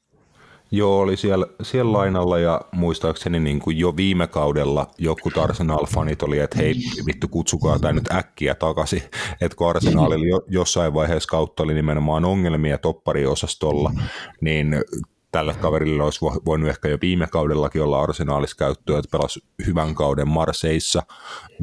[0.70, 6.38] Joo, oli siellä, siellä lainalla ja muistaakseni niin kuin jo viime kaudella joku Arsenal-fanit oli,
[6.38, 6.74] että hei
[7.06, 9.02] vittu kutsukaa tämä nyt äkkiä takaisin,
[9.40, 13.92] että kun Arsenalilla jo, jossain vaiheessa kautta oli nimenomaan ongelmia toppariosastolla,
[14.40, 14.76] niin
[15.38, 20.28] tällä kaverilla olisi voinut ehkä jo viime kaudellakin olla arsenaalis käyttöä, että pelasi hyvän kauden
[20.28, 21.02] Marseissa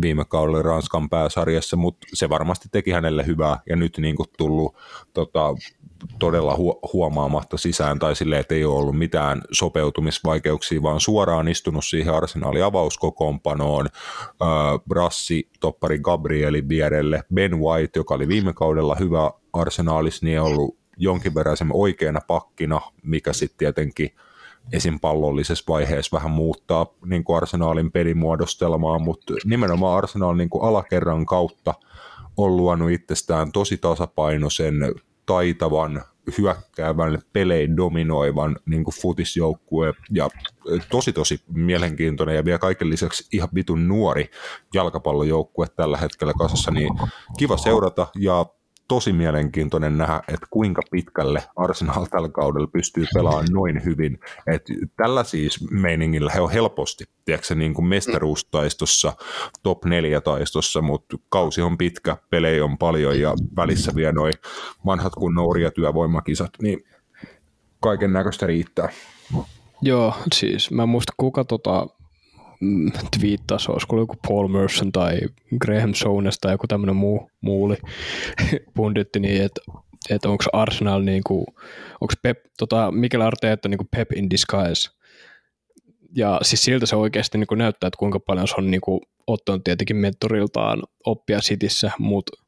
[0.01, 4.76] viime kaudella Ranskan pääsarjassa, mutta se varmasti teki hänelle hyvää ja nyt niin kuin tullut
[5.13, 5.55] tota,
[6.19, 6.57] todella
[6.93, 12.63] huomaamatta sisään tai silleen, että ei ole ollut mitään sopeutumisvaikeuksia, vaan suoraan istunut siihen arsenaalin
[12.63, 13.88] avauskokoonpanoon.
[14.41, 14.47] Äh,
[14.89, 20.85] Brassi, toppari Gabrielin vierelle, Ben White, joka oli viime kaudella hyvä arsenaalis, niin on ollut
[20.98, 24.16] jonkin verran oikeana pakkina, mikä sitten tietenkin
[24.74, 25.00] esim.
[25.00, 31.74] pallollisessa vaiheessa vähän muuttaa niin kuin arsenaalin pelimuodostelmaa, mutta nimenomaan arsenaalin niin kuin alakerran kautta
[32.38, 34.76] on luonut itsestään tosi tasapainoisen
[35.26, 36.04] taitavan,
[36.38, 40.30] hyökkäävän, pelein dominoivan niin kuin futisjoukkue ja
[40.89, 44.30] tosi tosi mielenkiintoinen ja vielä kaiken lisäksi ihan vitun nuori
[44.74, 46.93] jalkapallojoukkue tällä hetkellä kasassa, niin
[47.38, 48.46] kiva seurata ja
[48.88, 54.20] tosi mielenkiintoinen nähdä, että kuinka pitkälle Arsenal tällä kaudella pystyy pelaamaan noin hyvin.
[54.48, 59.14] että tällä siis meiningillä he on helposti, tiedätkö, niin kuin mestaruustaistossa,
[59.64, 64.34] top 4 taistossa, mutta kausi on pitkä, pelejä on paljon ja välissä vielä noin
[64.86, 66.86] vanhat kun nouria työvoimakisat, niin
[67.80, 68.90] kaiken näköistä riittää.
[69.82, 71.88] Joo, siis mä muista kuka tota,
[73.20, 75.20] twiittasi, olisiko joku Paul Merson tai
[75.62, 77.78] Graham Souness tai joku tämmöinen muu, muuli
[78.76, 79.62] punditti, niin että
[80.10, 81.45] että onko Arsenal niin kuin,
[82.01, 84.89] onko Pep, tota, Mikel Arteetta niin Pep in disguise.
[86.16, 89.01] Ja siis siltä se oikeasti niin kuin näyttää, että kuinka paljon se on niin kuin,
[89.28, 92.43] ottanut tietenkin mentoriltaan oppia Cityssä, mutta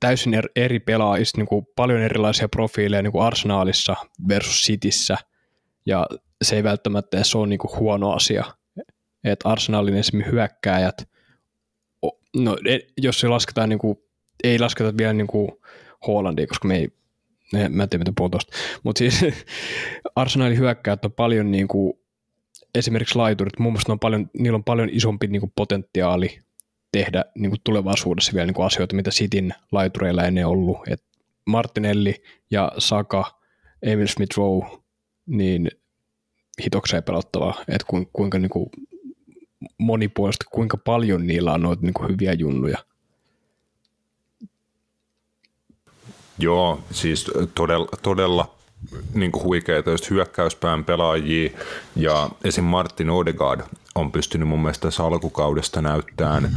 [0.00, 3.96] täysin eri pelaajista, niin kuin paljon erilaisia profiileja niin kuin Arsenalissa
[4.28, 5.16] versus Cityssä,
[5.86, 6.06] ja
[6.42, 8.44] se ei välttämättä edes ole niin kuin huono asia
[9.24, 11.08] että Arsenalin esimerkiksi hyökkääjät,
[12.36, 12.56] no
[12.96, 13.98] jos se lasketaan, niin kuin,
[14.44, 15.48] ei lasketa vielä niin kuin
[16.06, 16.88] Hollandia, koska me ei,
[17.52, 19.24] mä en tiedä mitä puhun tuosta, mutta siis
[20.16, 21.92] Arsenalin hyökkäät on paljon niin kuin,
[22.74, 26.38] esimerkiksi laiturit, muun muassa on paljon, niillä on paljon isompi niin kuin potentiaali
[26.92, 30.78] tehdä niin kuin tulevaisuudessa vielä niin kuin asioita, mitä Sitin laitureilla ennen ollut.
[30.88, 31.02] Et
[31.44, 32.14] Martinelli
[32.50, 33.38] ja Saka,
[33.82, 34.78] Emil Smith Rowe,
[35.26, 35.70] niin
[36.64, 38.70] hitokseen pelottavaa, että kuinka niin kuin
[39.78, 42.78] monipuolista, kuinka paljon niillä on noita niin kuin hyviä junnuja.
[46.38, 48.54] Joo, siis todella, todella
[49.14, 51.50] niin kuin huikeita just hyökkäyspään pelaajia
[51.96, 52.64] ja esim.
[52.64, 53.60] Martin Odegaard
[53.94, 56.56] on pystynyt mun mielestä tässä alkukaudesta näyttämään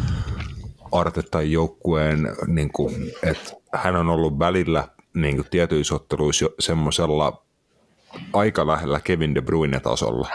[0.92, 7.44] Artetan joukkueen, niin kuin, että hän on ollut välillä niin kuin tietyissä otteluissa semmoisella
[8.34, 10.30] aika lähellä Kevin De Bruyne-tasolla.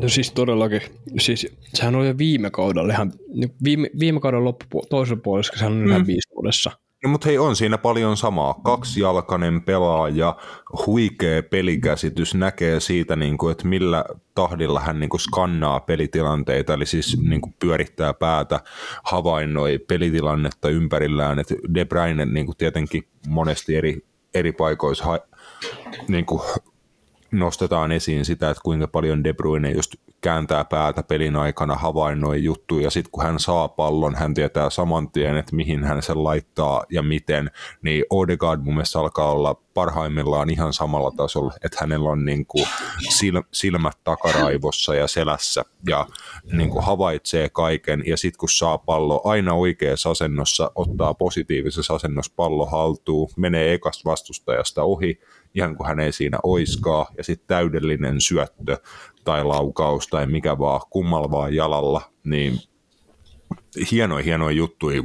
[0.00, 0.80] No siis todellakin.
[1.18, 5.72] Siis sehän oli jo viime kaudella ihan, niin viime, viime kauden loppupu- toisella puolella, sehän
[5.72, 5.90] on mm.
[5.90, 6.70] ihan viisivuodessa.
[7.04, 8.54] No, mutta hei, on siinä paljon samaa.
[8.54, 10.36] Kaksijalkainen pelaaja,
[10.86, 14.04] huikea pelikäsitys, näkee siitä, niin kuin, että millä
[14.34, 18.60] tahdilla hän niin kuin skannaa pelitilanteita, eli siis niin kuin pyörittää päätä,
[19.02, 21.38] havainnoi pelitilannetta ympärillään.
[21.38, 25.18] että De Bruyne niin kuin tietenkin monesti eri, eri paikoissa ha,
[26.08, 26.42] niin kuin
[27.38, 32.84] nostetaan esiin sitä, että kuinka paljon De Bruyne just kääntää päätä pelin aikana, havainnoi juttuja,
[32.84, 36.84] ja sitten kun hän saa pallon, hän tietää saman tien, että mihin hän sen laittaa
[36.90, 37.50] ja miten,
[37.82, 42.66] niin Odegaard mun mielestä alkaa olla parhaimmillaan ihan samalla tasolla, että hänellä on niin kuin
[43.52, 46.06] silmät takaraivossa ja selässä ja
[46.52, 52.32] niin kuin havaitsee kaiken ja sitten kun saa pallo aina oikeassa asennossa, ottaa positiivisessa asennossa
[52.36, 55.20] pallo haltuun, menee ekasta vastustajasta ohi,
[55.54, 58.76] ihan kuin hän ei siinä oiskaa ja sitten täydellinen syöttö
[59.24, 62.58] tai laukaus tai mikä vaan kummalla vaan jalalla, niin
[63.90, 65.02] hienoja, hienoja juttuja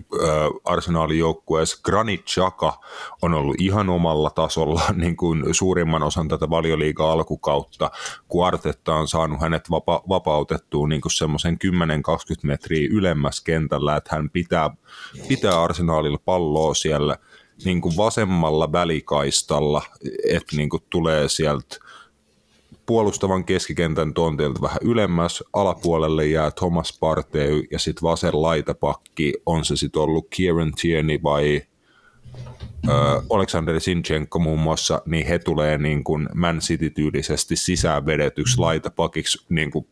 [0.65, 1.79] arsenaalin joukkueessa.
[1.83, 2.79] Granit Xhaka
[3.21, 7.91] on ollut ihan omalla tasolla niin kuin suurimman osan tätä valioliiga alkukautta,
[8.27, 11.67] kun Artetta on saanut hänet vapa- vapautettua niin kuin semmoisen 10-20
[12.43, 14.69] metriä ylemmäs kentällä, että hän pitää,
[15.27, 17.17] pitää arsenaalilla palloa siellä
[17.65, 19.81] niin kuin vasemmalla välikaistalla,
[20.29, 21.77] että niin kuin tulee sieltä
[22.85, 29.75] puolustavan keskikentän tontilta vähän ylemmäs, alapuolelle jää Thomas Partey ja sitten vasen laitapakki, on se
[29.75, 31.61] sitten ollut Kieran Tierney vai
[32.89, 32.91] ö,
[33.29, 39.71] Alexander Sinchenko muun muassa, niin he tulee niin kuin Man City-tyylisesti sisään vedetyksi laitapakiksi niin
[39.71, 39.87] kuin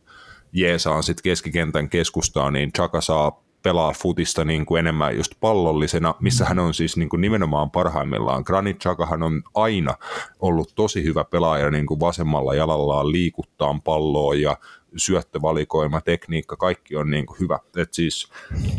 [0.52, 6.44] jeesaan sitten keskikentän keskustaan, niin Chaka saa pelaa futista niin kuin enemmän just pallollisena, missä
[6.44, 8.42] hän on siis niin kuin nimenomaan parhaimmillaan.
[8.46, 9.94] Granit Xhakahan on aina
[10.40, 14.56] ollut tosi hyvä pelaaja niin kuin vasemmalla jalallaan liikuttaa palloa ja
[14.96, 17.58] syöttövalikoima, tekniikka, kaikki on niin kuin hyvä.
[17.76, 18.28] Et siis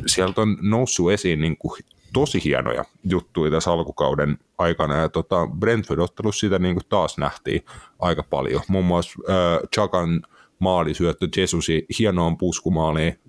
[0.06, 1.80] sieltä on noussut esiin niin kuin
[2.14, 7.66] tosi hienoja juttuja tässä alkukauden aikana, ja tota, Brentford-ottelu sitä niin kuin taas nähtiin
[8.00, 8.62] aika paljon.
[8.68, 10.22] Muun muassa äh, Chakan
[10.60, 13.20] maalisyöttö Jesusi hienoon puskumaaliin,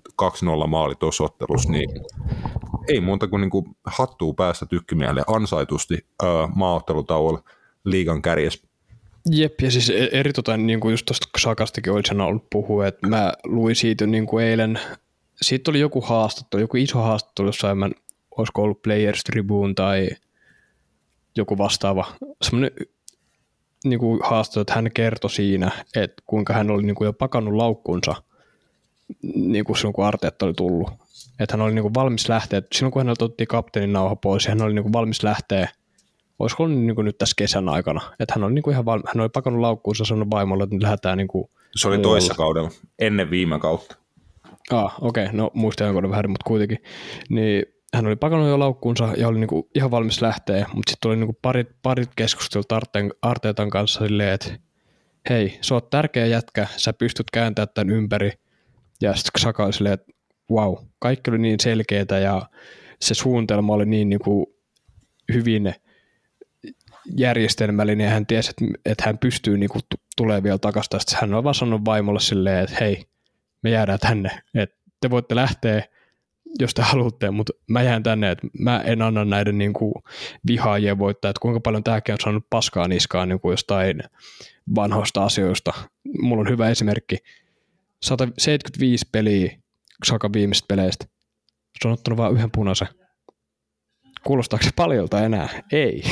[0.63, 1.89] 2-0 maali tuossa ottelussa, niin
[2.87, 7.43] ei muuta kuin, niin kuin hattuu päästä tykkimielle ansaitusti äh, maaottelutauolla
[7.85, 8.67] liigan kärjessä.
[9.29, 13.33] Jep, ja siis e- eritoten niin kuin just tuosta Sakastakin olisi ollut puhua, että mä
[13.43, 14.79] luin siitä niin kuin eilen,
[15.41, 17.89] siitä oli joku haastattelu, joku iso haastattelu, jossa mä,
[18.37, 20.09] olisiko ollut Players Tribune tai
[21.37, 22.05] joku vastaava,
[22.41, 22.71] semmoinen
[23.83, 27.53] niin kuin haastattelu, että hän kertoi siinä, että kuinka hän oli niin kuin jo pakannut
[27.53, 28.23] laukkunsa
[29.35, 30.89] niin kuin silloin, kun Arteetta oli tullut.
[31.39, 34.61] Että hän oli niin kuin valmis lähteä, silloin kun häneltä otettiin kapteenin nauha pois, hän
[34.61, 35.67] oli niin kuin valmis lähteä
[36.41, 38.01] olisiko ollut niin kuin nyt tässä kesän aikana.
[38.19, 40.83] Että hän oli niin kuin ihan valmi, hän oli pakannut laukkuunsa sanonut vaimolle, että nyt
[40.83, 43.95] lähdetään niin kuin Se oli toissa kaudella, ennen viime kautta.
[44.71, 45.37] Ah, okei, okay.
[45.37, 46.77] no muistan jonkun vähän, mutta kuitenkin.
[47.29, 51.15] Niin hän oli pakannut jo laukkuunsa ja oli niinku ihan valmis lähteä, mutta sitten tuli
[51.15, 54.51] niinku parit, parit keskustelut Arteen, Arteetan kanssa silleen, että
[55.29, 58.31] hei, sä oot tärkeä jätkä, sä pystyt kääntämään tämän ympäri.
[59.01, 60.11] Ja sitten Saka oli silleen, että
[60.51, 62.49] wow, kaikki oli niin selkeää ja
[62.99, 64.55] se suunnitelma oli niin niinku
[65.33, 65.73] hyvin
[67.17, 69.79] järjestelmällinen ja hän tiesi, että, että hän pystyy niinku
[70.17, 70.99] tulee vielä takaisin.
[70.99, 73.05] Sitten hän on vaan sanonut vaimolle silleen, että hei,
[73.61, 75.83] me jäädään tänne, että te voitte lähteä,
[76.59, 79.93] jos te haluatte, mutta mä jään tänne, että mä en anna näiden niin kuin,
[80.47, 84.03] vihaajien voittaa, että kuinka paljon tämäkin on saanut paskaa niskaan niin kuin jostain
[84.75, 85.73] vanhoista asioista.
[86.19, 87.17] Mulla on hyvä esimerkki.
[88.01, 89.57] 175 peliä
[90.05, 91.05] Saka viimeisistä peleistä.
[91.81, 92.87] Se on ottanut vain yhden punaisen.
[94.23, 95.63] Kuulostaako se paljolta enää?
[95.71, 96.03] Ei.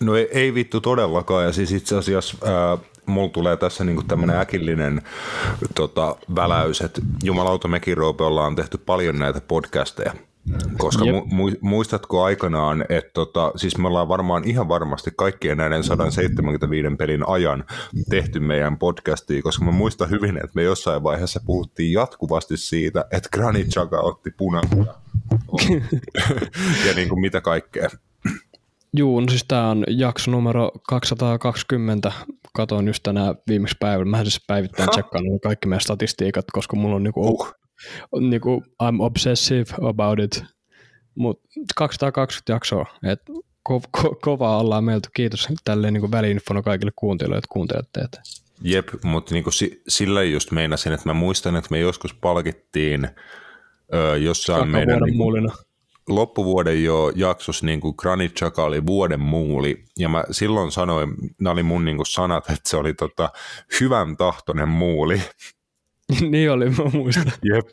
[0.00, 4.36] No ei, ei vittu todellakaan, ja siis itse asiassa ää, mulla tulee tässä niinku tämmöinen
[4.36, 5.02] äkillinen
[5.74, 10.14] tota, väläys, että jumalauta mekin Roope ollaan tehty paljon näitä podcasteja,
[10.78, 16.96] koska mu- muistatko aikanaan, että tota, siis me ollaan varmaan ihan varmasti kaikkien näiden 175
[16.96, 17.64] pelin ajan
[18.10, 23.28] tehty meidän podcastia, koska mä muistan hyvin, että me jossain vaiheessa puhuttiin jatkuvasti siitä, että
[23.32, 24.94] Granit Xhaka otti punaisia
[26.86, 27.88] ja niin kuin mitä kaikkea.
[28.96, 32.12] Juu, no siis tämä on jakso numero 220.
[32.54, 34.10] Katoin just tänään viimeksi päivällä.
[34.10, 37.54] Mä siis päivittäin tsekkaan kaikki meidän statistiikat, koska mulla on niinku, uh.
[38.20, 40.44] Niinku I'm obsessive about it.
[41.14, 43.20] Mutta 220 jaksoa, et
[43.68, 45.08] ko- ko- kovaa ollaan meiltä.
[45.14, 48.00] Kiitos tälleen niinku väliinfona kaikille kuuntelijoille, että kuuntelette.
[48.00, 48.20] Et.
[48.62, 53.08] Jep, mutta niinku si- sillä just meinasin, että mä muistan, että me joskus palkittiin
[53.94, 54.98] öö, jossain Saka meidän...
[55.00, 55.52] Niinku, muulina
[56.08, 61.52] loppuvuoden jo jaksossa niin kuin Granit Xhaka oli vuoden muuli, ja mä silloin sanoin, nämä
[61.52, 63.30] oli mun niin kuin sanat, että se oli tota,
[63.80, 65.22] hyvän tahtoinen muuli.
[66.30, 67.32] Niin oli, mä muistan.
[67.54, 67.68] Jep.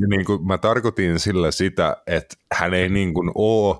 [0.00, 3.76] Ja niin kuin mä tarkoitin sillä sitä, että hän ei niin kuin ole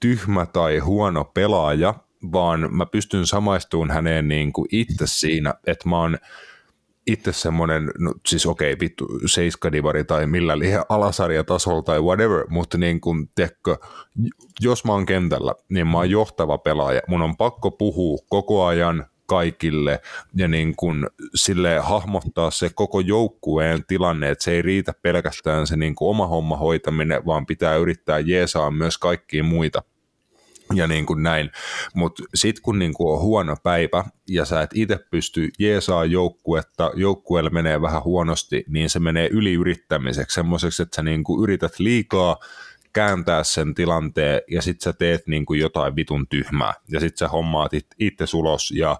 [0.00, 1.94] tyhmä tai huono pelaaja,
[2.32, 6.18] vaan mä pystyn samaistumaan häneen niin kuin itse siinä, että mä oon
[7.06, 12.78] itse semmoinen, no, siis okei, okay, vittu, seiskadivari tai millä liian alasarjatasolla tai whatever, mutta
[12.78, 13.76] niin kuin, tiedätkö,
[14.60, 17.00] jos mä oon kentällä, niin mä oon johtava pelaaja.
[17.08, 20.00] Mun on pakko puhua koko ajan kaikille
[20.34, 25.76] ja niin kuin sille hahmottaa se koko joukkueen tilanne, että se ei riitä pelkästään se
[25.76, 29.82] niin kuin oma homma hoitaminen, vaan pitää yrittää jeesaa myös kaikkia muita
[30.74, 31.50] ja niin kuin näin.
[31.94, 36.90] Mutta sitten kun niin kuin on huono päivä ja sä et itse pysty jeesaa joukkuetta,
[36.94, 42.36] joukkueelle menee vähän huonosti, niin se menee yliyrittämiseksi, semmoiseksi, että sä niin kuin yrität liikaa
[42.98, 46.74] kääntää sen tilanteen ja sit sä teet niin kuin jotain vitun tyhmää.
[46.88, 48.96] Ja sit sä hommaat it, itse ulos ja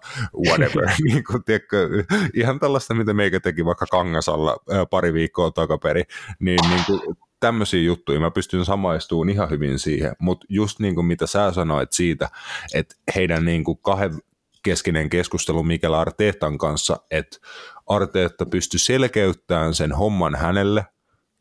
[0.46, 0.90] whatever.
[1.08, 2.04] niin kuin, tiedätkö,
[2.34, 4.56] ihan tällaista, mitä meikä teki vaikka Kangasalla
[4.90, 6.02] pari viikkoa takaperi,
[6.40, 7.00] niin, niin kuin,
[7.40, 11.92] tämmöisiä juttuja, mä pystyn samaistumaan ihan hyvin siihen, mutta just niin kuin mitä sä sanoit
[11.92, 12.28] siitä,
[12.74, 14.18] että heidän niin kuin kahden
[14.62, 17.38] keskinen keskustelu Mikel Arteetan kanssa, että
[17.86, 20.84] Arteetta pystyi selkeyttämään sen homman hänelle,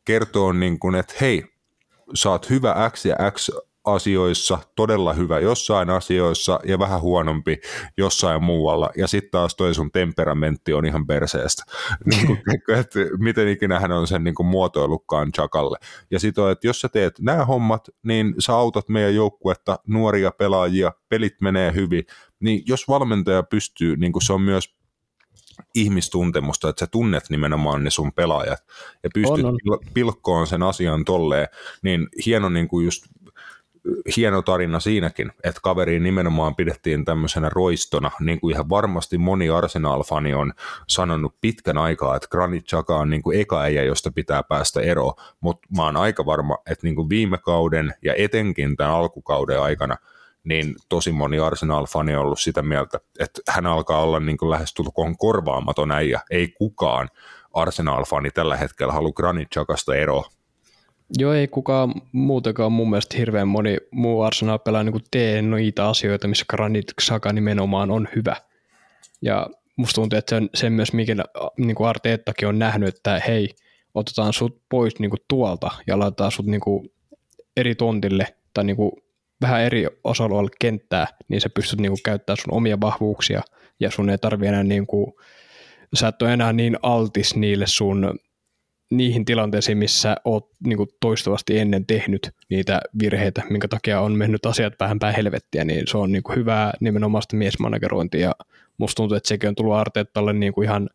[0.06, 1.57] kertoo niin kuin, että hei,
[2.14, 3.50] sä oot hyvä X ja X
[3.88, 7.58] asioissa, todella hyvä jossain asioissa ja vähän huonompi
[7.98, 8.90] jossain muualla.
[8.98, 11.64] Ja sitten taas toi sun temperamentti on ihan perseestä.
[12.06, 12.42] niin kuin,
[12.80, 15.78] että miten ikinä hän on sen niin kuin muotoillutkaan Chakalle.
[16.12, 20.92] Ja sitten että jos sä teet nämä hommat, niin sä autat meidän joukkuetta, nuoria pelaajia,
[21.10, 22.04] pelit menee hyvin.
[22.40, 24.77] Niin jos valmentaja pystyy, niin kuin se on myös
[25.76, 28.60] ihmistuntemusta, että sä tunnet nimenomaan ne sun pelaajat
[29.04, 29.80] ja pystyt on, on.
[29.94, 31.48] pilkkoon sen asian tolleen,
[31.82, 33.06] niin hieno niin kuin just
[34.18, 40.34] hieno tarina siinäkin, että kaveriin nimenomaan pidettiin tämmöisenä roistona, niin kuin ihan varmasti moni Arsenal-fani
[40.34, 40.54] on
[40.88, 45.14] sanonut pitkän aikaa, että Granit Xhaka on niin kuin eka äijä, josta pitää päästä eroon,
[45.40, 49.98] mutta mä oon aika varma, että niin kuin viime kauden ja etenkin tämän alkukauden aikana,
[50.48, 55.18] niin tosi moni Arsenal-fani on ollut sitä mieltä, että hän alkaa olla niin kuin lähestulkoon
[55.18, 56.22] korvaamaton äijä.
[56.30, 57.10] Ei kukaan
[57.54, 60.30] Arsenal-fani tällä hetkellä halua Granit Xhakasta eroa,
[61.18, 66.28] Joo, ei kukaan muutenkaan mun mielestä hirveän moni muu Arsenal pelaa niin tee niitä asioita,
[66.28, 68.36] missä Granit Xhaka nimenomaan on hyvä.
[69.22, 71.16] Ja musta tuntuu, että sen, sen myös mikä
[71.58, 73.56] niin Arteettakin on nähnyt, että hei,
[73.96, 76.92] otetaan sut pois niin kuin tuolta ja laitetaan sut niin kuin
[77.58, 78.92] eri tontille tai niin kuin
[79.42, 83.42] vähän eri osa kenttää, niin sä pystyt niin kuin käyttämään sun omia vahvuuksia
[83.80, 85.14] ja sun ei tarvi enää niin kuin,
[85.94, 88.20] sä et ole enää niin altis niille sun
[88.92, 94.46] niihin tilanteisiin, missä oot niin kuin toistuvasti ennen tehnyt niitä virheitä, minkä takia on mennyt
[94.46, 98.22] asiat vähän päin helvettiä, niin se on niin kuin hyvää nimenomaan miesmanagerointia.
[98.22, 98.36] Ja
[98.78, 100.90] musta tuntuu, että sekin on tullut niin kuin ihan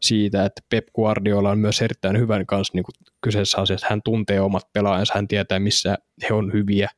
[0.00, 3.86] siitä, että Pep Guardiola on myös erittäin hyvän kanssa niin kuin kyseessä asiassa.
[3.90, 5.98] Hän tuntee omat pelaajansa, hän tietää, missä
[6.28, 6.90] he on hyviä,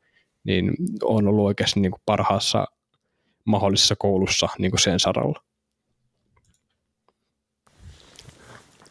[0.45, 2.67] niin on ollut oikeasti niin kuin parhaassa
[3.45, 5.43] mahdollisessa koulussa niin kuin sen saralla.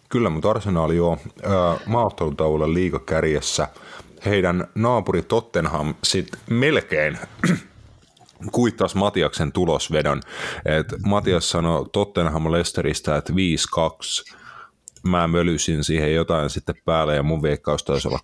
[0.09, 1.17] Kyllä, mutta Arsenal on
[1.85, 3.67] maaottelutaululla liikakärjessä.
[4.25, 7.17] Heidän naapuri Tottenham sitten melkein
[8.51, 10.21] kuittasi Matiaksen tulosvedon.
[10.65, 14.38] Et Matias sanoi Tottenham Lesteristä, että 5-2
[15.03, 18.19] mä mölysin siihen jotain sitten päälle ja mun veikkaus taisi olla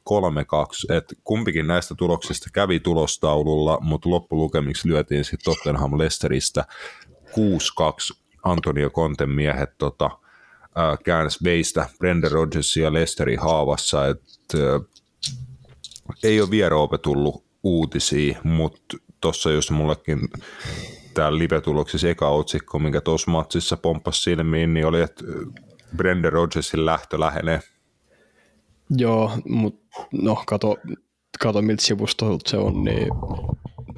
[0.91, 6.65] 3-2, että kumpikin näistä tuloksista kävi tulostaululla, mutta loppulukemiksi lyötiin sitten Tottenham Lesteristä
[7.11, 14.81] 6-2 Antonio Conten miehet tota, äh, käänsi veistä Brendan Rodgersia ja Lesteri haavassa, että äh,
[16.23, 20.19] ei ole vieroope tullut uutisia, mutta tuossa jos mullekin
[21.13, 25.23] tämä live-tuloksissa eka otsikko, minkä tuossa matsissa pomppasi silmiin, niin oli, että
[25.97, 27.59] Brendan Rodgersin lähtö lähenee.
[28.97, 30.77] Joo, mutta no kato,
[31.39, 33.07] kato miltä sivustolta se on, niin...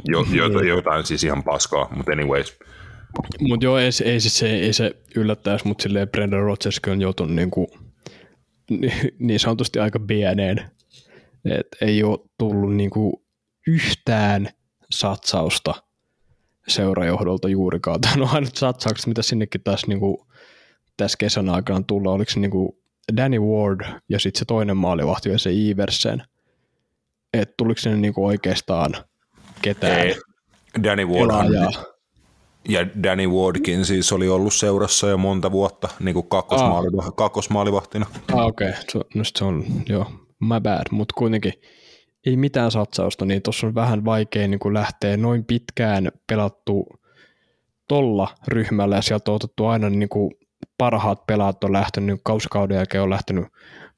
[0.06, 2.60] Jo, jo, jotain siis ihan paskaa, mutta anyways.
[3.42, 7.36] Mutta joo, ei, ei, siis se, ei se yllättäisi, mutta silleen Brendan Rodgerskin on joutunut
[7.36, 7.68] niinku,
[9.20, 10.72] niin sanotusti aika pieneen.
[11.46, 13.26] Et ei ole tullut niinku
[13.68, 14.50] yhtään
[14.92, 15.74] satsausta
[16.68, 18.00] seurajohdolta juurikaan.
[18.16, 20.28] No ainut satsaukset, mitä sinnekin taas niinku,
[20.98, 22.80] tässä kesän aikana tulla, oliko se niinku
[23.18, 26.24] Danny Ward ja sitten se toinen maalivahti ja se Iversen.
[27.34, 28.92] Että tuliko sinne niinku oikeastaan
[29.62, 30.16] ketään ei.
[30.84, 31.50] Danny Ward
[32.70, 37.16] ja Danny Wardkin siis oli ollut seurassa jo monta vuotta niin kuin kakkosmaali, ah.
[37.16, 38.06] kakkosmaalivahtina.
[38.34, 38.70] Ah, okei.
[38.70, 38.82] Okay.
[38.92, 40.06] So, no se on, joo,
[40.40, 41.54] my bad, mutta kuitenkin
[42.26, 46.88] ei mitään satsausta, niin tuossa on vähän vaikea niin kuin lähteä noin pitkään pelattu
[47.88, 50.32] tolla ryhmällä ja sieltä on otettu aina niin kuin
[50.78, 53.46] parhaat pelaat on lähtenyt, niin kausikauden jälkeen on lähtenyt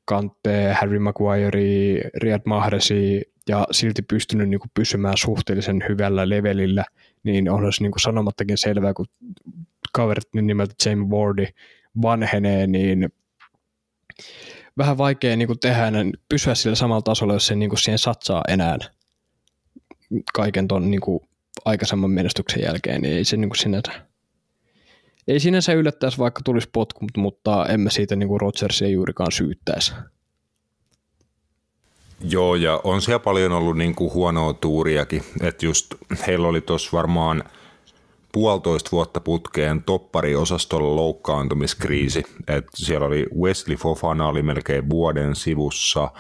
[0.06, 6.86] Kante, Harry Maguire, Riyad Mahresi ja silti pystynyt niin kuin pysymään suhteellisen hyvällä levelillä–
[7.24, 9.06] niin on se niin sanomattakin selvää, kun
[9.94, 11.48] kaverit nimeltä James Wardi
[12.02, 13.10] vanhenee, niin
[14.78, 15.92] vähän vaikea niin kuin tehdä
[16.30, 18.78] pysyä sillä samalla tasolla, jos se niin kuin siihen satsaa enää
[20.34, 21.20] kaiken ton niin kuin
[21.66, 24.09] aikaisemman menestyksen jälkeen, niin ei se niin kuin sinänsä
[25.30, 29.94] ei sinänsä yllättäisi, vaikka tulisi potku, mutta emme siitä niin kuin Rodgersia juurikaan syyttäisi.
[32.30, 35.96] Joo, ja on siellä paljon ollut niin kuin huonoa tuuriakin, että just
[36.28, 37.44] heillä oli tuossa varmaan
[38.32, 46.12] puolitoista vuotta putkeen toppari-osastolla loukkaantumiskriisi, että siellä oli Wesley Fofana oli melkein vuoden sivussa,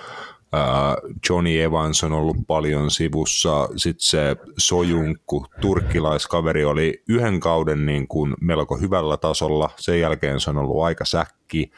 [1.29, 8.35] Johnny Evans on ollut paljon sivussa, sitten se Sojunkku, turkkilaiskaveri oli yhden kauden niin kuin
[8.41, 11.71] melko hyvällä tasolla, sen jälkeen se on ollut aika säkki,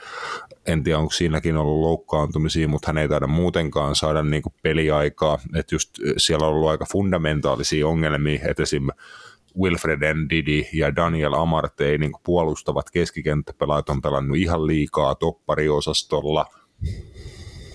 [0.68, 5.40] en tiedä onko siinäkin ollut loukkaantumisia, mutta hän ei taida muutenkaan saada niin kuin peliaikaa,
[5.56, 8.88] että just siellä on ollut aika fundamentaalisia ongelmia, että esim.
[9.62, 16.46] Wilfred Ndidi ja Daniel Amartey niin puolustavat keskikenttäpelaajat on pelannut ihan liikaa toppariosastolla,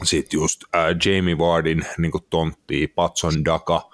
[0.02, 3.90] sitten just äh, Jamie Wardin niin tontti, Patson Daka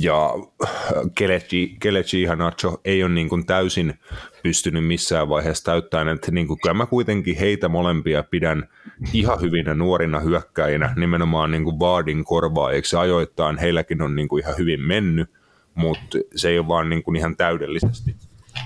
[0.00, 0.30] ja
[0.64, 0.70] äh,
[1.14, 3.94] Kelechi, Kelechi Hanacho ei ole niin kuin täysin
[4.42, 8.68] pystynyt missään vaiheessa täyttämään, että niin kuin, kyllä mä kuitenkin heitä molempia pidän
[9.12, 14.54] ihan hyvinä nuorina hyökkäinä, nimenomaan niin kuin Vardin korvaajiksi ajoittain, heilläkin on niin kuin ihan
[14.58, 15.30] hyvin mennyt,
[15.74, 18.16] mutta se ei ole vaan niin kuin ihan täydellisesti.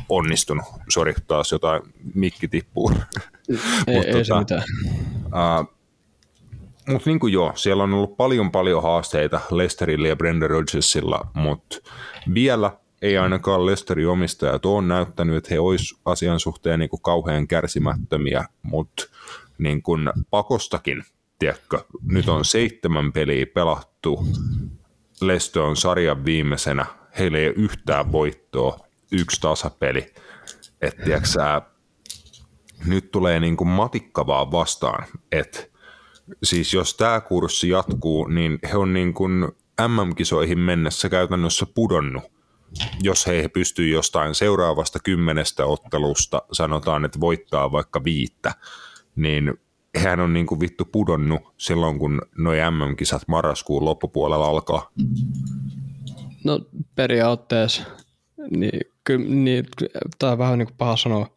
[0.09, 0.65] onnistunut.
[0.89, 1.83] Sori, taas jotain
[2.15, 2.93] mikki tippuu.
[3.87, 4.63] Ei, ei tota, se mitään.
[5.27, 5.75] Uh,
[6.89, 11.77] mutta niin kuin joo, siellä on ollut paljon paljon haasteita Lesterillä ja Brendan Rodgersilla, mutta
[12.35, 12.71] vielä
[13.03, 18.45] ei ainakaan Lesterin omistajat ole näyttänyt, että he olisivat asian suhteen niin kuin kauhean kärsimättömiä,
[18.63, 19.05] mutta
[19.59, 21.05] niin kuin pakostakin,
[21.39, 24.27] tiedätkö, nyt on seitsemän peliä pelattu,
[25.21, 26.87] Leste on sarjan viimeisenä,
[27.19, 28.79] heillä ei ole yhtään voittoa,
[29.13, 30.15] yksi tasapeli,
[30.81, 31.63] että
[32.87, 35.74] nyt tulee niin kuin matikka vaan vastaan, että
[36.43, 39.49] siis jos tämä kurssi jatkuu, niin he on niin kuin
[39.89, 42.35] MM-kisoihin mennessä käytännössä pudonnut
[43.03, 48.55] jos he pystyy jostain seuraavasta kymmenestä ottelusta, sanotaan, että voittaa vaikka viittä,
[49.17, 49.55] niin
[49.97, 54.91] hän on niin kuin vittu pudonnut silloin, kun noi MM-kisat marraskuun loppupuolella alkaa.
[56.45, 56.61] No
[56.95, 57.83] periaatteessa,
[58.51, 59.67] niin, kyllä, niin,
[60.19, 61.37] tämä on vähän niin kuin paha sanoa.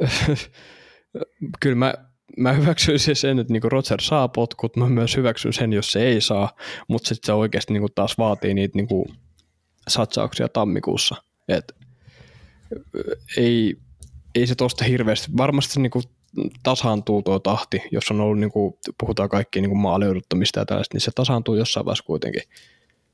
[1.60, 1.94] kyllä mä,
[2.36, 6.20] mä hyväksyisin sen, että niinku Roger saa potkut, mä myös hyväksyn sen, jos se ei
[6.20, 6.56] saa,
[6.88, 9.06] mutta sitten se oikeasti niinku taas vaatii niitä niinku
[9.88, 11.16] satsauksia tammikuussa.
[11.48, 11.76] Et,
[13.36, 13.76] ei,
[14.34, 16.02] ei se tuosta hirveästi, varmasti se niinku
[16.62, 21.10] tasaantuu tuo tahti, jos on ollut, niinku, puhutaan kaikki niinku maaliuduttamista ja tällaista, niin se
[21.14, 22.42] tasaantuu jossain vaiheessa kuitenkin.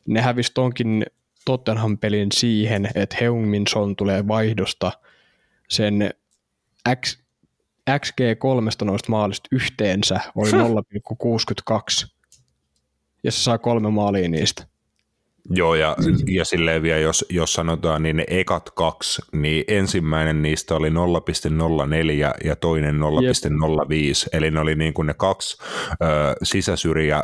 [0.06, 1.06] Ne hävisi tonkin
[1.44, 4.92] Tottenham pelin siihen, että Heung-Min tulee vaihdosta
[5.68, 6.10] sen
[7.00, 7.23] X,
[7.90, 12.14] XG3 noista maalista yhteensä oli 0,62
[13.24, 14.66] ja se saa kolme maalia niistä.
[15.50, 15.96] Joo, ja,
[16.26, 20.94] ja silleen vielä, jos, jos sanotaan, niin ne ekat kaksi, niin ensimmäinen niistä oli 0,04
[22.44, 23.00] ja toinen 0,05,
[24.32, 25.56] eli ne oli niin kuin ne kaksi
[25.92, 25.96] ö,
[26.42, 27.22] sisäsyrjä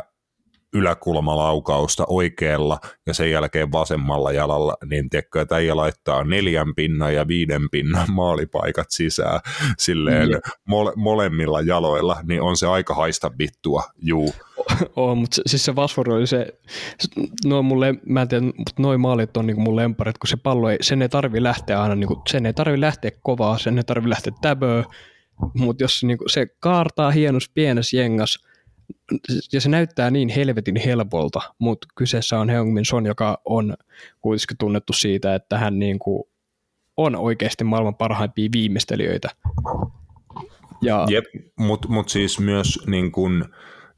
[0.73, 7.27] yläkulmalaukausta oikealla ja sen jälkeen vasemmalla jalalla, niin tiedätkö, että äijä laittaa neljän pinnan ja
[7.27, 9.39] viiden pinnan maalipaikat sisään
[9.77, 10.29] silleen
[10.67, 14.33] mole, molemmilla jaloilla, niin on se aika haista vittua, juu.
[14.95, 16.47] Oo, mutta siis se Vasfori oli se,
[17.45, 20.69] no mulle, mä en tiedä, mutta noin maalit on niinku mun lemparit, kun se pallo
[20.69, 24.09] ei, sen ei tarvi lähteä aina, niinku, sen ei tarvi lähteä kovaa, sen ei tarvi
[24.09, 24.83] lähteä täböö,
[25.53, 28.39] mutta jos niinku, se kaartaa hienos pienessä jengas,
[29.53, 33.77] ja se näyttää niin helvetin helpolta, mutta kyseessä on Heungmin Son, joka on
[34.21, 36.23] kuitenkin tunnettu siitä, että hän niin kuin
[36.97, 39.29] on oikeasti maailman parhaimpia viimeistelijöitä.
[40.81, 41.05] Ja...
[41.09, 41.25] Jep,
[41.59, 43.45] mutta mut siis myös niin kun,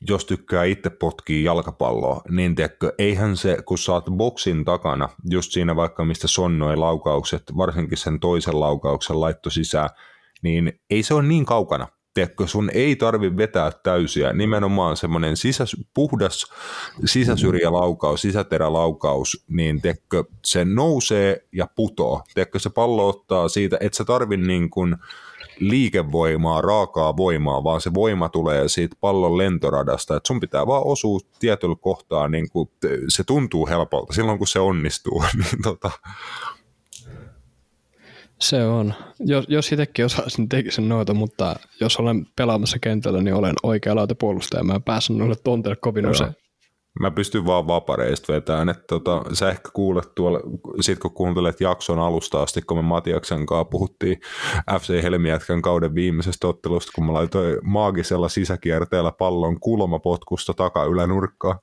[0.10, 5.76] jos tykkää itse potkii jalkapalloa, niin tiedätkö, eihän se, kun saat boksin takana, just siinä
[5.76, 9.90] vaikka mistä sonnoi laukaukset, varsinkin sen toisen laukauksen laitto sisään,
[10.42, 15.76] niin ei se ole niin kaukana tiedätkö, sun ei tarvi vetää täysiä, nimenomaan semmoinen sisäs,
[15.94, 16.46] puhdas
[17.06, 22.22] sisäsyrjälaukaus, sisäterälaukaus, niin tiedätkö, se nousee ja putoo.
[22.34, 24.96] Tiedätkö, se pallo ottaa siitä, että sä tarvi niin kuin
[25.60, 31.20] liikevoimaa, raakaa voimaa, vaan se voima tulee siitä pallon lentoradasta, että sun pitää vaan osua
[31.40, 32.70] tietyllä kohtaa, niin kuin
[33.10, 35.92] se tuntuu helpolta silloin, kun se onnistuu, niin tota,
[38.40, 38.94] se on.
[39.20, 43.96] Jos, jos itsekin osaisin, niin tekisin noita, mutta jos olen pelaamassa kentällä, niin olen oikea
[43.96, 44.64] lautapuolustaja.
[44.64, 46.36] Mä pääsen noille tonteille kovin usein.
[47.00, 50.40] Mä pystyn vaan vapareista vetämään, että tota, sä ehkä kuulet tuolla,
[50.82, 54.20] sit kun kuuntelet jakson alusta asti, kun me Matiaksen kanssa puhuttiin
[54.80, 60.54] FC Helmiätkän kauden viimeisestä ottelusta, kun mä laitoin maagisella sisäkierteellä pallon kulmapotkusta
[60.92, 61.60] ylänurkkaan.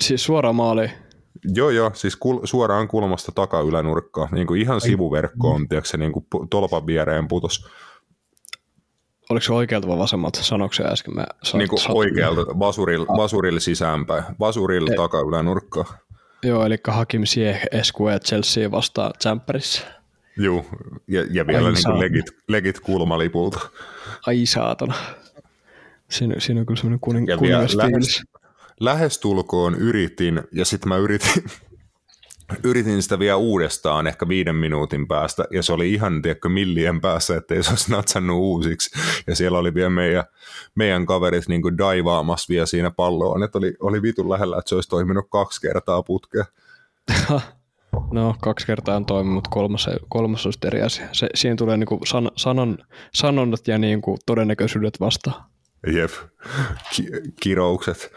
[0.00, 0.90] Siis suora maali.
[1.44, 6.26] Joo, joo, siis kul- suoraan kulmasta takaylänurkkaa, niin kuin ihan sivuverkkoon, tiedätkö, se niin kuin
[6.50, 7.66] tolpan viereen putos.
[9.30, 11.14] Oliko se oikealta vai vasemmalta, sanoiko se äsken?
[11.14, 15.98] Mä niin kuin oikealta, vasurilla, vasurilla sisäänpäin, vasurilla e- takaylänurkkaa.
[16.42, 19.82] Joo, eli Hakim Ziyech, Esquire Chelsea vastaan Champerissa.
[20.36, 20.64] Joo,
[21.08, 23.60] ja, ja vielä niin kuin legit, legit kulmalipulta.
[24.26, 24.94] Ai saatana.
[26.10, 28.24] Siinä, siinä on kyllä semmoinen kuning, kuningasfiilis
[28.80, 31.44] lähestulkoon yritin, ja sitten mä yritin,
[32.64, 37.36] yritin sitä vielä uudestaan ehkä viiden minuutin päästä, ja se oli ihan, tiedätkö, millien päässä,
[37.36, 38.98] ettei se olisi natsannut uusiksi.
[39.26, 40.24] Ja siellä oli vielä meidän,
[40.74, 44.74] meidän kaverit niin kuin daivaamassa vielä siinä palloon, että oli, oli vitun lähellä, että se
[44.74, 46.44] olisi toiminut kaksi kertaa putkea.
[48.12, 51.08] No, kaksi kertaa on toiminut, mutta kolmas, kolmas on eri asia.
[51.12, 52.78] Se, siihen tulee niin kuin san, sanon,
[53.14, 55.44] sanonnat ja niin kuin todennäköisyydet vastaan.
[55.92, 56.10] Jep,
[56.96, 57.10] Ki-
[57.42, 58.12] kiroukset.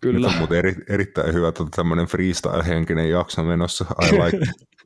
[0.00, 0.18] Kyllä.
[0.28, 3.84] Nyt on muuten eri, erittäin hyvä tota, tämmöinen freestyle-henkinen jakso menossa.
[4.08, 4.36] I like,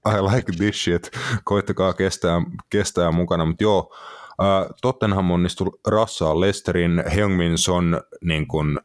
[0.06, 1.10] I like this shit.
[1.44, 3.44] Koittakaa kestää, kestää mukana.
[3.44, 3.94] Mutta joo,
[4.42, 7.04] äh, Tottenham onnistui rassaa Lesterin.
[7.14, 8.80] Heung-Min Son niin kun,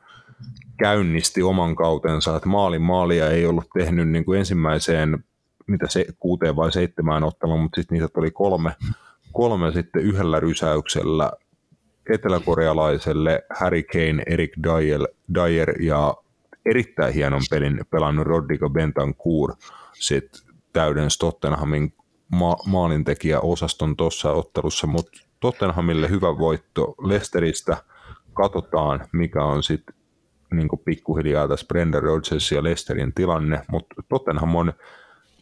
[0.79, 5.23] käynnisti oman kautensa, että maalin maalia ei ollut tehnyt niin kuin ensimmäiseen
[5.69, 8.75] mitä se, kuuteen vai seitsemään ottelua, mutta sitten niitä tuli kolme,
[9.31, 11.31] kolme sitten yhdellä rysäyksellä
[12.09, 15.01] eteläkorealaiselle Harry Kane, Eric Dyer,
[15.33, 16.13] Dyer ja
[16.65, 19.57] erittäin hienon pelin pelannut Rodrigo Bentancourt
[19.93, 20.41] sitten
[20.73, 21.93] täyden Tottenhamin
[22.31, 27.77] ma- maalintekijäosaston tuossa ottelussa, mutta Tottenhamille hyvä voitto Lesteristä.
[28.33, 29.95] Katsotaan, mikä on sitten
[30.53, 34.73] niin pikkuhiljaa tässä Brendan Rodgers ja Lesterin tilanne, mutta Tottenham on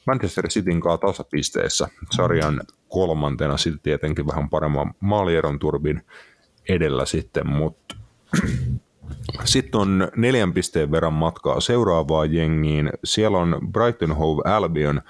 [0.07, 6.01] Manchester Cityn kanssa tasapisteessä sarjan kolmantena, sitten tietenkin vähän paremman maalieron turbin
[6.69, 7.95] edellä sitten, mutta
[9.43, 12.89] sitten on neljän pisteen verran matkaa seuraavaan jengiin.
[13.03, 15.01] Siellä on Brighton Hove Albion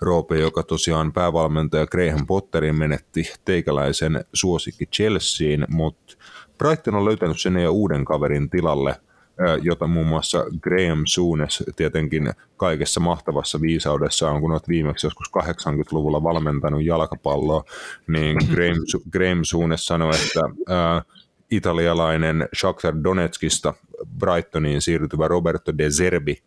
[0.00, 6.16] Roope, joka tosiaan päävalmentaja Graham Potterin menetti teikäläisen suosikki Chelseain, mutta
[6.58, 8.96] Brighton on löytänyt sen ja uuden kaverin tilalle,
[9.62, 16.84] jota muun muassa Graham Suunes tietenkin kaikessa mahtavassa viisaudessaan, kun olet viimeksi joskus 80-luvulla valmentanut
[16.84, 17.64] jalkapalloa,
[18.06, 18.76] niin Graham,
[19.10, 21.02] Graham Suunes sanoi, että ää,
[21.50, 23.74] italialainen Shakhtar Donetskista
[24.18, 26.42] Brightoniin siirtyvä Roberto De Zerbi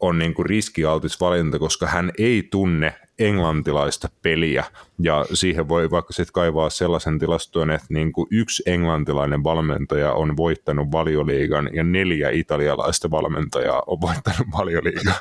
[0.00, 4.64] on niin kuin riskialtis valinta, koska hän ei tunne englantilaista peliä,
[4.98, 10.36] ja siihen voi vaikka sitten kaivaa sellaisen tilaston, että niin kuin yksi englantilainen valmentaja on
[10.36, 15.14] voittanut valioliigan, ja neljä italialaista valmentajaa on voittanut valioliigan.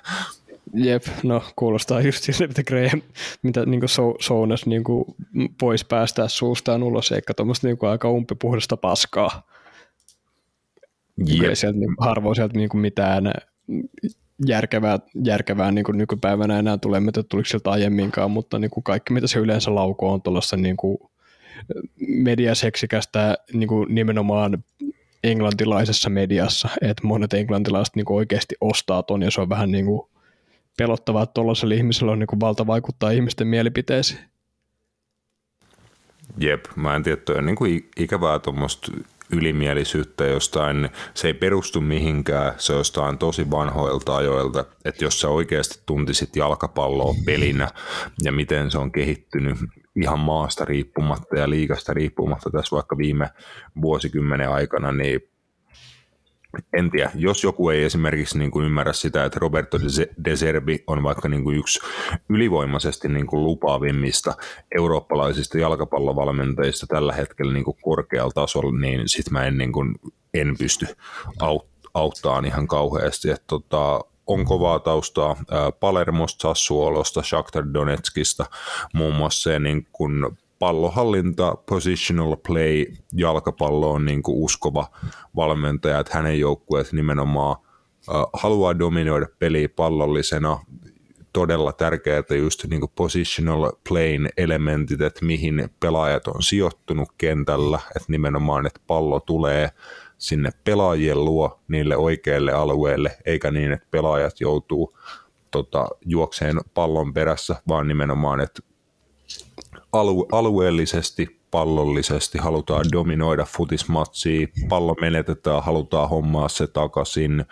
[0.74, 3.02] Jep, no kuulostaa just siltä, mitä Graham,
[3.42, 5.06] mitä niin kuin Sounas niin kuin
[5.60, 9.48] pois päästää suustaan ulos, eikä tuommoista niin kuin aika umpipuhdasta paskaa.
[11.30, 11.50] Yep.
[11.50, 13.32] Ei sieltä niin, harvoin sieltä niin kuin mitään
[14.46, 19.14] järkevää, järkevää niin kuin nykypäivänä enää tulee, mitä tuliko sieltä aiemminkaan, mutta niin kuin kaikki
[19.14, 20.98] mitä se yleensä laukoo on tuollaista niin kuin
[22.08, 24.64] mediaseksikästä niin kuin nimenomaan
[25.24, 29.86] englantilaisessa mediassa, että monet englantilaiset niin kuin oikeasti ostaa ton ja se on vähän niin
[29.86, 30.10] kuin
[30.78, 34.20] pelottavaa, että tuollaisella ihmisellä on niin kuin valta vaikuttaa ihmisten mielipiteisiin.
[36.38, 38.92] Jep, mä en tiedä, on niin kuin ikävää tuommoista
[39.32, 45.30] ylimielisyyttä jostain, se ei perustu mihinkään, se on jostain tosi vanhoilta ajoilta, että jos sä
[45.30, 47.68] oikeasti tuntisit jalkapalloa pelinä
[48.24, 49.58] ja miten se on kehittynyt
[50.02, 53.30] ihan maasta riippumatta ja liikasta riippumatta tässä vaikka viime
[53.82, 55.22] vuosikymmenen aikana, niin
[56.74, 59.78] en tiedä, jos joku ei esimerkiksi niin kuin ymmärrä sitä, että Roberto
[60.26, 61.80] De Serbi on vaikka niin kuin yksi
[62.30, 64.34] ylivoimaisesti niin kuin lupaavimmista
[64.76, 69.96] eurooppalaisista jalkapallovalmentajista tällä hetkellä niin kuin korkealla tasolla, niin sit mä en, niin kuin,
[70.34, 70.86] en pysty
[71.44, 73.30] aut- auttaa ihan kauheasti.
[73.30, 75.36] Että tota, on kovaa taustaa
[75.80, 78.46] Palermosta, Sassuolosta, Shakhtar Donetskista,
[78.94, 80.26] muun muassa se niin kuin
[80.60, 84.88] pallohallinta, positional play, jalkapallo on niin kuin uskova
[85.36, 87.56] valmentaja, että hänen joukkueet nimenomaan
[88.34, 90.60] haluaa dominoida peliä pallollisena,
[91.34, 98.12] todella tärkeää just niin kuin positional playin elementit, että mihin pelaajat on sijoittunut kentällä, että
[98.12, 99.70] nimenomaan, että pallo tulee
[100.18, 104.98] sinne pelaajien luo niille oikeille alueille, eikä niin, että pelaajat joutuu
[105.52, 108.62] tota, juokseen pallon perässä, vaan nimenomaan, että
[109.92, 117.46] alue- alueellisesti, pallollisesti halutaan dominoida futismatsia, pallo menetetään, halutaan hommaa se takaisin,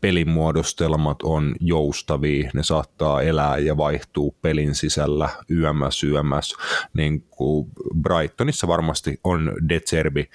[0.00, 6.54] pelimuodostelmat on joustavia, ne saattaa elää ja vaihtuu pelin sisällä yömäs yömäs,
[6.94, 7.70] niin kuin
[8.02, 10.28] Brightonissa varmasti on Detserbi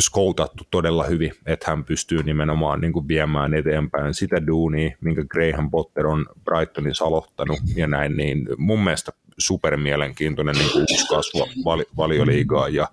[0.00, 5.70] skoutattu todella hyvin, että hän pystyy nimenomaan niin kuin viemään eteenpäin sitä duunia, minkä Graham
[5.70, 11.48] Potter on Brightonissa aloittanut ja näin, niin mun mielestä super mielenkiintoinen niin kuin kasvu
[11.96, 12.88] vali, ja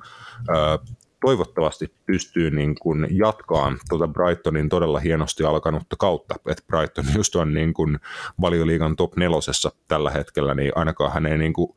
[0.49, 0.79] ää,
[1.21, 7.53] toivottavasti pystyy niin kuin jatkaan tuota Brightonin todella hienosti alkanutta kautta, että Brighton just on
[7.53, 7.99] niin kuin
[8.41, 11.75] valioliigan top nelosessa tällä hetkellä, niin ainakaan hän ei niin kuin,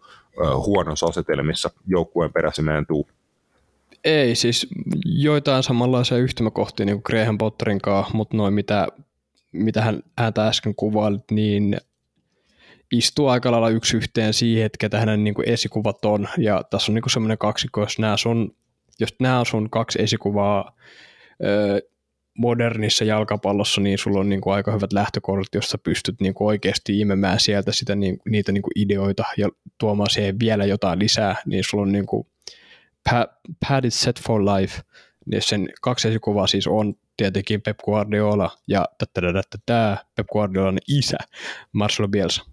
[0.67, 3.09] huonossa asetelmissa joukkueen peräsimeen tuu.
[4.05, 4.67] Ei, siis
[5.05, 8.89] joitain samanlaisia yhtymäkohtia niin kuin Graham Potterin kanssa, mutta noin mitä,
[9.53, 11.81] mitä hän ääntä äsken kuvailit, niin
[12.93, 16.93] istuu aika lailla yksi yhteen siihen, että ketä hänen niin kuin esikuvat on, ja tässä
[16.93, 18.57] on niin semmoinen kaksikko, jos nämä, sun,
[19.01, 20.77] jos nämä on sun kaksi esikuvaa
[21.45, 21.83] ö,
[22.39, 26.47] modernissa jalkapallossa, niin sulla on niin kuin aika hyvät lähtökohdat, jos sä pystyt niin kuin
[26.47, 29.49] oikeasti imemään sieltä sitä, niin, niitä niin kuin ideoita ja
[29.79, 32.27] tuomaan siihen vielä jotain lisää, niin sulla on niin kuin
[33.69, 34.83] Pad is set for life,
[35.27, 38.85] niin sen kaksi esikuvaa siis on tietenkin Pep Guardiola ja
[39.67, 41.19] tämä Pep Guardiolan isä,
[41.73, 42.52] Marcelo Bielsa.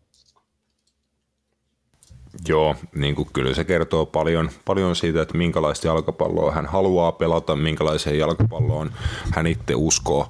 [2.48, 7.56] Joo, niin kuin kyllä se kertoo paljon, paljon siitä, että minkälaista jalkapalloa hän haluaa pelata,
[7.56, 8.92] minkälaiseen jalkapalloon
[9.32, 10.28] hän itse uskoo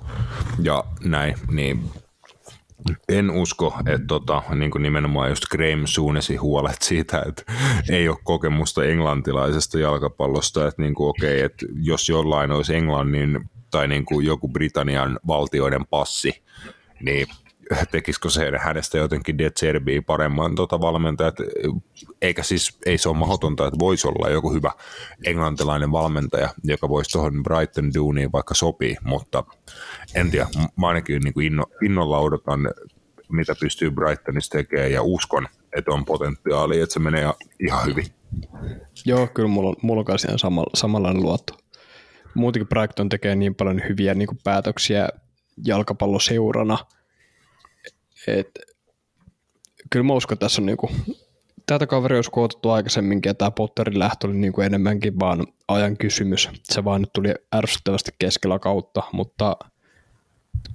[0.61, 1.91] ja näin, niin
[3.09, 7.43] en usko, että tota, niin kuin nimenomaan just Graham suunnesi huolet siitä, että
[7.89, 13.87] ei ole kokemusta englantilaisesta jalkapallosta, että niin kuin, okei, että jos jollain olisi Englannin tai
[13.87, 16.43] niin kuin joku Britannian valtioiden passi,
[17.01, 17.27] niin
[17.91, 21.35] tekisikö se hänestä jotenkin De Zerbiä paremman tota valmentajat,
[22.21, 24.71] eikä siis, ei se ole mahdotonta, että voisi olla joku hyvä
[25.25, 29.43] englantilainen valmentaja, joka voisi tuohon Brighton Duuniin vaikka sopii, mutta
[30.15, 32.59] en tiedä, mä ainakin niin kuin inno, innolla odotan,
[33.31, 35.47] mitä pystyy Brightonissa tekemään ja uskon,
[35.77, 37.29] että on potentiaali, että se menee
[37.59, 38.05] ihan hyvin.
[39.05, 41.57] Joo, kyllä mulla on, mulla on ihan samalla, samanlainen luotto.
[42.35, 45.09] Muutenkin Brighton tekee niin paljon hyviä niin kuin päätöksiä
[45.65, 46.77] jalkapalloseurana–
[48.31, 48.49] et,
[49.89, 50.91] kyllä mä uskon, että tässä on niinku,
[51.65, 56.49] tätä kaveri olisi kootuttu aikaisemminkin, ja tämä Potterin lähtö oli niinku enemmänkin vaan ajan kysymys.
[56.63, 59.57] Se vaan nyt tuli ärsyttävästi keskellä kautta, mutta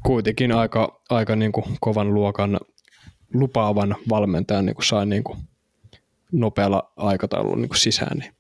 [0.06, 2.60] kuitenkin aika, aika niinku kovan luokan
[3.35, 5.36] lupaavan valmentajan niinku sai niinku
[6.32, 8.18] nopealla aikataululla niinku sisään.
[8.18, 8.32] Niin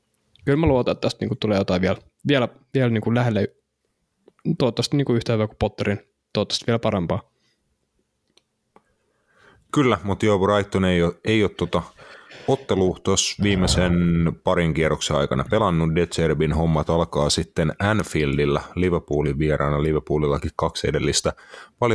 [0.44, 1.96] kyllä mä luotan, että tästä niinku tulee jotain vielä,
[2.28, 3.48] vielä, vielä niinku lähelle,
[4.58, 6.00] toivottavasti niinku yhtä hyvä kuin Potterin,
[6.32, 7.33] toivottavasti vielä parempaa.
[9.74, 11.82] Kyllä, mutta joo, Brighton ei ole, ei ole tota,
[12.48, 13.92] ottelu tuossa viimeisen
[14.44, 15.94] parin kierroksen aikana pelannut.
[15.94, 19.82] Detserbin hommat alkaa sitten Anfieldilla, Liverpoolin vieraana.
[19.82, 21.32] Liverpoolillakin kaksi edellistä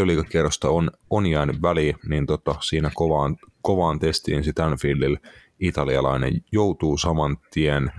[0.06, 5.19] liikakierrosta on, on jäänyt väliin, niin tota, siinä kovaan, kovaan testiin sitten Anfieldilla
[5.60, 7.91] italialainen joutuu saman tien,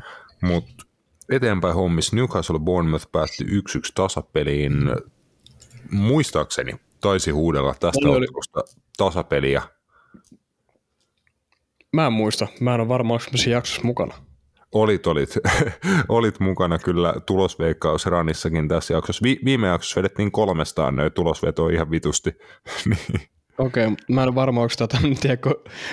[0.42, 0.86] mutta
[1.30, 3.48] eteenpäin hommis Newcastle Bournemouth päätti 1-1
[3.94, 4.72] tasapeliin.
[5.90, 8.26] Muistaakseni taisi huudella tästä oli...
[8.26, 8.60] ottelusta
[9.04, 9.62] tasapeliä.
[11.92, 12.46] Mä en muista.
[12.60, 14.14] Mä en ole varma, onko siinä jaksossa mukana.
[14.72, 15.34] Olit, olit.
[16.08, 19.22] olit mukana kyllä tulosveikkausranissakin tässä jaksossa.
[19.22, 22.30] Vi- viime jaksossa vedettiin kolmestaan noin tulosveto ihan vitusti.
[22.90, 23.20] Niin.
[23.58, 25.36] Okei, okay, mä en ole varma, onko tätä, tiedä,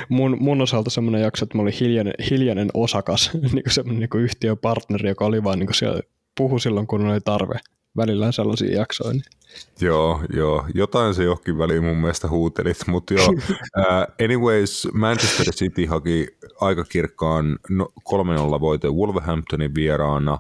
[0.10, 5.10] mun, mun osalta semmoinen jakso, että mä olin hiljainen, hiljainen osakas, niin semmoinen niin yhtiöpartneri,
[5.10, 6.02] joka oli vaan niin siellä,
[6.38, 7.60] puhu silloin, kun oli tarve
[7.98, 9.14] välillä sellaisia jaksoja.
[9.14, 9.36] Niin.
[9.82, 10.65] Joo, joo.
[10.74, 13.28] Jotain se johonkin väliin mun mielestä huutelit, mutta joo.
[13.30, 16.28] uh, anyways, Manchester City haki
[16.61, 17.88] aika kirkkaan no,
[18.57, 20.40] 3-0 voite Wolverhamptonin vieraana.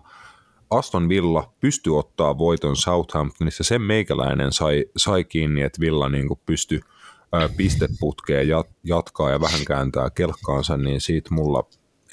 [0.69, 3.63] Aston Villa pystyi ottaa voiton Southamptonissa.
[3.63, 9.65] Sen meikäläinen sai, sai kiinni, että Villa niin pystyi uh, pisteputkeen jat, jatkaa ja vähän
[9.67, 11.63] kääntää kelkkaansa, niin siitä mulla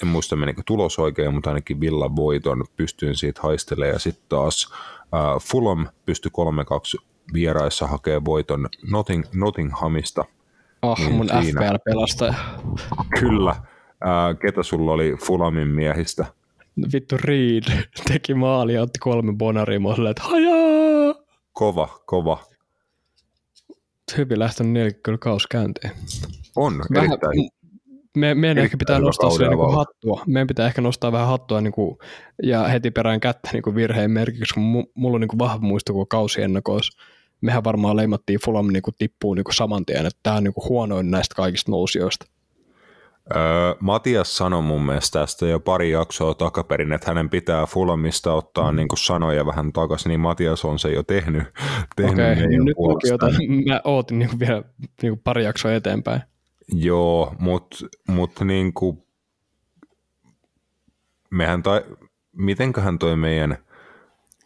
[0.03, 4.73] en muista menikö tulos oikein, mutta ainakin Villa voiton pystyin siitä haistelemaan ja sitten taas
[5.41, 6.31] Fulham pystyi
[6.99, 10.25] 3-2 vieraissa hakemaan voiton Notting, Nottinghamista.
[10.81, 12.33] Oh, niin mun FPL-pelastaja.
[13.19, 13.51] Kyllä.
[13.51, 16.25] Uh, ketä sulla oli Fulhamin miehistä?
[16.93, 17.63] Vittu Reed
[18.07, 21.15] teki maali ja otti kolme bonaria mulle, että hajaa!
[21.53, 22.43] Kova, kova.
[24.17, 25.91] Hyvin lähtenyt neljä kyllä kaus käyntiin.
[26.55, 27.49] On, Vähän, erittäin
[28.15, 30.23] me, meidän ehkä pitää nostaa sille niin kuin hattua.
[30.27, 31.97] Meidän pitää ehkä nostaa vähän hattua niin kuin,
[32.43, 35.93] ja heti perään kättä niin kuin virheen merkiksi, kun mulla on niin kuin vahva muisto
[35.93, 37.01] kuin kausiennakoissa.
[37.41, 40.53] Mehän varmaan leimattiin Fulham niin kuin tippuu niin kuin saman tien, että tämä on niin
[40.53, 42.25] kuin huonoin näistä kaikista nousijoista.
[43.35, 43.41] Öö,
[43.79, 48.75] Matias sanoi mun mielestä tästä jo pari jaksoa takaperin, että hänen pitää Fulhamista ottaa mm.
[48.75, 51.43] niin kuin sanoja vähän takaisin, niin Matias on se jo tehnyt.
[51.95, 52.33] tehnyt Okei,
[53.13, 54.63] okay, nyt mä ootin niin kuin vielä
[55.01, 56.21] niin kuin pari jaksoa eteenpäin.
[56.73, 57.77] Joo, mutta
[58.07, 59.07] mut niinku,
[61.29, 61.81] mehän tai,
[62.31, 63.57] mitenköhän toi meidän,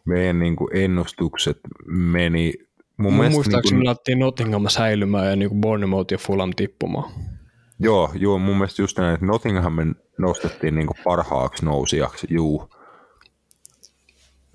[0.04, 2.52] meidän niinku ennustukset meni.
[2.96, 7.12] Mun, Mun muistaakseni niinku, me laitettiin Nottingham säilymään ja niinku Bournemouth ja Fulham tippumaan.
[7.78, 12.70] Joo, joo, mun mielestä just näin, että Nottingham nostettiin niinku parhaaksi nousijaksi, juu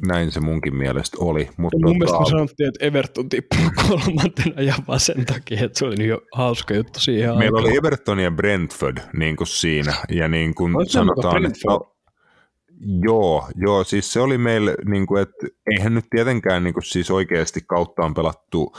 [0.08, 1.50] näin se munkin mielestä oli.
[1.58, 1.98] Mutta mun tota...
[1.98, 6.22] mielestä me sanottiin, että Everton tippui kolmantena ja vaan sen takia, että se oli jo
[6.34, 7.64] hauska juttu siihen Meillä aikaan.
[7.64, 9.94] oli Everton ja Brentford niin kuin siinä.
[10.10, 11.96] Ja niin kuin sanotaan, että no,
[13.04, 17.12] Joo, joo, siis se oli meillä, niin kuin, että eihän nyt tietenkään niin kuin, siis
[17.12, 18.74] oikeasti kautta on pelattu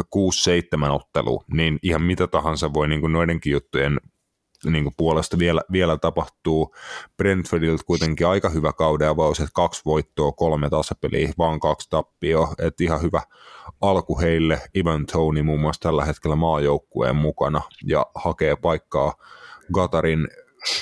[0.00, 4.00] 6-7 ottelua, niin ihan mitä tahansa voi niin kuin noidenkin juttujen
[4.70, 6.74] niin kuin puolesta vielä, vielä tapahtuu.
[7.16, 12.84] Brentfordilta kuitenkin aika hyvä kauden avaus, että kaksi voittoa, kolme tasapeliä, vaan kaksi tappioa, että
[12.84, 13.22] ihan hyvä
[13.80, 14.60] alku heille.
[14.76, 19.14] Ivan Tony muun muassa tällä hetkellä maajoukkueen mukana ja hakee paikkaa
[19.72, 20.28] Gatarin,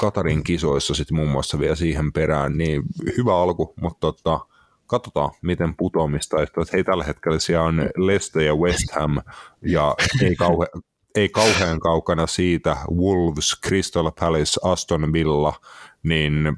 [0.00, 2.82] Gatarin kisoissa sitten muun muassa vielä siihen perään, niin
[3.16, 4.40] hyvä alku, mutta tota,
[4.86, 6.42] katsotaan, miten putoamista.
[6.42, 9.16] Että hei, tällä hetkellä siellä on Leicester ja West Ham,
[9.62, 10.68] ja ei kauhean,
[11.14, 15.60] ei kauhean kaukana siitä Wolves, Crystal Palace, Aston Villa,
[16.02, 16.56] niin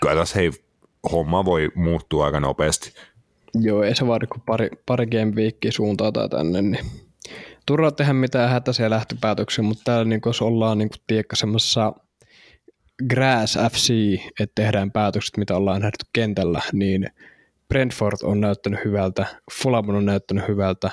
[0.00, 0.50] kyllä tässä hei,
[1.12, 2.94] homma voi muuttua aika nopeasti.
[3.54, 6.84] Joo, ei se vaadi kuin pari, pari game weekkiä suuntaa tai tänne, niin
[7.66, 11.92] turha tehdä mitään hätäisiä lähtöpäätöksiä, mutta täällä niin jos ollaan niin tiekka semmoisessa
[13.08, 17.06] Grass FC, että tehdään päätökset, mitä ollaan nähty kentällä, niin
[17.68, 19.26] Brentford on näyttänyt hyvältä,
[19.60, 20.90] Fulham on näyttänyt hyvältä,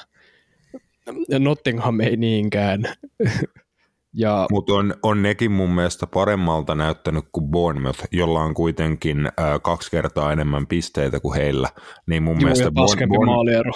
[1.39, 2.83] Nottingham ei niinkään.
[4.13, 4.47] ja...
[4.51, 9.91] Mutta on, on nekin mun mielestä paremmalta näyttänyt kuin Bournemouth, jolla on kuitenkin äh, kaksi
[9.91, 11.69] kertaa enemmän pisteitä kuin heillä.
[12.07, 13.71] Niin mun Juu, mielestä Born, Born, maaliero.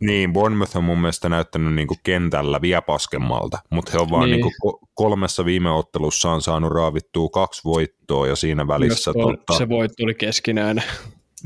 [0.00, 4.40] Niin, Bournemouth on mun mielestä näyttänyt niinku kentällä vielä paskemmalta, mutta he on vaan niin.
[4.40, 9.12] niinku kolmessa viime ottelussa on saanut raavittua kaksi voittoa ja siinä välissä...
[9.12, 9.58] Tuo, tota...
[9.58, 10.84] Se voitto oli keskinäinen.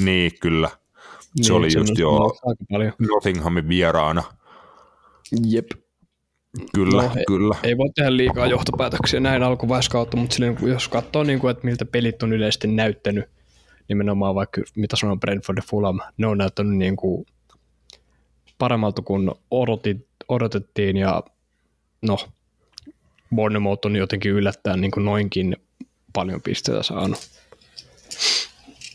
[0.03, 0.69] Niin, kyllä.
[0.69, 0.79] Se
[1.43, 2.11] niin, oli just jo
[2.99, 4.23] Nottinghamin vieraana.
[5.47, 5.67] Jep.
[6.75, 7.57] Kyllä, no, kyllä.
[7.63, 11.65] Ei, ei voi tehdä liikaa johtopäätöksiä näin alkuvaiskautta, mutta silleen, jos katsoo, niin kuin, että
[11.65, 13.25] miltä pelit on yleisesti näyttänyt,
[13.89, 17.27] nimenomaan vaikka mitä sanon Brentford ja Fulham, ne on näyttänyt niin kuin
[18.59, 21.23] paremmalta kuin odotit, odotettiin ja
[22.03, 22.19] no,
[23.35, 25.57] Bournemouth on jotenkin yllättäen niin kuin noinkin
[26.13, 27.19] paljon pisteitä saanut.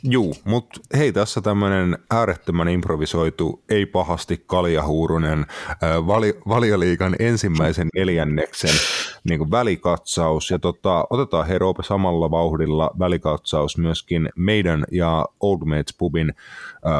[0.03, 5.45] Juu, mutta hei tässä tämmöinen äärettömän improvisoitu, ei pahasti kaljahuurunen
[6.07, 8.75] vali, valioliikan ensimmäisen neljänneksen
[9.23, 10.51] niin kuin välikatsaus.
[10.51, 16.93] Ja tota, otetaan hei samalla vauhdilla välikatsaus myöskin meidän ja Old Mates Pubin äh,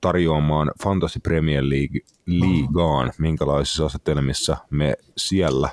[0.00, 5.68] tarjoamaan Fantasy Premier League liigaan, minkälaisissa asetelmissa me siellä,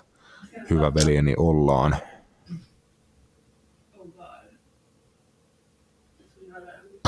[0.69, 1.95] hyvä veljeni, ollaan.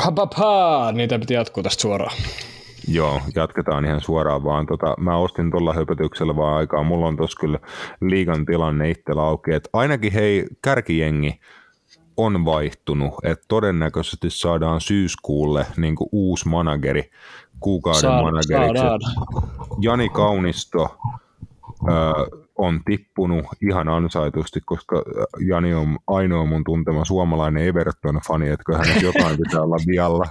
[0.03, 0.91] Pa, pa, pa.
[0.91, 2.15] Niitä piti jatkuu tästä suoraan.
[2.87, 4.65] Joo, jatketaan ihan suoraan vaan.
[4.65, 6.83] Tota, mä ostin tuolla höpötyksellä vaan aikaa.
[6.83, 7.59] Mulla on tossa kyllä
[8.01, 9.53] liigan tilanne itsellä auki.
[9.53, 11.39] Et ainakin hei, kärkijengi
[12.17, 13.13] on vaihtunut.
[13.23, 17.11] että todennäköisesti saadaan syyskuulle niin uusi manageri,
[17.59, 18.85] kuukauden Saad, manageriksi.
[19.81, 20.97] Jani Kaunisto,
[21.89, 25.03] öö, on tippunut ihan ansaitusti, koska
[25.47, 30.25] Jani on ainoa mun tuntema suomalainen Everton-fani, että hänet jotain pitää olla vialla.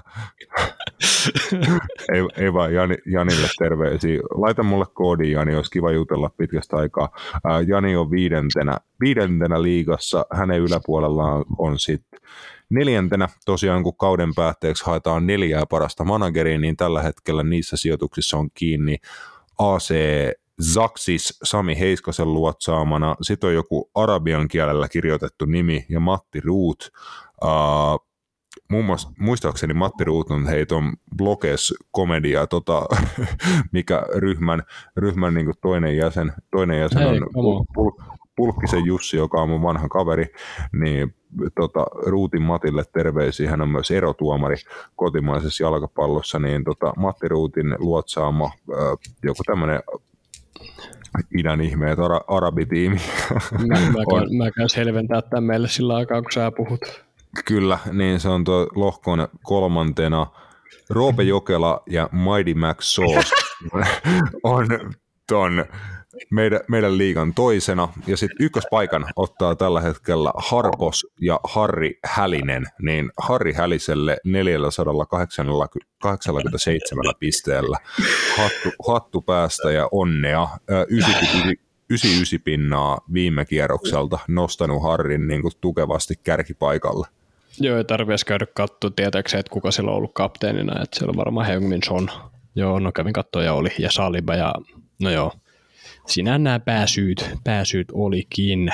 [2.15, 4.20] ei, ei vaan Jani, Janille terveisiä.
[4.35, 7.09] Laita mulle koodi Jani, olisi kiva jutella pitkästä aikaa.
[7.44, 12.20] Ää, Jani on viidentenä, viidentenä liigassa, hänen yläpuolellaan on sitten
[12.70, 18.49] neljäntenä tosiaan, kun kauden päätteeksi haetaan neljää parasta manageria, niin tällä hetkellä niissä sijoituksissa on
[18.55, 18.97] kiinni
[19.59, 19.94] AC
[20.62, 26.90] Zaksis Sami Heiskasen luotsaamana, sitten on joku arabian kielellä kirjoitettu nimi ja Matti Ruut.
[27.44, 28.09] Uh,
[28.70, 32.86] muun muassa, muistaakseni Matti Ruut on heiton bloges komedia, tota,
[33.72, 34.62] mikä ryhmän,
[34.97, 37.90] ryhmän niin toinen jäsen, toinen jäsen Hei, on pul, pul,
[38.36, 40.26] Pulkkisen Jussi, joka on mun vanha kaveri,
[40.72, 41.14] niin
[41.55, 44.56] tota, Ruutin Matille terveisiä, hän on myös erotuomari
[44.97, 48.51] kotimaisessa jalkapallossa, niin tota, Matti Ruutin luotsaama
[49.22, 49.82] joku tämmöinen
[51.39, 53.01] idän ihmeet, ara, arabitiimi.
[53.52, 53.66] Mä,
[53.97, 56.80] mä, käyn, mä käyn selventää tämän meille sillä aikaa, kun sä puhut.
[57.44, 60.26] Kyllä, niin se on tuo lohkon kolmantena.
[60.90, 63.34] Roope Jokela ja Mighty Max Sauce
[64.43, 64.66] on
[65.28, 65.64] ton
[66.30, 67.89] meidän, meidän liigan toisena.
[68.06, 72.66] Ja sitten ykköspaikan ottaa tällä hetkellä Harpos ja Harri Hälinen.
[72.82, 77.78] Niin Harri Häliselle 487 pisteellä.
[78.36, 80.48] Hattu, hattu päästä ja onnea.
[80.89, 87.06] 99 pinnaa viime kierrokselta nostanut Harrin niin kuin tukevasti kärkipaikalle.
[87.60, 91.16] Joo, ei tarvitse käydä katsoa tietääkseen, että kuka siellä on ollut kapteenina, että siellä on
[91.16, 92.09] varmaan Heungmin Son.
[92.55, 94.55] Joo, no kävin katsoa ja oli, ja Saliba, ja
[95.02, 95.32] no joo,
[96.07, 98.70] Siinä nämä pääsyyt, pääsyyt olikin.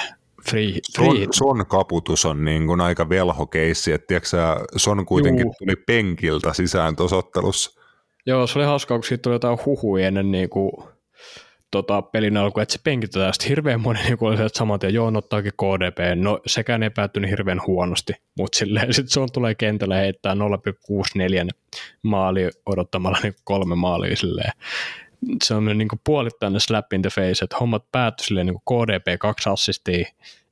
[0.51, 1.09] Free, free.
[1.09, 5.55] Son, son kaputus on niin kuin aika velhokeissi, että tiedätkö, Son kuitenkin Juu.
[5.59, 7.81] tuli penkiltä sisään tosottelussa.
[8.27, 10.73] Joo, se oli hauskaa, kun siitä tuli jotain huhui ennen niin kuin,
[11.71, 13.35] tota, pelin alku, että se penkitetään.
[13.35, 15.99] Sitten hirveän moni niin oli että saman tien, joo, ottaakin KDP.
[16.15, 20.39] No sekään ei päättynyt hirveän huonosti, mutta silleen sitten se on tulee kentälle heittää 0,64
[22.03, 24.53] maali odottamalla niin kolme maalia silleen
[25.45, 28.86] se on niin kuin puolittainen slap in the face, että hommat päättyi silleen niin kuin
[28.86, 30.09] KDP, kaksi assistia,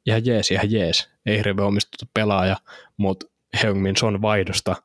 [0.06, 2.56] ihan jees, ihan jees, ei hirveän omistettu pelaaja,
[2.97, 3.26] mutta
[3.62, 4.76] Heungmin Son vaihdosta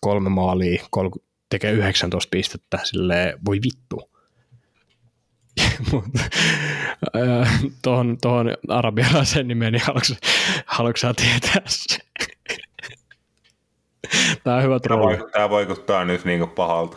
[0.00, 1.10] kolme maalia, kol-
[1.50, 4.10] tekee 19 pistettä, silleen voi vittu.
[7.82, 10.14] tuohon, tuohon arabialaisen nimeen, niin haluatko,
[10.66, 11.98] haluatko tietää se?
[14.44, 15.18] Tämä on hyvä trolli.
[15.32, 16.96] Tämä vaikuttaa nyt niin pahalta.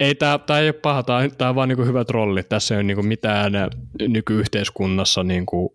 [0.00, 2.42] Ei, tämä, tämä ei ole paha, tämä, tämä on vaan niin hyvä trolli.
[2.42, 3.52] Tässä ei ole niin mitään
[4.08, 5.68] nykyyhteiskunnassa niin kuin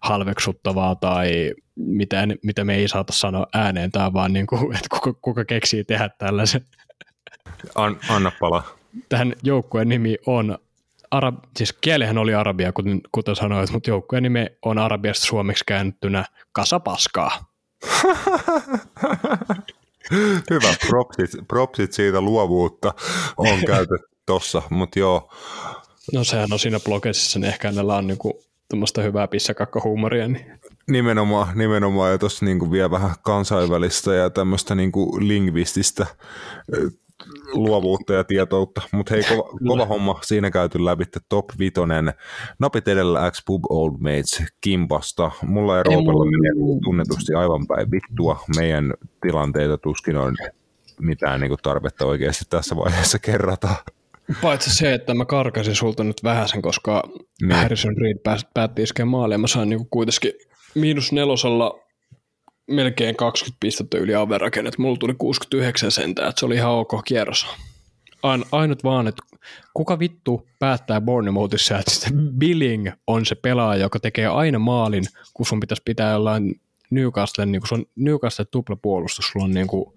[0.00, 3.90] halveksuttavaa tai mitään, mitä me ei saata sanoa ääneen.
[3.90, 6.64] Tämä on vaan, niin kuin, että kuka, kuka keksii tehdä tällaisen.
[7.74, 8.64] An, anna pala.
[9.08, 10.58] Tähän joukkueen nimi on
[11.10, 16.24] arab, siis kielihän oli arabia, kuten, kuten sanoit, mutta joukkueen nime on arabiasta suomeksi käännettynä
[16.52, 17.44] kasapaskaa.
[20.50, 22.94] Hyvä, propsit, propsit siitä luovuutta
[23.36, 25.32] on käytetty tossa, mutta joo.
[26.12, 30.28] No sehän on siinä blogesissa, niin ehkä hänellä on niinku tuommoista hyvää pissakakkohuumoria.
[30.28, 30.60] Niin.
[30.90, 36.06] Nimenomaan, nimenomaan ja tuossa niinku vielä vähän kansainvälistä ja tämmöistä niinku lingvististä
[37.54, 42.14] luovuutta ja tietoutta, mutta hei, kova, kova homma, siinä käyty läpi top vitonen,
[42.58, 48.40] napit edellä X Pub Old Mates kimpasta, mulla ja Roopella menee tunnetusti aivan päin vittua,
[48.56, 50.36] meidän tilanteita tuskin on
[51.00, 53.68] mitään niin tarvetta oikeasti tässä vaiheessa kerrata.
[54.42, 57.02] Paitsi se, että mä karkasin sulta nyt vähäsen, koska
[57.42, 57.52] niin.
[57.52, 58.18] Harrison Reed
[58.54, 60.32] päätti iskeä maalia, mä sain niin kuitenkin
[60.74, 61.83] miinus nelosella
[62.66, 67.46] melkein 20 pistettä yli averaken, mulla tuli 69 sentää, että se oli ihan ok kierros.
[68.22, 69.22] Ain, ainut vaan, että
[69.74, 75.04] kuka vittu päättää Bournemouthissa, että Billing on se pelaaja, joka tekee aina maalin,
[75.34, 76.60] kun sun pitäisi pitää jollain
[76.90, 79.94] Newcastle, niin kun se on Newcastle tuplapuolustus, sulla on niin kuin,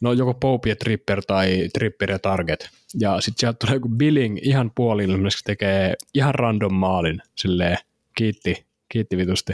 [0.00, 2.68] no joko Pope ja Tripper tai Tripper ja Target.
[3.00, 5.10] Ja sitten sieltä tulee joku Billing ihan puolin,
[5.44, 7.78] tekee ihan random maalin, silleen
[8.14, 9.52] kiitti, kiitti vitusti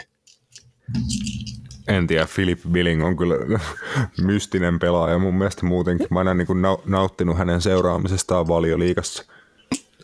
[1.89, 3.59] en tiedä, Philip Billing on kyllä
[4.23, 6.07] mystinen pelaaja mun mielestä muutenkin.
[6.11, 9.25] Mä en niin nauttinut hänen seuraamisestaan valioliikassa.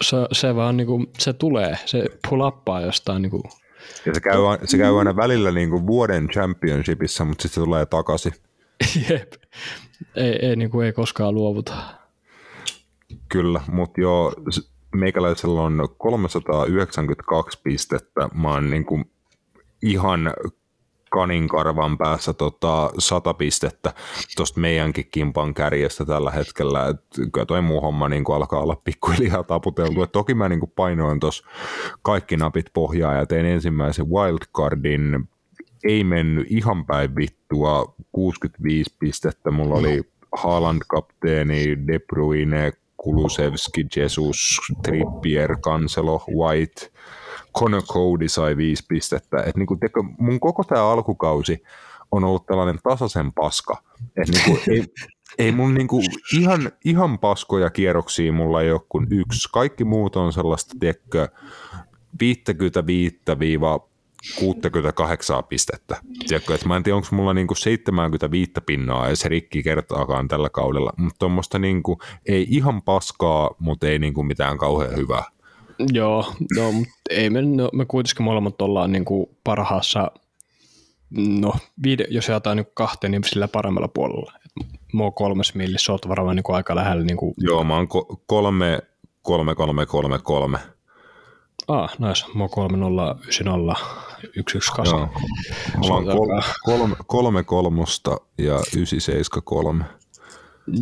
[0.03, 3.23] Se, se vaan niin kuin, se tulee, se pulappaa jostain.
[3.23, 3.43] Niin kuin.
[4.07, 7.87] Ja se käy, se käy aina välillä niin kuin vuoden championshipissa, mutta sitten se tulee
[7.87, 8.33] takaisin.
[9.11, 9.33] Jep.
[10.15, 11.75] Ei, ei, niin kuin ei koskaan luovuta.
[13.29, 14.35] Kyllä, mutta joo,
[14.95, 18.29] meikäläisellä on 392 pistettä.
[18.35, 19.11] Mä oon niin kuin
[19.83, 20.35] ihan
[21.15, 23.93] kaninkarvan päässä tota, sata pistettä
[24.37, 26.89] tuosta meidänkin kimpan kärjestä tällä hetkellä.
[26.89, 27.01] Et
[27.33, 30.03] kyllä toi muu homma niin alkaa olla pikkuhiljaa taputeltu.
[30.03, 31.47] Et toki mä niin painoin tuossa
[32.03, 35.29] kaikki napit pohjaa ja tein ensimmäisen wildcardin.
[35.85, 39.51] Ei mennyt ihan päin vittua, 65 pistettä.
[39.51, 40.03] Mulla oli
[40.37, 46.91] Haaland-kapteeni, De Bruyne, Kulusevski, Jesus, Trippier, Cancelo, White–
[47.59, 49.43] Connor Cody sai viisi pistettä.
[49.47, 51.63] Et niinku, teko, mun koko tämä alkukausi
[52.13, 53.83] on ollut tällainen tasaisen paska.
[54.17, 54.85] Et niinku, ei,
[55.39, 56.03] ei mun niinku
[56.39, 59.49] ihan, ihan paskoja kierroksia mulla ei ole kuin yksi.
[59.53, 61.29] Kaikki muut on sellaista, tekkö,
[62.23, 62.27] 55-68
[65.49, 65.97] pistettä.
[66.29, 70.51] Tiedätkö, että mä en tiedä, onko mulla niinku 75 pinnaa ja se rikki kertaakaan tällä
[70.51, 75.34] kaudella, mutta tuommoista niinku, ei ihan paskaa, mutta ei niinku mitään kauhean hyvää.
[75.79, 80.11] Joo, no, mutta ei me, no, me kuitenkin molemmat ollaan niin kuin parhaassa,
[81.17, 81.53] no
[81.83, 84.33] viide, jos jaetaan niin kahteen, niin sillä paremmalla puolella.
[84.93, 87.05] mä oon kolmes millissä, oot varmaan niin kuin aika lähellä.
[87.05, 87.35] Niin kuin...
[87.39, 88.79] Joo, mä oon ko- kolme,
[89.23, 90.59] kolme, kolme, kolme, kolme.
[91.69, 92.27] Ah, nice.
[92.35, 93.77] Mä oon kolme, nolla, ysi, nolla,
[94.37, 94.95] yksi, yksi, kaksi.
[94.95, 95.09] Joo.
[95.89, 99.85] Mä oon kol- kolme, kolme kolmosta ja ysi, seiska, kolme.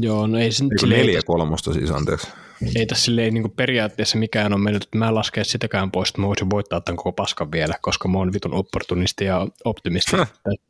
[0.00, 0.72] Joo, no ei se nyt...
[0.88, 2.28] Neljä kolmosta siis, anteeksi
[2.76, 6.08] ei tässä silleen, niin kuin periaatteessa mikään on mennyt, että mä en laske sitäkään pois,
[6.08, 10.16] että mä voisin voittaa tämän koko paskan vielä, koska mä oon vitun opportunisti ja optimisti,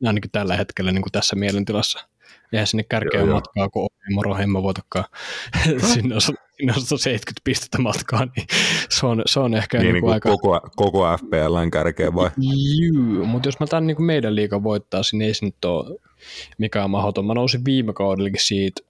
[0.06, 2.08] ainakin tällä hetkellä niin kuin tässä mielentilassa.
[2.52, 5.04] Eihän sinne kärkeä matkaa, kun moro, en mä voitakaan.
[5.94, 8.46] sinne, on, sinne on 70 pistettä matkaa, niin
[8.88, 10.28] se on, se on ehkä niin, niin kuin aika...
[10.28, 12.30] Koko, koko FPLn kärkeä vai?
[12.78, 15.98] Juu, mutta jos mä tämän niin kuin meidän liikan voittaa, niin ei se nyt ole
[16.58, 17.26] mikään mahdoton.
[17.26, 18.82] Mä nousin viime kaudellakin siitä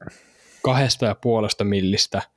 [0.63, 2.23] kahdesta ja puolesta millistä–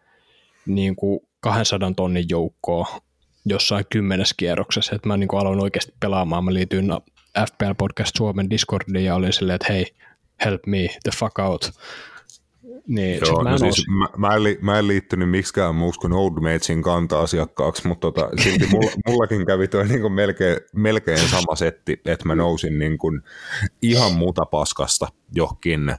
[0.66, 3.02] niin kuin 200 tonnin joukkoa
[3.46, 6.46] jossain kymmenes kierroksessa, että mä niin kuin aloin oikeasti pelaamaan.
[6.46, 6.86] Mä liityin
[7.48, 9.86] FPL Podcast Suomen Discordiin ja olin silleen, että hei,
[10.46, 11.72] help me, the fuck out.
[12.88, 16.14] Niin, Joo, mä, no siis, mä, mä, en li, mä en liittynyt miksikään muuksi kuin
[16.14, 21.56] Old Matesin kanta-asiakkaaksi, mutta tota, silti mulla, mullakin kävi toi niin kuin melkein, melkein sama
[21.56, 23.22] setti, että mä nousin niin kuin
[23.82, 25.96] ihan muuta paskasta johonkin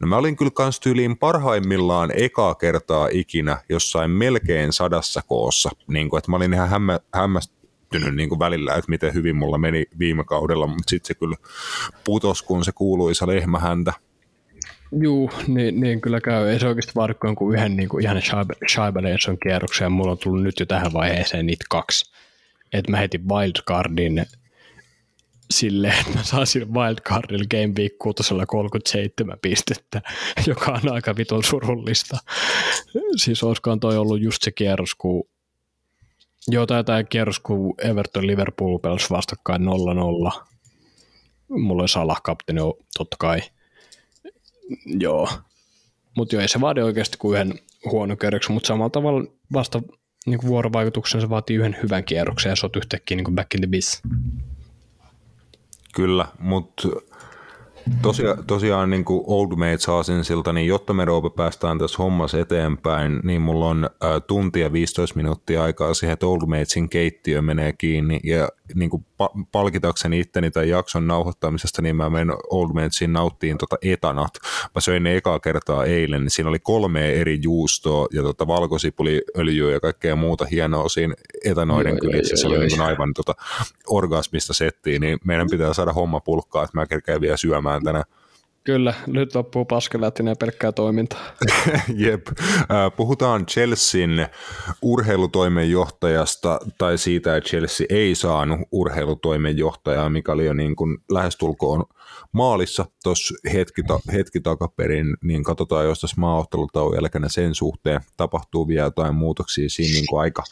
[0.00, 6.10] No mä olin kyllä kans tyyliin parhaimmillaan ekaa kertaa ikinä jossain melkein sadassa koossa, niin
[6.10, 9.84] kuin, että mä olin ihan hämmä, hämmästynyt niin kuin välillä, että miten hyvin mulla meni
[9.98, 11.36] viime kaudella, mutta sitten se kyllä
[12.04, 13.92] putos, kun se kuuluisa lehmähäntä.
[15.02, 16.48] Juu, niin, niin, kyllä käy.
[16.48, 18.22] Ei se oikeasti vaadi kuin yhden niin kuin ihan
[18.68, 22.12] Shaibalenson kierroksen, mulla on tullut nyt jo tähän vaiheeseen niitä kaksi.
[22.72, 24.26] Että mä heti wildcardin
[25.50, 30.02] silleen, että mä sille wildcardilla Game Week 6 37 pistettä,
[30.46, 32.18] joka on aika vitun surullista.
[33.16, 35.24] Siis olisikohan toi ollut just se kierros, kun
[36.48, 39.66] Joo, tai tämä kierros, kun Everton Liverpool pelasi vastakkain 0-0.
[41.48, 42.60] Mulla oli Salah kapteeni,
[42.98, 43.40] totta kai.
[44.86, 45.28] Joo.
[46.16, 49.82] Mutta joo, ei se vaadi oikeasti kuin yhden huono kierroksen, mutta samalla tavalla vasta
[50.26, 53.66] niin vuorovaikutuksen, se vaatii yhden hyvän kierroksen ja sä oot yhtäkkiä niin back in the
[53.66, 54.00] biz.
[55.94, 56.88] Kyllä, mutta
[58.02, 62.02] Tosia, tosiaan niin kuin Old Mate saa sen siltä, niin jotta me Roope päästään tässä
[62.02, 67.42] hommassa eteenpäin, niin mulla on ä, tuntia 15 minuuttia aikaa siihen, että Old Matesin keittiö
[67.42, 68.20] menee kiinni.
[68.24, 73.58] Ja niin kuin pa- palkitakseni itteni tai jakson nauhoittamisesta, niin mä menen Old Matesin nauttiin
[73.58, 74.30] tota etanat.
[74.74, 79.72] Mä söin ne ekaa kertaa eilen, niin siinä oli kolme eri juustoa ja tota valkosipuliöljyä
[79.72, 81.14] ja kaikkea muuta hienoa siinä
[81.44, 82.32] etanoiden Joo, kylissä.
[82.32, 83.34] joo, Se oli joo, niin aivan tota
[83.86, 88.04] orgasmista settiin, niin meidän pitää saada homma pulkkaa, että mä kerkeen vielä syömään tänään.
[88.64, 91.20] Kyllä, nyt loppuu paskelättinen ja pelkkää toimintaa.
[91.96, 92.26] Jep.
[92.96, 94.28] Puhutaan Chelsean
[94.82, 101.84] urheilutoimenjohtajasta tai siitä, että Chelsea ei saanut urheilutoimenjohtajaa, mikä oli jo niin kuin lähestulkoon
[102.32, 108.68] maalissa tuossa hetki, ta- hetki takaperin, niin katsotaan, jos tässä maaottelutauon jälkeen sen suhteen tapahtuu
[108.68, 110.44] vielä jotain muutoksia siinä niin kuin aika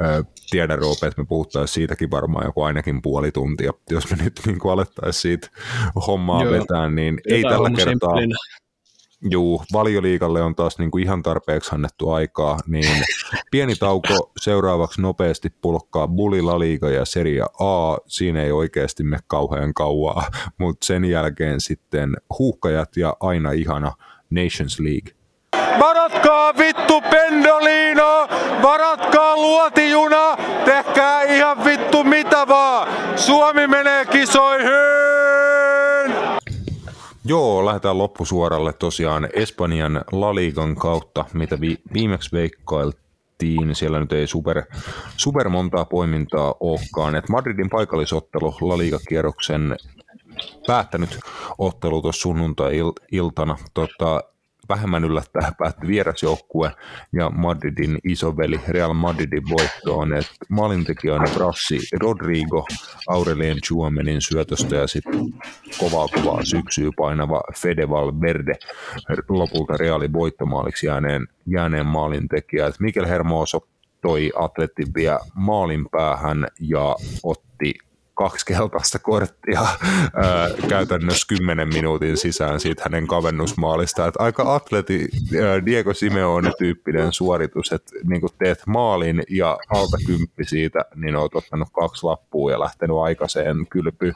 [0.00, 3.72] ö, tiedän Roope, että me puhuttaisiin siitäkin varmaan joku ainakin puoli tuntia.
[3.90, 5.48] Jos me nyt niin kuin alettaisiin siitä
[6.06, 6.52] hommaa Joo.
[6.52, 8.36] vetää, niin ei tällä kertaa simppelinä.
[9.30, 13.04] Juu, valioliikalle on taas niin kuin ihan tarpeeksi annettu aikaa, niin
[13.50, 17.96] pieni tauko seuraavaksi nopeasti pulkkaa Bulli La Liga ja Serie A.
[18.06, 23.92] Siinä ei oikeasti me kauhean kauaa, mutta sen jälkeen sitten huuhkajat ja aina ihana
[24.30, 25.12] Nations League.
[25.78, 28.28] Varatkaa vittu pendolino,
[28.62, 32.88] varatkaa luotijuna, tehkää ihan vittu mitä vaan.
[33.16, 35.51] Suomi menee kisoihin!
[37.24, 43.74] Joo, lähdetään loppusuoralle tosiaan Espanjan La Ligan kautta, mitä vi- viimeksi veikkailtiin.
[43.74, 44.62] Siellä nyt ei super,
[45.16, 47.14] super montaa poimintaa olekaan.
[47.14, 49.76] Et Madridin paikallisottelu La Liga-kierroksen
[50.66, 51.18] päättänyt
[51.58, 53.56] ottelu tuossa sunnuntai-iltana.
[53.74, 54.24] Tota,
[54.68, 56.70] vähemmän yllättää päätti vierasjoukkue
[57.12, 60.08] ja Madridin isoveli Real Madridin voittoon.
[61.10, 62.66] On Brassi Rodrigo
[63.08, 65.20] Aurelien Chuamenin syötöstä ja sitten
[65.78, 68.52] kovaa kovaa syksyä painava Fede Valverde
[69.28, 72.66] lopulta Realin voittomaaliksi jääneen, jääneen maalintekijä.
[72.66, 73.68] Et Mikel Hermoso
[74.02, 77.74] toi atletin vielä maalin päähän ja otti
[78.14, 84.06] kaksi keltaista korttia ää, käytännössä kymmenen minuutin sisään siitä hänen kavennusmaalista.
[84.06, 85.08] Et aika atleti
[85.44, 91.68] ää, Diego Simeone-tyyppinen suoritus, että niin teet maalin ja alta kymppi siitä, niin oot ottanut
[91.72, 94.14] kaksi lappua ja lähtenyt aikaiseen kylpyyn.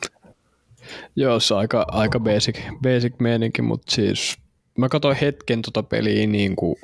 [1.17, 4.39] Joo, se on aika, aika basic, basic meininki, mutta siis
[4.79, 6.77] mä katsoin hetken tota peliä niin kuin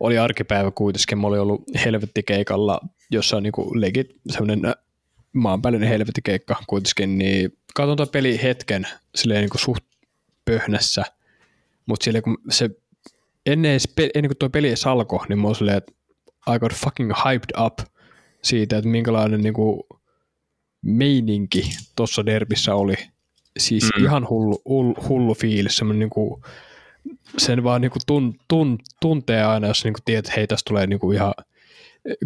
[0.00, 2.80] oli arkipäivä kuitenkin, mä olin ollut helvettikeikalla,
[3.10, 4.74] jossa on niin legit semmoinen
[5.32, 9.84] maanpäällinen helvettikeikka kuitenkin, niin katson tuon peli hetken silleen niin kuin suht
[10.44, 11.04] pöhnässä,
[11.86, 12.70] mutta silleen kun se
[13.46, 15.92] ennen, edes ennen kuin tuo peli edes alkoi, niin mä olin silleen, että
[16.54, 17.78] I got fucking hyped up
[18.42, 19.82] siitä, että minkälainen niin kuin
[20.82, 22.94] meininki tuossa derbissä oli.
[23.58, 24.04] Siis Mm.
[24.04, 26.42] ihan hullu, hullu, hullu fiilis, semmoinen niinku,
[27.38, 31.12] sen vaan niinku tun, tun, tuntee aina, jos niinku tiedät, että hei, tästä tulee niinku
[31.12, 31.34] ihan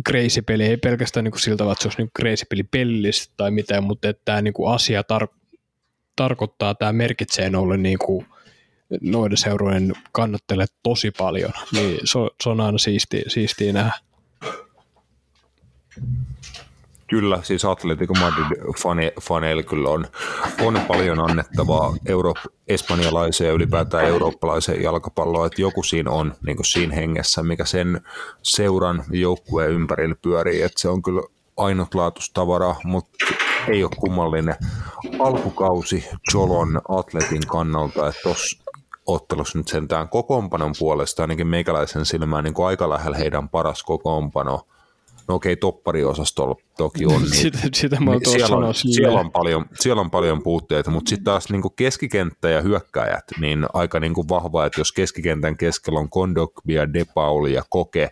[0.09, 3.51] crazy peli, ei pelkästään niinku siltä tavalla, että se olisi niinku crazy peli pellistä tai
[3.51, 5.37] mitään, mutta että tämä niinku asia tar-
[6.17, 8.25] tarkoittaa, tämä merkitsee noille niinku
[9.01, 13.93] noiden seurojen kannattelee tosi paljon, niin se se on aina siistiä, siistiä nähdä.
[17.09, 20.07] Kyllä, siis Atletico Madrid fane, faneilla kyllä on,
[20.63, 22.35] on paljon annettavaa euro,
[22.69, 28.01] espanjalaiseen ja ylipäätään eurooppalaiseen jalkapalloon, että joku siinä on niin kuin siinä hengessä, mikä sen
[28.43, 31.23] seuran joukkueen ympärillä pyörii, että se on kyllä
[31.57, 33.27] ainutlaatuista tavaraa, mutta
[33.69, 34.55] ei ole kummallinen
[35.19, 38.65] alkukausi Jolon Atletin kannalta, että tuossa
[39.07, 44.61] ottelussa nyt sentään kokoonpanon puolesta ainakin meikäläisen silmään niin kuin aika lähellä heidän paras kokoonpano.
[45.29, 47.23] No okei, toppariosastolla toki on.
[47.23, 51.09] Niin Sitä, sitä mä tuossa siellä, on, siellä, on paljon, siellä on paljon puutteita, mutta
[51.09, 56.01] sitten taas niin keskikenttä ja hyökkäjät, niin aika niin kuin vahva, että jos keskikentän keskellä
[56.01, 58.11] on Kondogbia, De Pauli ja Koke,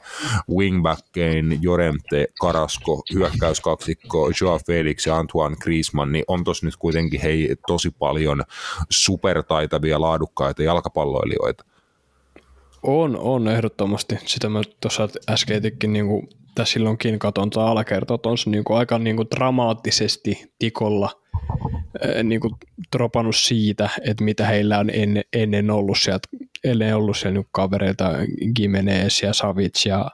[0.50, 7.56] wingbackein Jorente, Karasko, hyökkäyskaksikko, Joao Felix ja Antoine Griezmann, niin on tos nyt kuitenkin hei
[7.66, 8.42] tosi paljon
[8.90, 11.64] supertaitavia, laadukkaita jalkapalloilijoita.
[12.82, 14.18] On, on ehdottomasti.
[14.26, 18.78] Sitä mä tuossa äskeitikin niin kuin, tässä silloinkin katon alakertaa, että on se niin kuin,
[18.78, 21.10] aika niin kuin, dramaattisesti tikolla
[22.04, 22.54] ää, niin kuin,
[22.96, 26.28] dropannut siitä, että mitä heillä on ennen, ennen ollut sieltä,
[26.64, 28.10] ennen ollut siellä niin kavereita,
[28.56, 30.10] Gimenez ja Savic ja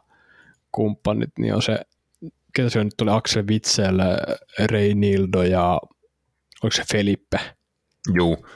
[0.73, 1.81] kumppanit, niin on se,
[2.55, 3.99] ketä se nyt tuli, Axel Witsel,
[4.59, 5.81] Reinildo ja
[6.63, 7.41] oliko se Felipe?
[8.15, 8.47] Juu,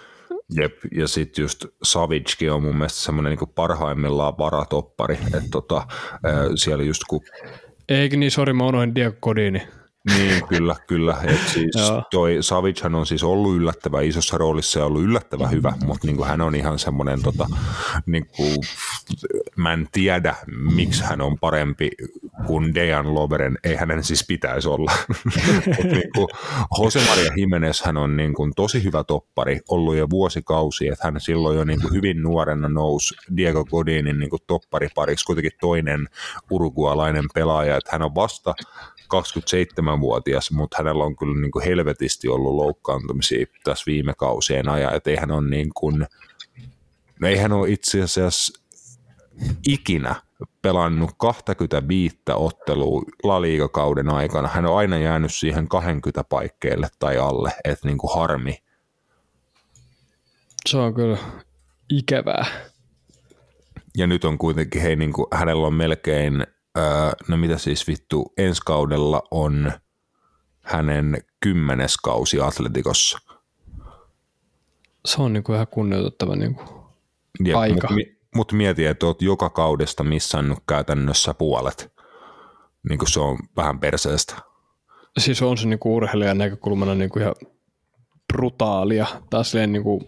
[0.50, 5.86] jep, ja sitten just Savickin on mun mielestä semmoinen niin parhaimmillaan varatoppari, että tota,
[6.24, 7.20] ää, siellä just kun
[7.88, 9.62] Eikö niin, sori, mä unohdin Diego Godini.
[10.10, 11.16] Niin, kyllä, kyllä.
[11.24, 11.76] Et siis
[12.10, 16.40] toi Savichan on siis ollut yllättävän isossa roolissa ja ollut yllättävän hyvä, mutta niin hän
[16.40, 17.46] on ihan semmoinen, tota,
[18.06, 18.56] niin kuin,
[19.56, 20.34] mä en tiedä,
[20.74, 21.90] miksi hän on parempi
[22.46, 24.92] kuin Dejan Loveren, ei hänen siis pitäisi olla.
[25.92, 26.28] niin kuin,
[26.82, 31.20] Jose Maria Jimenez hän on niin kuin, tosi hyvä toppari, ollut jo vuosikausi, että hän
[31.20, 36.08] silloin jo niin kuin, hyvin nuorena nousi Diego Godinin niin kuin, topparipariksi, kuitenkin toinen
[36.50, 38.54] urugualainen pelaaja, että hän on vasta
[39.22, 45.10] 27-vuotias, mutta hänellä on kyllä niin kuin helvetisti ollut loukkaantumisia tässä viime kausien ajan, että
[45.10, 46.06] eihän on niin kuin,
[47.20, 48.62] no eihän ole itse asiassa
[49.68, 50.14] ikinä
[50.62, 54.48] pelannut 25 ottelua laliikakauden aikana.
[54.48, 58.62] Hän on aina jäänyt siihen 20 paikkeille tai alle, että niin kuin harmi.
[60.68, 61.18] Se on kyllä
[61.90, 62.46] ikävää.
[63.96, 66.46] Ja nyt on kuitenkin, hei, niin kuin, hänellä on melkein
[66.78, 69.72] Öö, no mitä siis vittu, ensi kaudella on
[70.60, 73.18] hänen kymmenes kausi Atletikossa.
[75.04, 76.62] Se on niinku ihan kunnioitettava niinku
[77.44, 77.88] ja, aika.
[77.90, 81.92] Mutta mut mieti, että oot joka kaudesta missannut käytännössä puolet.
[82.88, 84.34] Niin kuin se on vähän perseestä.
[85.18, 87.34] Siis on se niinku urheilijan näkökulmana niinku ihan
[88.32, 89.06] brutaalia.
[89.30, 90.02] Taas niinku,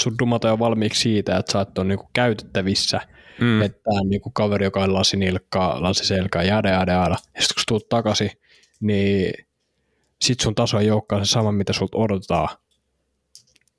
[0.00, 3.00] sun dumata jo valmiiksi siitä, että sä oot on niinku käytettävissä–
[3.40, 3.62] mm.
[3.62, 7.16] että tämä on niinku kaveri, joka on lasinilkkaa, lasiselkää, jäädä, jäädä, jäädä.
[7.34, 8.30] Ja sitten kun tulet takaisin,
[8.80, 9.32] niin
[10.20, 12.48] sit sun taso ei olekaan se sama, mitä sulta odotetaan.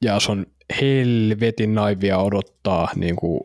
[0.02, 0.46] Ja se on
[0.82, 3.42] helvetin naivia odottaa, niin kuin,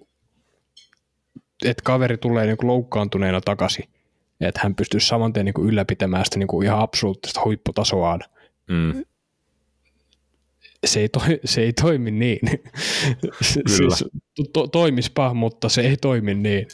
[1.64, 3.84] että kaveri tulee niin kuin loukkaantuneena takaisin.
[4.40, 8.20] Että hän pystyy saman tien niin kuin ylläpitämään sitä niin kuin ihan absoluuttista huipputasoaan.
[8.68, 9.04] Mm
[10.84, 12.40] se ei, to, se ei toimi niin.
[13.20, 13.96] Kyllä.
[13.96, 14.04] siis,
[14.52, 16.66] to, toimispa, mutta se ei toimi niin.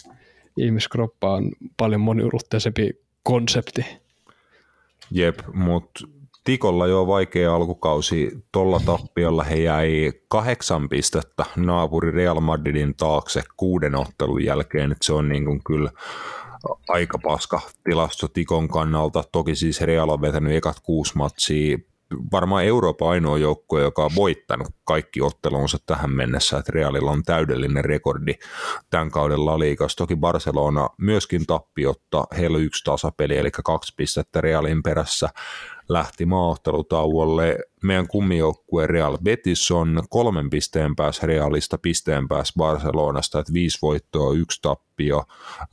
[0.57, 2.91] Ihmiskroppa on paljon moniurutteisempi
[3.23, 3.85] konsepti.
[5.11, 6.05] Jep, mutta
[6.45, 8.31] Tikolla jo vaikea alkukausi.
[8.53, 14.93] Tuolla tappiolla he jäi kahdeksan pistettä naapuri Real Madridin taakse kuuden ottelun jälkeen.
[14.93, 15.91] Et se on niin kuin kyllä
[16.89, 19.24] aika paska tilasto Tikon kannalta.
[19.32, 21.78] Toki siis Real on vetänyt ekat kuusi matsia
[22.32, 27.85] varmaan Euroopan ainoa joukkue, joka on voittanut kaikki ottelunsa tähän mennessä, että Realilla on täydellinen
[27.85, 28.35] rekordi
[28.91, 29.97] tämän kauden liikas.
[29.97, 35.28] Toki Barcelona myöskin tappiotta, heillä on yksi tasapeli, eli kaksi pistettä Realin perässä
[35.89, 37.59] lähti maaottelutauolle.
[37.82, 44.35] Meidän kummijoukkue Real Betis on kolmen pisteen päässä Realista, pisteen päässä Barcelonasta, että viisi voittoa,
[44.35, 45.19] yksi tappio.
[45.61, 45.69] Äh,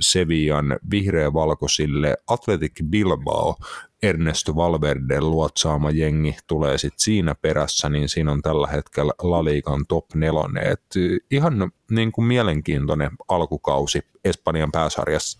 [0.00, 3.56] Sevillan vihreä-valkoisille Atletic Bilbao
[4.02, 9.86] Ernesto Valverde luotsaama jengi tulee sitten siinä perässä, niin siinä on tällä hetkellä La Ligan
[9.88, 10.66] top nelonen.
[10.66, 10.84] Et
[11.30, 15.38] ihan niin kuin mielenkiintoinen alkukausi Espanjan pääsarjassa.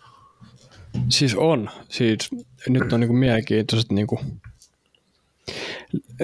[1.08, 1.70] Siis on.
[1.88, 2.30] Siis
[2.68, 4.20] nyt on niin kuin mielenkiintoiset niin kuin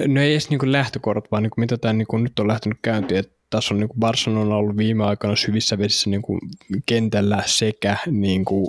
[0.07, 2.77] no ei edes niin kuin lähtökorot, vaan niin kuin mitä tämä niin nyt on lähtenyt
[2.81, 6.39] käyntiin, että tässä on niin kuin Barcelona ollut viime aikoina syvissä vesissä niin kuin
[6.85, 8.67] kentällä sekä niin kuin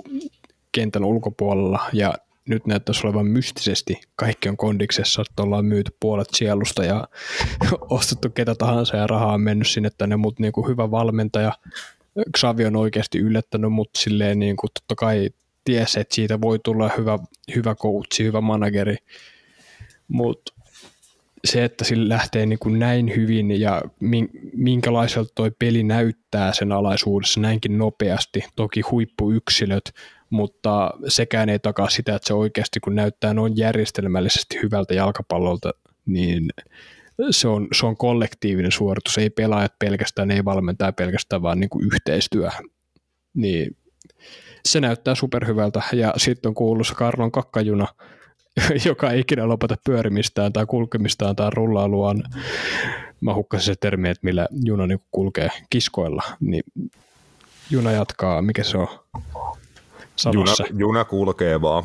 [0.71, 2.13] kentän ulkopuolella ja
[2.49, 4.01] nyt näyttäisi olevan mystisesti.
[4.15, 7.07] Kaikki on kondiksessa, että ollaan myyty puolet sielusta ja
[7.89, 11.51] ostettu ketä tahansa ja rahaa on mennyt sinne tänne, mutta niin kuin hyvä valmentaja,
[12.37, 15.29] Xavi on oikeasti yllättänyt, mutta silleen niin kuin totta kai
[15.63, 17.19] tiesi, että siitä voi tulla hyvä,
[17.55, 18.97] hyvä coachi, hyvä manageri,
[20.07, 20.53] mutta
[21.45, 23.81] se, että sillä lähtee niin kuin näin hyvin ja
[24.53, 29.93] minkälaiselta toi peli näyttää sen alaisuudessa näinkin nopeasti, toki huippuyksilöt,
[30.29, 35.71] mutta sekään ei takaa sitä, että se oikeasti kun näyttää noin järjestelmällisesti hyvältä jalkapallolta,
[36.05, 36.49] niin
[37.31, 41.85] se on, se on kollektiivinen suoritus, ei pelaajat pelkästään, ei valmentaa pelkästään, vaan niin kuin
[41.85, 42.49] yhteistyö.
[43.33, 43.77] Niin
[44.65, 45.81] se näyttää superhyvältä.
[45.93, 47.87] Ja sitten on kuulussa Karlon kakkajuna,
[48.85, 52.23] joka ei ikinä lopeta pyörimistään tai kulkemistaan tai rullailuaan.
[53.21, 56.23] Mä hukkasin se termi, että millä juna niin kulkee kiskoilla.
[56.39, 56.63] Niin
[57.69, 58.87] juna jatkaa, mikä se on?
[60.33, 61.83] Juna, juna kulkee vaan.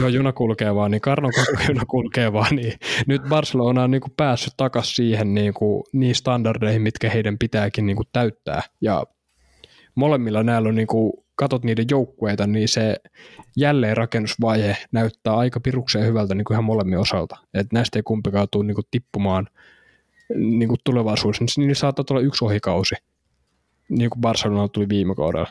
[0.00, 1.32] Joo, juna kulkee vaan, niin Karnon
[1.68, 2.72] juna kulkee vaan, niin
[3.06, 7.86] nyt Barcelona on niin kuin päässyt takaisin siihen niin kuin, niin standardeihin, mitkä heidän pitääkin
[7.86, 8.62] niin kuin täyttää.
[8.80, 9.04] Ja
[9.94, 12.96] molemmilla näillä on, niin kuin, katot niiden joukkueita, niin se
[13.56, 17.36] jälleenrakennusvaihe näyttää aika pirukseen hyvältä niin kuin ihan molemmin osalta.
[17.54, 19.48] Et näistä ei kumpikaan tule niin kuin, tippumaan
[20.34, 22.94] niin kuin tulevaisuudessa, niin saattaa olla yksi ohikausi,
[23.88, 25.48] niin kuin Barcelona tuli viime kaudella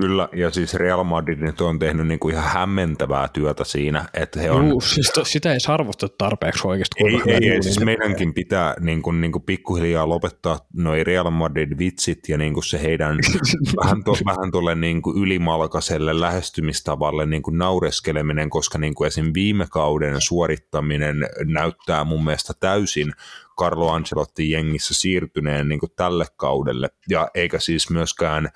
[0.00, 4.40] Kyllä, ja siis Real Madrid nyt on tehnyt niin kuin ihan hämmentävää työtä siinä, että
[4.40, 4.68] he on...
[4.68, 7.04] Juu, siis to, sitä ei arvostettu tarpeeksi oikeasti.
[7.04, 12.28] Ei, ei, ei siis meidänkin pitää niin kuin, niin kuin pikkuhiljaa lopettaa noi Real Madrid-vitsit
[12.28, 13.18] ja niin kuin se heidän
[13.84, 19.30] vähän, to, vähän tuolle niin kuin ylimalkaiselle lähestymistavalle niin kuin naureskeleminen, koska niin kuin esim.
[19.34, 23.12] viime kauden suorittaminen näyttää mun mielestä täysin
[23.58, 28.48] Carlo Ancelotti jengissä siirtyneen niin kuin tälle kaudelle, ja eikä siis myöskään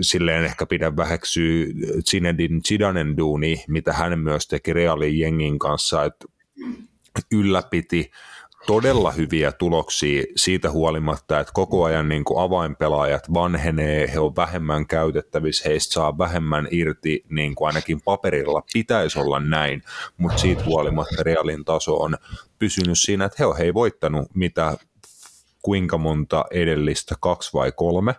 [0.00, 1.66] silleen ehkä pidä väheksyä
[2.10, 6.26] Zinedine Zidanen duuni, mitä hän myös teki Realin jengin kanssa, että
[7.32, 8.10] ylläpiti
[8.66, 14.86] todella hyviä tuloksia siitä huolimatta, että koko ajan niin kuin avainpelaajat vanhenee, he on vähemmän
[14.86, 19.82] käytettävissä, heistä saa vähemmän irti, niin kuin ainakin paperilla pitäisi olla näin,
[20.16, 22.16] mutta siitä huolimatta Realin taso on
[22.58, 24.76] pysynyt siinä, että he on hei voittanut mitä
[25.62, 28.14] kuinka monta edellistä, kaksi vai kolme,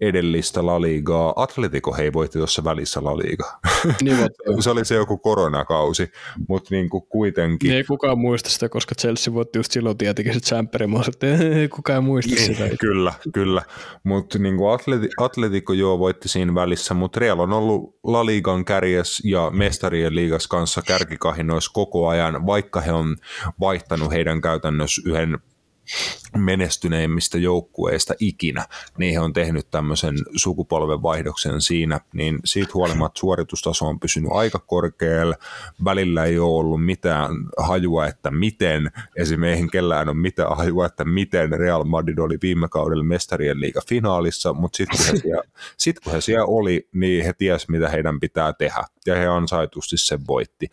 [0.00, 1.32] edellistä La Ligaa.
[1.36, 3.60] Atletico hei voitti tuossa välissä La Ligaa.
[4.02, 4.16] Niin,
[4.60, 6.12] se oli se joku koronakausi,
[6.48, 7.72] mutta niin kuin kuitenkin.
[7.72, 11.26] Ei kukaan muista sitä, koska Chelsea voitti just silloin tietenkin se Champerin, että
[11.60, 12.76] ei kukaan muista niin, sitä.
[12.80, 13.62] Kyllä, kyllä.
[14.04, 19.22] Mutta niin Atleti- Atletico joo voitti siinä välissä, mutta Real on ollut La Ligan kärjes
[19.24, 23.16] ja mestarien liigas kanssa kärkikahinoissa koko ajan, vaikka he on
[23.60, 25.38] vaihtanut heidän käytännössä yhden
[26.36, 28.64] menestyneimmistä joukkueista ikinä,
[28.98, 34.58] niin he on tehnyt tämmöisen sukupolven vaihdoksen siinä, niin siitä huolimatta suoritustaso on pysynyt aika
[34.58, 35.34] korkealla,
[35.84, 41.50] välillä ei ole ollut mitään hajua, että miten, esimerkiksi kellään on mitään hajua, että miten
[41.50, 45.42] Real Madrid oli viime kaudella mestarien liiga finaalissa, mutta sitten kun, he
[45.76, 49.96] sit kun he siellä oli, niin he ties mitä heidän pitää tehdä, ja he ansaitusti
[49.96, 50.66] sen voitti.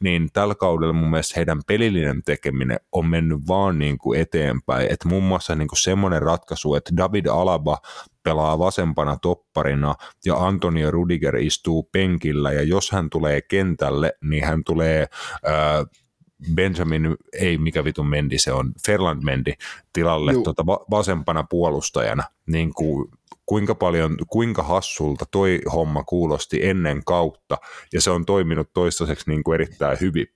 [0.00, 5.08] Niin tällä kaudella mun mielestä heidän pelillinen tekeminen on mennyt vaan niin kuin eteenpäin, että
[5.08, 7.78] muun muassa niin kuin semmoinen ratkaisu, että David Alaba
[8.22, 9.94] pelaa vasempana topparina
[10.24, 15.06] ja Antonio Rudiger istuu penkillä ja jos hän tulee kentälle, niin hän tulee
[15.48, 15.86] äh,
[16.54, 19.52] Benjamin, ei mikä vitun Mendi se on, Ferland Mendi
[19.92, 23.10] tilalle tuota, vasempana puolustajana, niin kuin
[23.50, 27.58] kuinka paljon, kuinka hassulta toi homma kuulosti ennen kautta,
[27.92, 30.26] ja se on toiminut toistaiseksi niin kuin erittäin hyvin.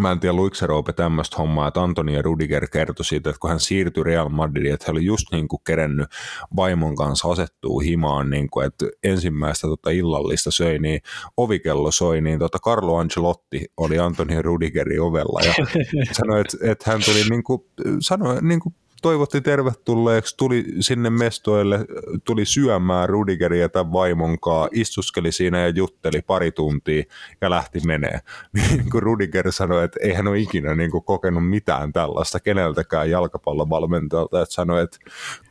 [0.00, 3.50] Mä en tiedä luikse Roope tämmöistä hommaa, että Antoni ja Rudiger kertoi siitä, että kun
[3.50, 6.08] hän siirtyi Real Madridiin, että he oli just niin kuin kerennyt
[6.56, 11.00] vaimon kanssa asettuu himaan, niin kuin, että ensimmäistä tota illallista söi, niin
[11.36, 15.40] ovikello soi, niin tota Carlo Ancelotti oli Antoni Rudigerin ovella.
[15.44, 15.54] Ja
[16.18, 17.60] sanoi, että, että hän tuli niin kuin,
[18.00, 21.78] sanoi, niin kuin toivotti tervetulleeksi, tuli sinne mestoille,
[22.24, 27.02] tuli syömään Rudigeria tämän vaimonkaa, istuskeli siinä ja jutteli pari tuntia
[27.40, 28.20] ja lähti menee.
[28.52, 33.10] Niin kuin Rudiger sanoi, että ei hän ole ikinä niin kuin kokenut mitään tällaista keneltäkään
[33.10, 34.98] jalkapallovalmentajalta, että sanoi, että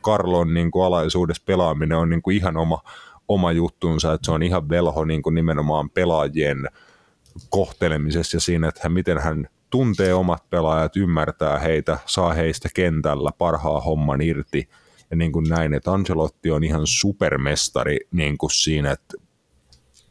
[0.00, 2.82] Karlon niin kuin alaisuudessa pelaaminen on niin kuin ihan oma,
[3.28, 6.68] oma juttuunsa, että se on ihan velho niin kuin nimenomaan pelaajien
[7.50, 13.30] kohtelemisessa ja siinä, että hän, miten hän tuntee omat pelaajat, ymmärtää heitä, saa heistä kentällä
[13.38, 14.68] parhaa homman irti.
[15.10, 19.16] Ja niin kuin näin, että Angelotti on ihan supermestari niin kuin siinä, että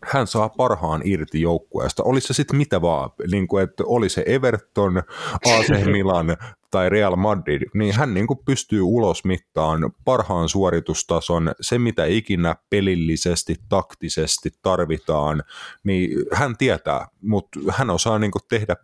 [0.05, 2.03] hän saa parhaan irti joukkueesta.
[2.03, 5.03] Olisi se sitten mitä vaan, niin kuin, että oli se Everton,
[5.33, 6.37] AC Milan
[6.71, 13.55] tai Real Madrid, niin hän niin kuin pystyy ulosmittaan parhaan suoritustason, se mitä ikinä pelillisesti,
[13.69, 15.43] taktisesti tarvitaan,
[15.83, 18.75] niin hän tietää, mutta hän osaa niin kuin tehdä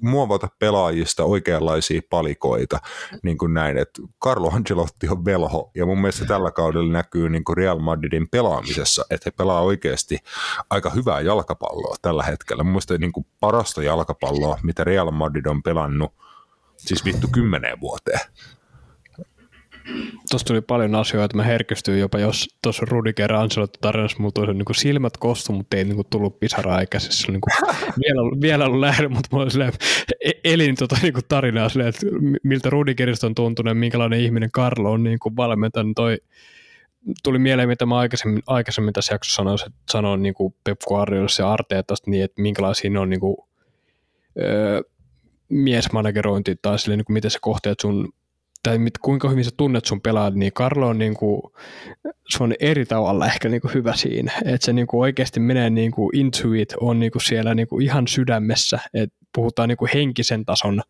[0.00, 2.78] muovata pelaajista oikeanlaisia palikoita,
[3.22, 7.44] niin kuin näin, että Carlo Ancelotti on velho, ja mun mielestä tällä kaudella näkyy niin
[7.44, 10.18] kuin Real Madridin pelaamisessa, että he pelaa oikeasti
[10.70, 12.62] aika hyvää jalkapalloa tällä hetkellä.
[12.62, 16.12] Mun mielestä niin kuin parasta jalkapalloa, mitä Real Madrid on pelannut,
[16.76, 18.20] siis vittu kymmeneen vuoteen.
[20.30, 24.64] Tuossa tuli paljon asioita, mä herkistyin jopa, jos tuossa Rudiger Ancelotti tarinassa mulla tuli niin
[24.72, 27.32] silmät kostu, mutta ei niin kuin tullut pisara aikaisessa.
[27.32, 29.72] Niin kuin, vielä, vielä ollut lähdö, mutta mulla silleen,
[30.24, 32.06] e, elin tota, niin kuin tarinaa silleen, että
[32.42, 35.92] miltä Rudigerista on tuntunut ja minkälainen ihminen Karlo on niin kuin valmentanut.
[35.96, 36.18] Toi,
[37.22, 41.42] tuli mieleen, mitä mä aikaisemmin, aikaisemmin tässä jaksossa sanoin, että sanoin niin kuin Pep Guardiolassa
[41.42, 43.36] ja Arteetasta niin, että minkälaisia ne on niin kuin,
[44.40, 44.82] öö,
[45.48, 48.12] miesmanagerointi tai silleen, niin kuin miten sä kohteet sun
[48.66, 51.42] tai mit, kuinka hyvin sä tunnet sun pelaajat, niin Karlo on, niin kuin,
[52.28, 55.70] se on eri tavalla ehkä niin kuin hyvä siinä, että se niin kuin oikeasti menee
[55.70, 59.76] niin kuin into it, on niin kuin siellä niin kuin ihan sydämessä, että puhutaan niin
[59.76, 60.82] kuin henkisen tason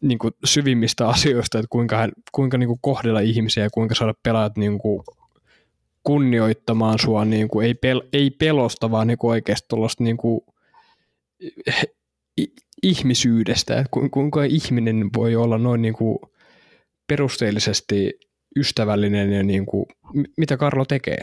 [0.00, 4.56] niin kuin syvimmistä asioista, että kuinka, kuinka niin kuin kohdella ihmisiä ja kuinka saada pelaajat
[4.56, 5.02] niin kuin
[6.02, 10.40] kunnioittamaan sua, niin kuin, ei, pel, ei pelosta, vaan niin kuin oikeasti tuollaista niin kuin,
[12.82, 16.18] ihmisyydestä, että kuinka ihminen voi olla noin niin kuin,
[17.08, 18.20] perusteellisesti
[18.56, 19.86] ystävällinen ja niin kuin,
[20.36, 21.20] mitä Karlo tekee.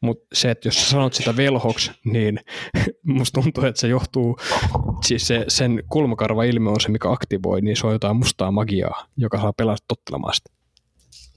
[0.00, 2.40] mutta se, että jos sä sanot sitä velhoksi, niin
[3.16, 4.38] musta tuntuu, että se johtuu,
[5.04, 9.40] siis se, sen kulmakarva-ilme on se, mikä aktivoi, niin se on jotain mustaa magiaa, joka
[9.40, 10.50] saa pelata tottelemaan sitä.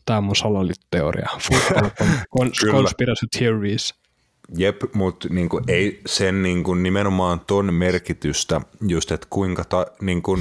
[0.05, 1.29] Tämä on mun salaliittoteoria.
[1.39, 1.89] Football
[2.71, 4.02] conspiracy theories.
[4.57, 10.37] Jep, mutta niinku ei sen niinku nimenomaan ton merkitystä, just että kuinka, ta, niinku,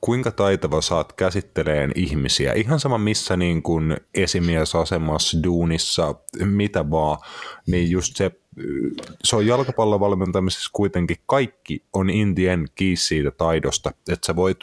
[0.00, 2.52] kuinka taitava saat käsitteleen ihmisiä.
[2.52, 3.80] Ihan sama missä niinku
[4.14, 6.14] esimiesasemassa, duunissa,
[6.44, 7.18] mitä vaan,
[7.66, 8.30] niin just se,
[9.24, 14.58] se on jalkapallovalmentamisessa kuitenkin kaikki on in the kiinni siitä taidosta, että sä voit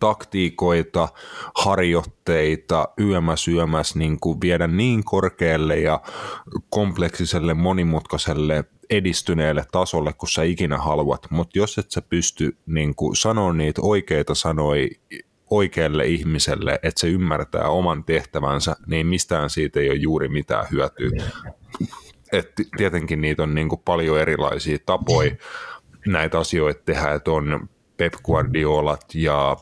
[0.00, 1.08] taktiikoita,
[1.54, 6.00] harjoitteita, yömäs yömäs niin kuin viedä niin korkealle ja
[6.70, 13.16] kompleksiselle, monimutkaiselle, edistyneelle tasolle, kun sä ikinä haluat, mutta jos et sä pysty niin kuin,
[13.16, 14.88] sanoa niitä oikeita sanoja
[15.52, 21.10] oikealle ihmiselle, että se ymmärtää oman tehtävänsä, niin mistään siitä ei ole juuri mitään hyötyä.
[22.32, 25.30] Et tietenkin niitä on niin kuin paljon erilaisia tapoja
[26.06, 29.56] näitä asioita tehdä, että on Pep Guardiolat ja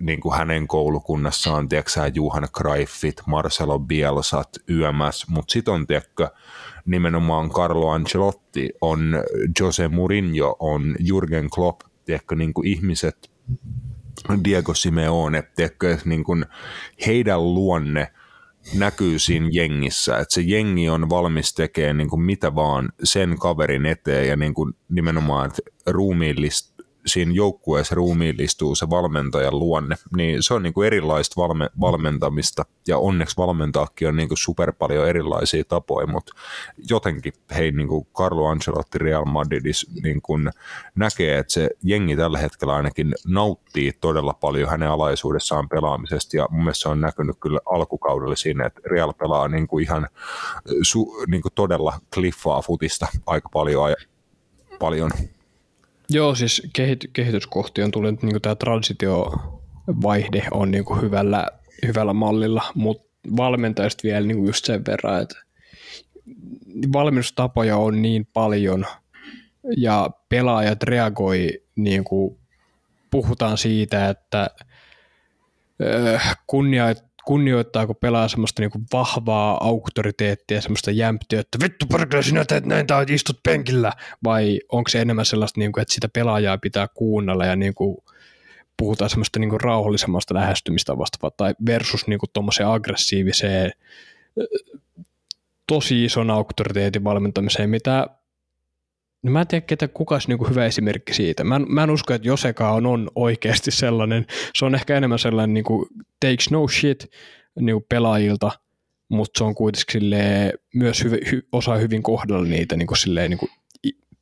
[0.00, 6.28] niin kuin hänen koulukunnassaan, tiedätkö Juhan Cruyffit, Marcelo Bielsat, YMS, mutta sitten on, tiedätkö,
[6.86, 9.14] nimenomaan Carlo Ancelotti, on
[9.60, 13.30] Jose Mourinho, on Jurgen Klopp, tiedätkö, niin kuin ihmiset,
[14.44, 16.46] Diego Simeone, tiedätkö, niin kuin
[17.06, 18.12] heidän luonne
[18.74, 23.86] näkyy siinä jengissä, että se jengi on valmis tekemään niin kuin mitä vaan sen kaverin
[23.86, 26.75] eteen ja niin kuin nimenomaan, että ruumiillista
[27.06, 32.98] siinä joukkueessa ruumiillistuu se valmentajan luonne, niin se on niin kuin erilaista valme, valmentamista, ja
[32.98, 36.32] onneksi valmentaakin on niin kuin super paljon erilaisia tapoja, mutta
[36.90, 40.50] jotenkin hei, niin kuin Carlo Ancelotti Real Madridis niin kuin
[40.94, 46.60] näkee, että se jengi tällä hetkellä ainakin nauttii todella paljon hänen alaisuudessaan pelaamisesta, ja mun
[46.60, 50.08] mielestä se on näkynyt kyllä alkukaudella siinä, että Real pelaa niin kuin ihan
[50.82, 53.94] su, niin kuin todella kliffaa futista aika paljon,
[54.78, 55.10] paljon
[56.08, 61.46] Joo, siis kehity, kehityskohti on tullut, niin tämä transitiovaihde on niin kuin hyvällä,
[61.86, 63.06] hyvällä mallilla, mutta
[63.36, 65.36] valmentajista vielä niin kuin just sen verran, että
[66.92, 68.86] valmennustapoja on niin paljon
[69.76, 72.38] ja pelaajat reagoi, niin kuin
[73.10, 74.50] puhutaan siitä, että
[76.46, 82.86] kunniat, kunnioittaako pelaa semmoista niinku vahvaa auktoriteettia, semmoista jämptiä, että vittu parkilla sinä teet näin
[82.86, 83.92] tai istut penkillä,
[84.24, 88.04] vai onko se enemmän sellaista, niinku, että sitä pelaajaa pitää kuunnella ja niinku,
[88.76, 93.72] puhutaan semmoista niinku rauhallisemmasta lähestymistavasta tai versus niinku tuommoiseen aggressiiviseen
[95.66, 98.06] tosi ison auktoriteetin valmentamiseen, mitä
[99.26, 101.44] No mä en tiedä, ketä kukas niin hyvä esimerkki siitä.
[101.44, 104.26] Mä en, mä en usko, että Joseka on, on oikeasti sellainen.
[104.54, 105.86] Se on ehkä enemmän sellainen niin kuin
[106.20, 107.10] takes no shit
[107.60, 108.50] niin kuin pelaajilta,
[109.08, 110.02] mutta se on kuitenkin
[110.74, 113.50] myös hyvi, hy, osaa hyvin kohdella niitä niin kuin silleen, niin kuin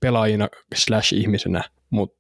[0.01, 1.65] pelaajina slash ihmisenä.
[1.91, 2.17] Mut,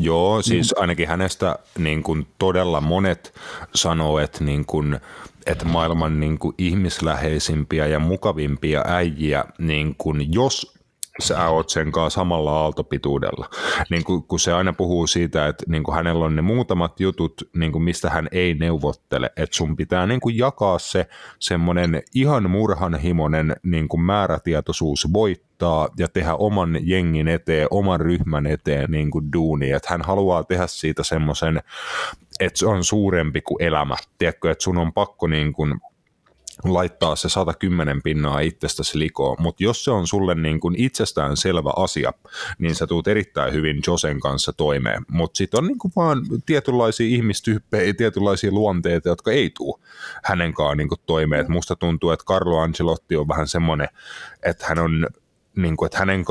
[0.00, 3.34] Joo, siis ainakin hänestä niin kuin todella monet
[3.74, 5.00] sanoo, että, niin kuin,
[5.46, 10.81] että maailman niin kuin ihmisläheisimpiä ja mukavimpia äijiä, niin kuin jos
[11.22, 13.48] sä oot sen kanssa samalla aaltopituudella.
[13.90, 17.34] Niin kun, kun se aina puhuu siitä, että niin kuin hänellä on ne muutamat jutut,
[17.56, 21.06] niin kuin mistä hän ei neuvottele, että sun pitää niin kuin jakaa se
[21.38, 28.90] semmoinen ihan murhanhimoinen niin kuin määrätietoisuus voittaa ja tehdä oman jengin eteen, oman ryhmän eteen
[28.90, 31.62] niin kuin duuni, että hän haluaa tehdä siitä semmoisen,
[32.40, 35.74] että se on suurempi kuin elämä, tiedätkö, että sun on pakko niin kuin
[36.64, 41.70] laittaa se 110 pinnaa itsestäsi likoon, mutta jos se on sulle niin kuin itsestään selvä
[41.76, 42.12] asia,
[42.58, 47.06] niin sä tuut erittäin hyvin Josen kanssa toimeen, mutta sitten on niin kuin vaan tietynlaisia
[47.06, 49.80] ihmistyyppejä, tietynlaisia luonteita, jotka ei tule
[50.24, 51.40] hänenkaan niin kuin toimeen.
[51.40, 53.88] Et musta tuntuu, että Carlo Ancelotti on vähän semmoinen,
[54.42, 55.06] että hän on
[55.56, 56.24] niin kuin, että hänen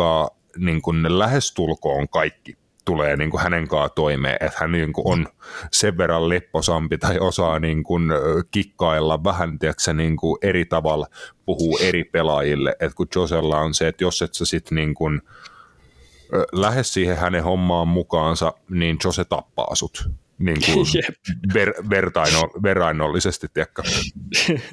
[0.57, 2.60] niin kuin lähestulkoon kaikki
[2.91, 5.27] tulee niin kuin hänen kanssaan toimeen, että hän niin kuin on
[5.71, 8.03] sen verran lepposampi tai osaa niin kuin
[8.51, 11.07] kikkailla vähän tiedätkö, niin kuin eri tavalla,
[11.45, 15.21] puhuu eri pelaajille, että kun Josella on se, että jos et sä sitten niin kuin,
[16.51, 20.09] lähde siihen hänen hommaan mukaansa, niin Jose tappaa sut.
[20.39, 20.87] Niin kuin
[21.53, 23.83] ver, vertaino, verrainnollisesti, tiedätkö?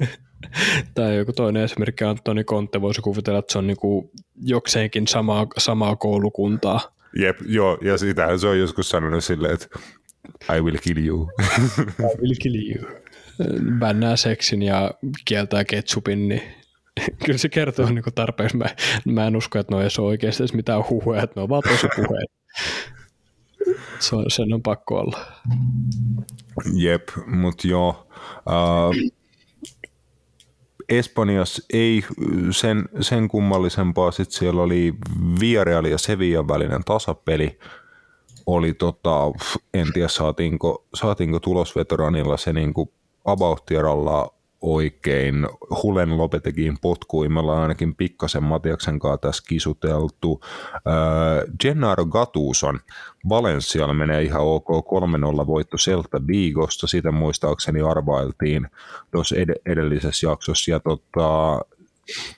[0.95, 4.09] tai joku toinen esimerkki, Antoni Kontte, voisi kuvitella, että se on niin kuin
[4.43, 9.79] jokseenkin samaa, samaa koulukuntaa Jep, joo, ja sitähän se on joskus sanonut silleen, että
[10.57, 11.31] I will kill you.
[11.99, 12.99] I will kill you.
[13.79, 14.91] Bännää seksin ja
[15.25, 16.41] kieltää ketsupin, niin
[17.25, 18.57] kyllä se kertoo niin tarpeeksi.
[18.57, 18.65] Mä,
[19.05, 21.63] mä en usko, että no ei ole oikeasti edes mitään huhuja, että ne on vaan
[21.63, 22.31] tosi puheet.
[23.99, 25.25] Se on, sen on pakko olla.
[26.73, 28.07] Jep, mutta joo.
[28.37, 29.11] Uh,
[30.89, 32.03] Espanjassa ei
[32.51, 34.93] sen, sen kummallisempaa, sitten siellä oli
[35.39, 37.59] Villarreal ja Sevilla välinen tasapeli,
[38.45, 39.23] oli tota,
[39.73, 42.91] en tiedä saatiinko, saatiinko tulosveteranilla se niin kuin
[43.25, 43.63] about
[44.61, 45.47] oikein.
[45.83, 50.41] Hulen Lopetekin potkui, me ollaan ainakin pikkasen Matiaksen kanssa tässä kisuteltu.
[50.75, 52.79] Äh, Gennaro Gattuson
[53.29, 54.67] Valencialla menee ihan ok
[55.43, 58.67] 3-0 voitto Celta Vigosta, sitä muistaakseni arvailtiin
[59.11, 61.61] tuossa ed- edellisessä jaksossa, ja tota,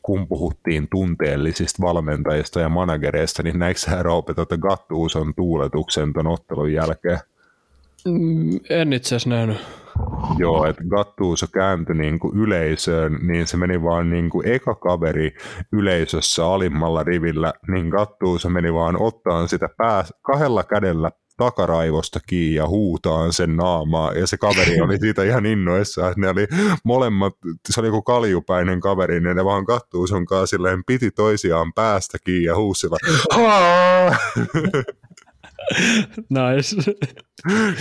[0.02, 6.74] kun puhuttiin tunteellisista valmentajista ja managereista, niin näikö sä Roope, että Gattuson tuuletuksen ton ottelun
[6.74, 7.20] jälkeen?
[8.06, 9.58] Mm, en itse asiassa nähnyt.
[10.38, 15.36] Joo, että Gattuso kääntyi niin kuin yleisöön, niin se meni vaan niin kuin eka kaveri
[15.72, 22.68] yleisössä alimmalla rivillä, niin Gattuso meni vaan ottaan sitä pää, kahdella kädellä takaraivosta kiinni ja
[22.68, 24.14] huutaan sen naamaa.
[24.14, 26.48] Ja se kaveri oli siitä ihan innoissa, että ne oli
[26.84, 27.34] molemmat,
[27.70, 32.18] se oli joku kaljupäinen kaveri, niin ne vaan kattuu sun kanssa silleen, piti toisiaan päästä
[32.24, 32.98] kiinni ja huusilla.
[36.30, 36.94] nice.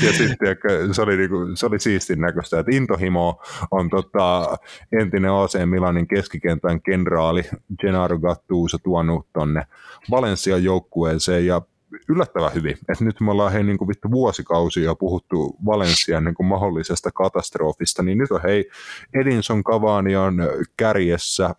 [0.06, 0.56] Ja sitten
[0.92, 4.56] se oli, niinku, se oli siistin näköistä, että Intohimo on tota,
[5.00, 7.42] entinen AC Milanin keskikentän kenraali
[7.80, 9.66] Gennaro Gattuso tuonut tonne
[10.10, 11.62] Valencian joukkueeseen ja
[12.08, 12.78] yllättävän hyvin.
[12.88, 18.02] Et nyt me ollaan hei niin kuin vittu vuosikausia puhuttu Valencian niin kuin mahdollisesta katastrofista,
[18.02, 18.70] niin nyt on hei
[19.14, 20.42] Edinson Cavani on
[20.76, 21.54] kärjessä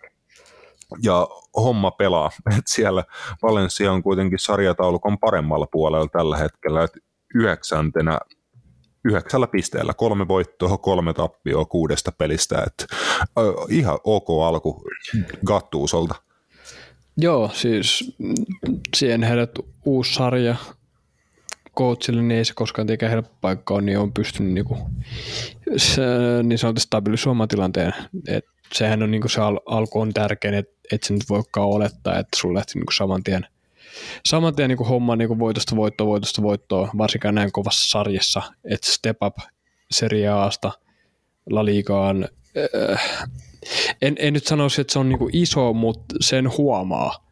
[1.04, 2.32] ja homma pelaa.
[2.58, 3.04] Et siellä
[3.42, 7.00] Valencia on kuitenkin sarjataulukon paremmalla puolella tällä hetkellä, että
[7.36, 8.20] yhdeksäntenä
[9.06, 12.96] yhdeksällä pisteellä, kolme voittoa, kolme tappioa kuudesta pelistä, että
[13.70, 14.84] ihan ok alku
[15.46, 16.16] Gattuusolta.
[17.18, 18.14] Joo, siis
[18.96, 19.52] siihen heidät
[19.86, 20.56] uusi sarja
[21.78, 24.78] coachille, niin ei se koskaan tiedä helppo paikka on, niin on pystynyt niinku,
[25.78, 26.02] se,
[26.44, 27.94] niin sanotusti stabilisoimaan tilanteen.
[28.28, 32.20] Et sehän on niinku se al- alku on tärkein, että et se nyt voikaan olettaa,
[32.20, 33.48] että sulla lähti niinku saman tien,
[34.26, 39.18] saman tien niinku homma niinku voitosta voittoa, voitosta voittoa, varsinkaan näin kovassa sarjassa, että step
[39.24, 39.38] up
[39.92, 40.72] Serie Asta
[41.50, 42.28] La Ligaan,
[42.92, 43.28] äh,
[44.02, 47.32] en, en nyt sanoisi, että se on niinku iso, mutta sen huomaa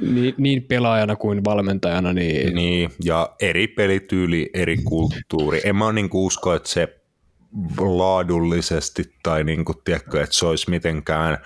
[0.00, 2.12] niin, niin pelaajana kuin valmentajana.
[2.12, 2.54] Niin...
[2.54, 5.60] niin, ja eri pelityyli, eri kulttuuri.
[5.64, 6.95] En mä niinku usko, että se
[7.78, 11.38] laadullisesti tai niinku, tiedätkö, että se olisi mitenkään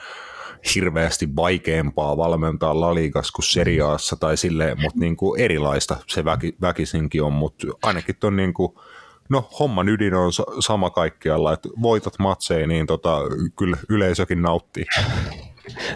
[0.75, 7.33] hirveästi vaikeampaa valmentaa laliikas kuin seriaassa tai silleen, mutta niinku erilaista se väki, väkisinkin on,
[7.33, 8.81] mutta ainakin on niinku,
[9.29, 13.19] no homman ydin on sama kaikkialla, että voitat matseja, niin tota,
[13.59, 14.85] kyllä yleisökin nauttii.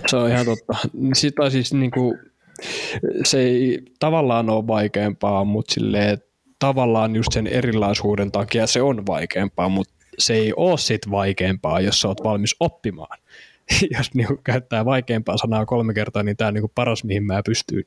[0.06, 0.88] Se on ihan totta.
[1.14, 2.18] Sitä siis niinku,
[3.24, 6.18] se ei tavallaan ole vaikeampaa, mutta silleen,
[6.58, 12.00] tavallaan just sen erilaisuuden takia se on vaikeampaa, mutta se ei ole sit vaikeampaa, jos
[12.00, 13.18] sä oot valmis oppimaan.
[13.98, 17.84] jos niinku käyttää vaikeampaa sanaa kolme kertaa, niin tämä on niinku paras, mihin mä pystyn.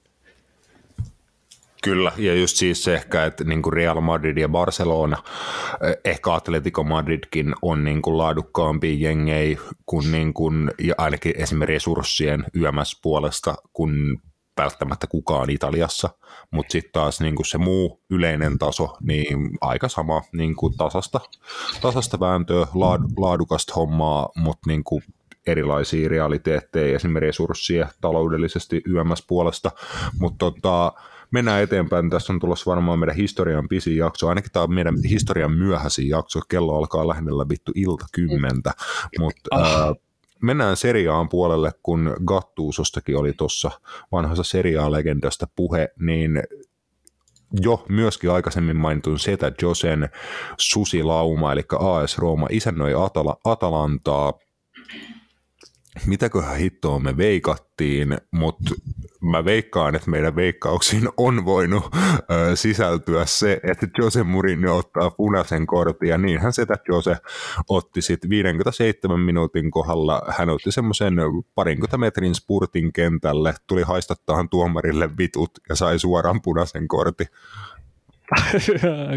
[1.83, 5.17] Kyllä, ja just siis ehkä, että niin kuin Real Madrid ja Barcelona,
[5.83, 11.73] eh, ehkä Atletico Madridkin on niin kuin laadukkaampia jengejä kuin, niin kuin ja ainakin esimerkiksi
[11.73, 14.21] resurssien YMS puolesta kuin
[14.57, 16.09] välttämättä kukaan Italiassa,
[16.51, 21.19] mutta sitten taas niin kuin se muu yleinen taso, niin aika sama niin kuin tasasta,
[21.81, 25.03] tasasta vääntöä, laad, laadukasta hommaa, mutta niin kuin
[25.47, 29.71] erilaisia realiteetteja, esimerkiksi resursseja taloudellisesti YMS-puolesta,
[30.19, 30.93] mutta tota,
[31.31, 32.09] mennään eteenpäin.
[32.09, 36.39] Tässä on tulossa varmaan meidän historian pisin jakso, ainakin tämä on meidän historian myöhäisin jakso,
[36.49, 38.73] kello alkaa lähennellä vittu ilta kymmentä,
[39.19, 40.06] mutta oh.
[40.41, 43.71] Mennään seriaan puolelle, kun Gattuusostakin oli tuossa
[44.11, 46.43] vanhassa seriaa-legendasta puhe, niin
[47.61, 50.09] jo myöskin aikaisemmin mainitun Setä Josen
[50.57, 54.33] susilauma, eli AS Rooma isännöi Atala- Atalantaa
[56.05, 58.73] mitäköhän hittoa me veikattiin, mutta
[59.21, 61.95] mä veikkaan, että meidän veikkauksiin on voinut
[62.31, 67.17] ö, sisältyä se, että Jose Mourinho ottaa punaisen kortin, ja niinhän se, että Jose
[67.69, 71.13] otti sitten 57 minuutin kohdalla, hän otti semmoisen
[71.55, 77.27] parinkymmentä metrin spurtin kentälle, tuli haistattaan tuomarille vitut ja sai suoraan punaisen kortin.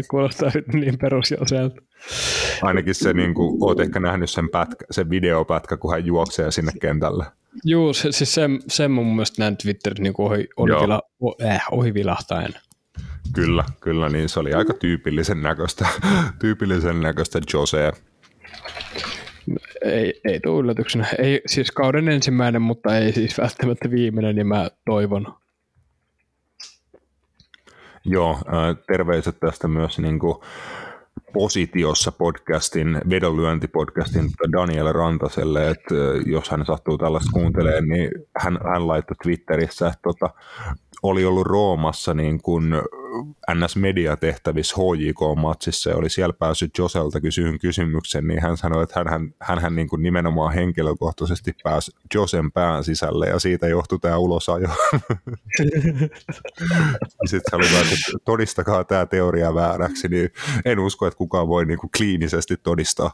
[0.09, 1.81] Kuulostaa niin perusjoselta.
[2.61, 6.71] Ainakin se, niin kuin, oot ehkä nähnyt sen, pätkä, sen videopätkä, kun hän juoksee sinne
[6.81, 7.25] kentälle.
[7.63, 11.01] Joo, se, siis sen, sen mun mielestä näin Twitterissä niin ohi, oli vila,
[11.45, 12.53] äh, ohi vilahtaen.
[13.33, 15.87] Kyllä, kyllä, niin se oli aika tyypillisen näköistä,
[16.41, 17.91] tyypillisen näköistä Jose.
[19.85, 21.07] Ei, ei tule yllätyksenä.
[21.17, 25.33] Ei, siis kauden ensimmäinen, mutta ei siis välttämättä viimeinen, niin mä toivon.
[28.05, 28.37] Joo,
[28.87, 30.35] terveiset tästä myös niin kuin
[31.33, 35.95] positiossa podcastin, vedonlyöntipodcastin Daniel Rantaselle, että
[36.25, 40.29] jos hän sattuu tällaista kuuntelemaan, niin hän, hän laittoi Twitterissä, että tota,
[41.03, 42.73] oli ollut Roomassa niin kuin
[43.53, 49.59] NS-mediatehtävissä HJK-matsissa ja oli siellä päässyt Joselta kysyyn kysymyksen, niin hän sanoi, että hän, hän,
[49.59, 54.67] hän niin kuin nimenomaan henkilökohtaisesti pääsi Josen pään sisälle ja siitä johtui tämä ulosajo.
[57.25, 60.29] Sitten hän oli että todistakaa tämä teoria vääräksi, niin
[60.65, 63.11] en usko, että kukaan voi niin kuin kliinisesti todistaa.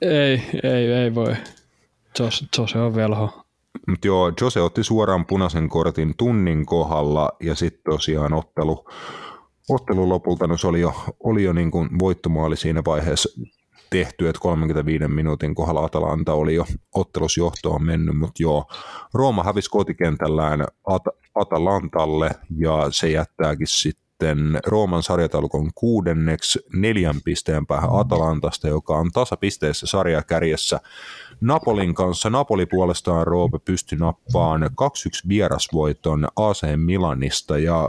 [0.00, 1.36] Ei, ei, ei voi.
[2.58, 3.47] Jose on velho.
[3.88, 8.84] Mutta joo, Jose otti suoraan punaisen kortin tunnin kohdalla ja sitten tosiaan ottelu,
[9.68, 10.94] ottelu lopulta, no se oli jo,
[11.24, 13.40] oli jo niin kuin voittomaali siinä vaiheessa
[13.90, 16.64] tehty, että 35 minuutin kohdalla Atalanta oli jo
[16.94, 18.64] ottelusjohtoon mennyt, mutta joo,
[19.14, 27.90] Rooma hävisi kotikentällään At- Atalantalle ja se jättääkin sitten Rooman sarjataulukon kuudenneksi neljän pisteen päähän
[27.92, 30.80] Atalantasta, joka on tasapisteessä sarjakärjessä
[31.40, 32.30] Napolin kanssa.
[32.30, 34.66] Napoli puolestaan Roope pystyi nappaan 2-1
[35.28, 37.88] vierasvoiton AC Milanista ja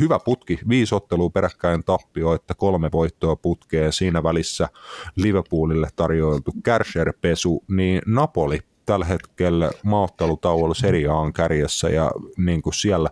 [0.00, 4.68] hyvä putki, viisi ottelua peräkkäin tappio, että kolme voittoa putkeen siinä välissä
[5.16, 12.74] Liverpoolille tarjoiltu Kärsher-pesu, niin Napoli tällä hetkellä maaottelutauolla Serie A on kärjessä ja niin kuin
[12.74, 13.10] siellä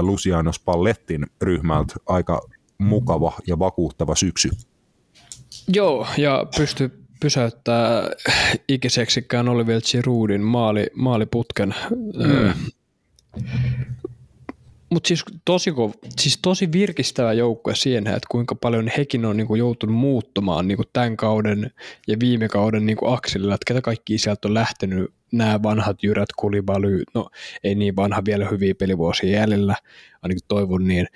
[0.00, 2.40] Luciano Spallettin ryhmältä aika
[2.78, 4.50] mukava ja vakuuttava syksy.
[5.68, 8.10] Joo, ja pystyy pysäyttää
[8.68, 11.74] ikiseksikään Olivier Giroudin maali, maaliputken.
[12.14, 12.52] Mm.
[14.90, 15.70] Mutta siis tosi,
[16.18, 21.16] siis tosi virkistävä joukkue siihen, että kuinka paljon hekin on niinku joutunut muuttumaan niinku tämän
[21.16, 21.70] kauden
[22.08, 27.02] ja viime kauden niinku akselilla, että ketä kaikki sieltä on lähtenyt, nämä vanhat jyrät, Kulibaly,
[27.14, 27.30] no
[27.64, 29.76] ei niin vanha vielä hyviä pelivuosia jäljellä,
[30.22, 31.06] ainakin toivon niin,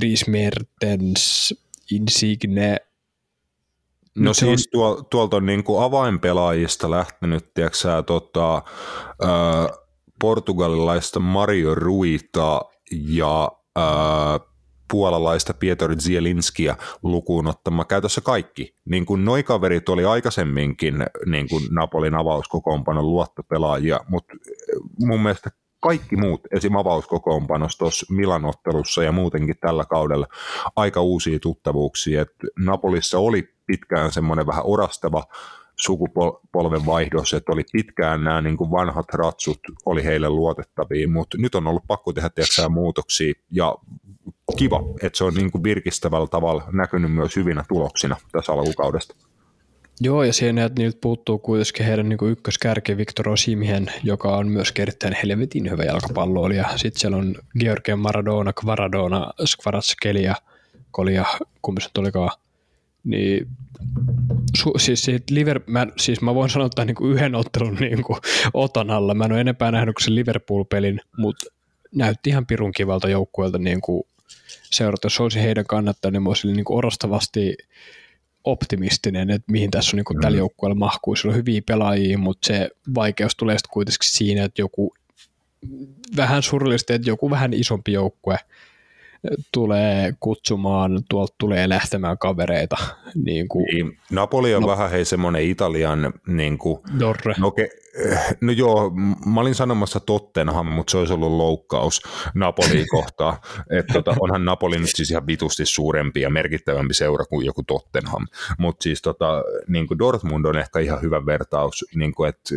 [0.00, 1.54] Dries Mertens,
[1.90, 2.76] Insigne,
[4.16, 4.70] No se siis on...
[4.72, 9.68] tuol, tuolta on niin kuin avainpelaajista lähtenyt, tiedätkö tota, ää,
[10.20, 12.60] portugalilaista Mario Ruita
[12.90, 14.40] ja ää,
[14.90, 18.74] puolalaista Pietro Zielinskiä lukuun ottama käytössä kaikki.
[18.84, 20.94] Niin kuin noi kaverit oli aikaisemminkin
[21.26, 24.34] niin kuin Napolin avauskokoonpanon luottopelaajia, mutta
[24.98, 26.76] mun mielestä kaikki muut esim.
[26.76, 30.26] avauskokoonpanossa tuossa Milanottelussa ja muutenkin tällä kaudella
[30.76, 32.22] aika uusia tuttavuuksia.
[32.22, 35.24] Et Napolissa oli pitkään semmoinen vähän orastava
[35.76, 41.54] sukupolven vaihdos, että oli pitkään nämä niin kuin vanhat ratsut oli heille luotettavia, mutta nyt
[41.54, 43.74] on ollut pakko tehdä tietysti muutoksia ja
[44.56, 49.14] kiva, että se on niin kuin virkistävällä tavalla näkynyt myös hyvinä tuloksina tässä alkukaudesta.
[50.00, 54.72] Joo, ja siinä, että niiltä puuttuu kuitenkin heidän niin ykköskärki Victor Osimihen, joka on myös
[54.78, 56.68] erittäin helvetin hyvä jalkapalloilija.
[56.76, 60.24] Sitten siellä on Georgian Maradona, Kvaradona, Skvaratskeli
[60.90, 61.24] Kolia,
[61.62, 62.30] kumpi se tulikaan.
[63.06, 63.46] Niin
[64.56, 68.02] su, siis, siitä Liver, mä, siis mä voin sanoa tämän niin kuin yhden ottelun niin
[68.02, 68.18] kuin
[68.54, 69.14] otan alla.
[69.14, 71.46] Mä en ole enempää nähnyt kuin sen Liverpool-pelin, mutta
[71.94, 74.02] näytti ihan pirun kivalta joukkueelta niin kuin
[74.62, 75.06] seurata.
[75.06, 77.56] Jos olisi heidän kannattaa, niin mä olisin niin kuin orastavasti
[78.44, 80.20] optimistinen, että mihin tässä on niin kuin mm.
[80.20, 81.16] tällä joukkueella mahkuu.
[81.16, 84.94] Sillä on hyviä pelaajia, mutta se vaikeus tulee sitten kuitenkin siinä, että joku
[86.16, 88.38] vähän surullisesti, että joku vähän isompi joukkue–
[89.52, 92.76] tulee kutsumaan, tuolta tulee lähtemään kavereita.
[93.14, 97.34] Niin kuin, niin, Napoli on no, vähän hei semmoinen Italian, niin kuin, Dorre.
[97.38, 97.68] No, ke,
[98.40, 98.90] no joo,
[99.26, 102.02] mä olin sanomassa Tottenham, mutta se olisi ollut loukkaus
[102.34, 103.36] Napoli kohtaan.
[103.70, 108.26] että tota, onhan Napoli nyt siis ihan vitusti suurempi ja merkittävämpi seura kuin joku Tottenham.
[108.58, 112.54] Mutta siis tota, niin kuin Dortmund on ehkä ihan hyvä vertaus, niin kuin, että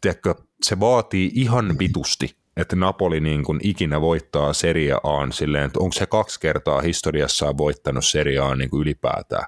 [0.00, 5.80] tiedätkö, se vaatii ihan vitusti että Napoli niin kuin ikinä voittaa Serie A silleen, että
[5.80, 9.44] onko se kaksi kertaa historiassaan voittanut Serie A niin kuin ylipäätään.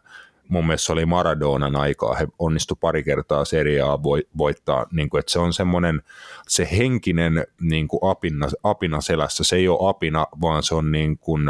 [0.49, 4.03] Mun mielestä se oli Maradonan aikaa, he onnistu pari kertaa Serie A
[4.39, 6.03] voittaa, niin kuin, että se on semmoinen,
[6.49, 11.19] se henkinen niin kuin apina, apina selässä, se ei ole apina, vaan se on niin
[11.19, 11.43] kuin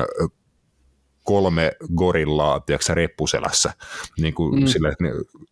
[1.28, 3.72] kolme gorillaa, tiedätkö, reppuselässä.
[4.20, 4.66] Niin kuin mm.
[4.66, 5.04] sille, että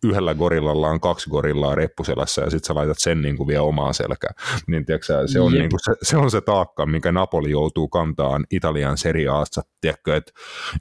[0.03, 3.93] yhdellä gorillalla on kaksi gorillaa reppuselässä ja sitten sä laitat sen niin kuin vielä omaan
[3.93, 4.33] selkään.
[4.67, 8.45] Niin tiedätkö, se, on niin kuin, se, se, on se taakka, minkä Napoli joutuu kantaan
[8.51, 9.61] Italian seriaassa.
[9.81, 10.31] Tiedätkö, että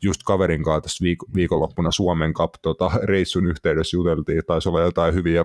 [0.03, 5.15] just kaverin kanssa tässä viik- viikonloppuna Suomen Cup tota, reissun yhteydessä juteltiin, taisi olla jotain
[5.15, 5.45] hyviä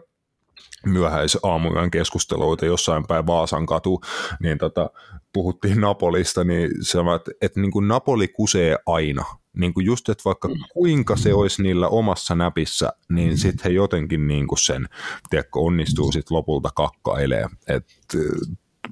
[0.86, 4.02] myöhäisaamuyön keskusteluita jossain päin Vaasan katu,
[4.40, 4.90] niin tota,
[5.34, 9.26] puhuttiin Napolista, niin se että, että niin kuin Napoli kusee aina
[9.58, 14.28] niin kuin just, että vaikka kuinka se olisi niillä omassa näpissä, niin sitten he jotenkin
[14.28, 14.90] niin kuin sen,
[15.30, 17.48] tiedätkö, onnistuu sitten lopulta kakkailee.
[17.68, 17.86] Et,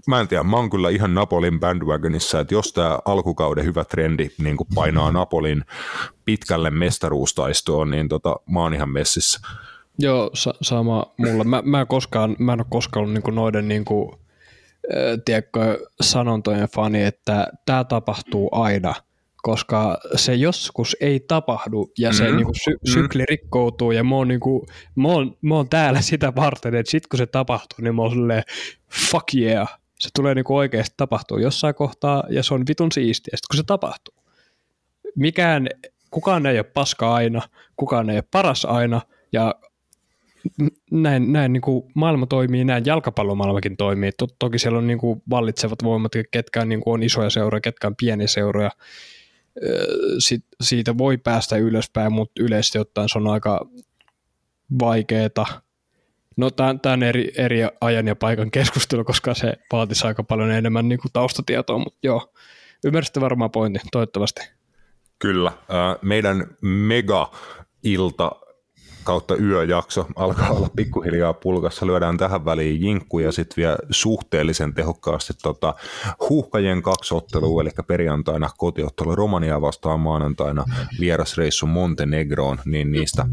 [0.08, 4.30] mä en tiedä, mä oon kyllä ihan Napolin bandwagonissa, että jos tämä alkukauden hyvä trendi
[4.38, 5.64] niin kuin painaa Napolin
[6.26, 9.40] pitkälle mestaruustaistoon, niin tota, mä oon ihan messissä.
[10.00, 11.44] Joo, sa- sama mulla.
[11.44, 14.16] Mä, mä, koskaan, mä en ole koskaan ollut niinku noiden niinku,
[14.94, 18.96] äh, tiedätkö, sanontojen fani, että tämä tapahtuu aina,
[19.42, 22.38] koska se joskus ei tapahdu ja se mm-hmm.
[22.38, 26.76] niinku sy- sykli rikkoutuu ja mä oon, niinku, mä, oon, mä oon täällä sitä varten,
[26.76, 28.44] että sit kun se tapahtuu, niin mä oon silleen,
[29.12, 33.48] fuck yeah, se tulee niinku oikeasti tapahtua jossain kohtaa ja se on vitun siistiä, sit
[33.48, 34.14] kun se tapahtuu.
[35.16, 35.70] Mikään,
[36.12, 37.42] kukaan ei ole paska aina,
[37.76, 39.02] kukaan ei ole paras aina
[39.32, 39.56] ja
[40.92, 44.12] näin, näin niin kuin maailma toimii, näin jalkapallomaailmakin toimii.
[44.18, 47.88] To, toki siellä on niin kuin vallitsevat voimat, ketkä niin kuin on isoja seuroja, ketkä
[47.88, 48.72] on pieniä seuroja.
[50.62, 53.70] Siitä voi päästä ylöspäin, mutta yleisesti ottaen se on aika
[54.80, 55.46] vaikeeta.
[56.38, 60.90] No tämä on eri, eri ajan ja paikan keskustelu, koska se vaatisi aika paljon enemmän
[60.90, 62.34] niin kuin taustatietoa, mutta joo,
[62.86, 64.42] ymmärsitte varmaan pointin, toivottavasti.
[65.20, 65.52] Kyllä.
[66.02, 68.32] Meidän mega-ilta
[69.10, 71.88] kautta yöjakso alkaa olla pikkuhiljaa pulkassa.
[71.88, 75.76] Lyödään tähän väliin jinkku ja sitten vielä suhteellisen tehokkaasti tota,
[76.30, 80.66] huuhkajien kaksi ottelua, eli perjantaina kotiottelu Romania vastaan maanantaina
[81.00, 83.26] vierasreissu Montenegroon, niin niistä,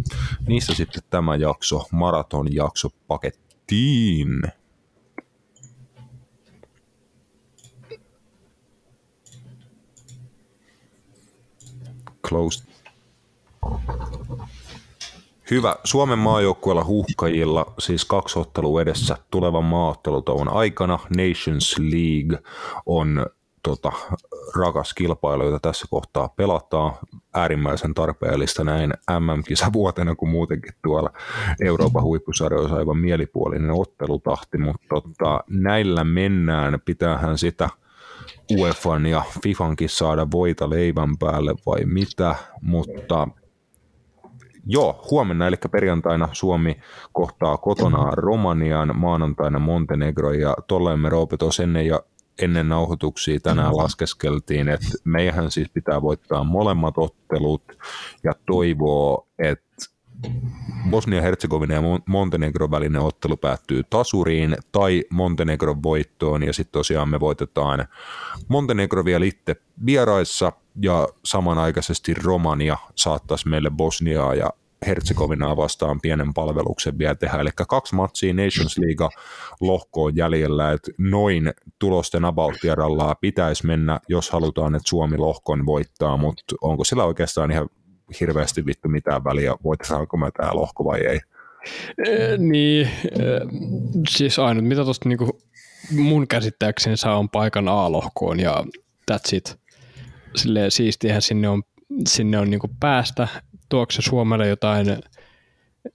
[0.48, 4.42] niistä sitten tämä jakso, maraton jakso pakettiin.
[12.28, 12.66] Closed.
[15.50, 15.76] Hyvä.
[15.84, 20.98] Suomen maajoukkueella huhkajilla siis kaksi ottelua edessä tulevan maaottelutauon aikana.
[21.16, 22.38] Nations League
[22.86, 23.26] on
[23.62, 23.92] tota,
[24.56, 26.92] rakas kilpailu, jota tässä kohtaa pelataan.
[27.34, 31.10] Äärimmäisen tarpeellista näin MM-kisavuotena kuin muutenkin tuolla
[31.64, 36.80] Euroopan huippusarjoissa aivan mielipuolinen ottelutahti, mutta tota, näillä mennään.
[36.84, 37.68] Pitäähän sitä
[38.58, 43.28] UEFan ja FIFankin saada voita leivän päälle vai mitä, mutta
[44.68, 46.76] Joo, huomenna, eli perjantaina Suomi
[47.12, 52.00] kohtaa kotona Romanian, maanantaina Montenegro, ja tolleen me Roope ennen, ja
[52.42, 57.62] ennen nauhoituksia tänään laskeskeltiin, että meidän siis pitää voittaa molemmat ottelut,
[58.24, 59.86] ja toivoo, että
[60.90, 67.88] Bosnia-Herzegovina ja Montenegro välinen ottelu päättyy tasuriin tai Montenegron voittoon ja sitten tosiaan me voitetaan
[68.48, 69.56] Montenegro vielä itse
[69.86, 74.50] vieraissa ja samanaikaisesti Romania saattaisi meille Bosniaa ja
[74.86, 77.38] Herzegovinaa vastaan pienen palveluksen vielä tehdä.
[77.38, 79.08] Eli kaksi matsia Nations League
[79.60, 82.54] lohkoon jäljellä, että noin tulosten about
[83.20, 87.68] pitäisi mennä, jos halutaan, että Suomi lohkon voittaa, mutta onko sillä oikeastaan ihan
[88.20, 91.20] hirveästi vittu mitään väliä, voitetaanko me tämä lohko vai ei?
[92.38, 92.90] Niin,
[94.08, 95.38] siis ainut mitä tuosta niinku
[95.90, 98.64] mun käsittääkseni saa on paikan A-lohkoon ja
[99.12, 99.58] that's it.
[100.36, 101.62] Silleen siistiähän sinne on,
[102.08, 103.28] sinne on niinku päästä,
[103.68, 104.86] tuokse Suomelle jotain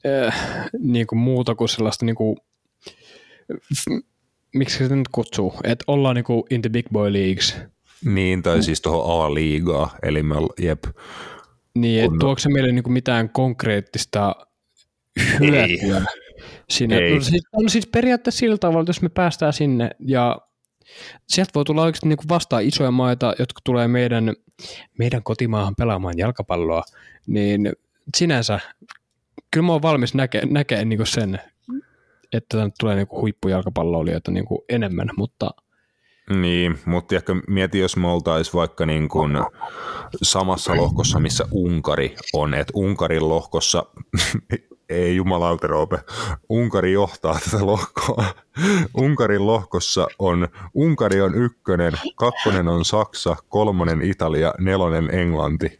[0.05, 2.37] äh, niinku muuta kuin sellaista niinku,
[4.53, 7.55] miksi se nyt kutsuu, että ollaan niinku in the big boy leagues.
[8.05, 10.83] Niin, tai siis tuohon A-liigaa, eli me, jep,
[11.75, 14.35] niin, että tuokse meille niinku mitään konkreettista
[15.39, 16.05] hyötyä Ei.
[16.69, 16.97] sinne.
[16.97, 17.15] Ei.
[17.15, 20.37] No, siis, on siis periaatteessa sillä tavalla, että jos me päästään sinne ja
[21.27, 24.33] sieltä voi tulla oikeasti niinku vastaan isoja maita, jotka tulee meidän,
[24.97, 26.83] meidän kotimaahan pelaamaan jalkapalloa,
[27.27, 27.73] niin
[28.17, 28.59] sinänsä
[29.51, 31.39] kyllä mä oon valmis näkemään näke niinku sen,
[32.33, 35.51] että tänne tulee niinku huippujalkapalloilijoita niinku enemmän, mutta–
[36.29, 39.37] niin, mutta ehkä mieti, jos me oltaisiin vaikka niin kuin
[40.21, 43.85] samassa lohkossa, missä Unkari on, että Unkarin lohkossa
[44.91, 45.99] ei jumalauta Roope,
[46.49, 48.25] Unkari johtaa tätä lohkoa.
[48.97, 55.79] Unkarin lohkossa on, Unkari on ykkönen, kakkonen on Saksa, kolmonen Italia, nelonen Englanti.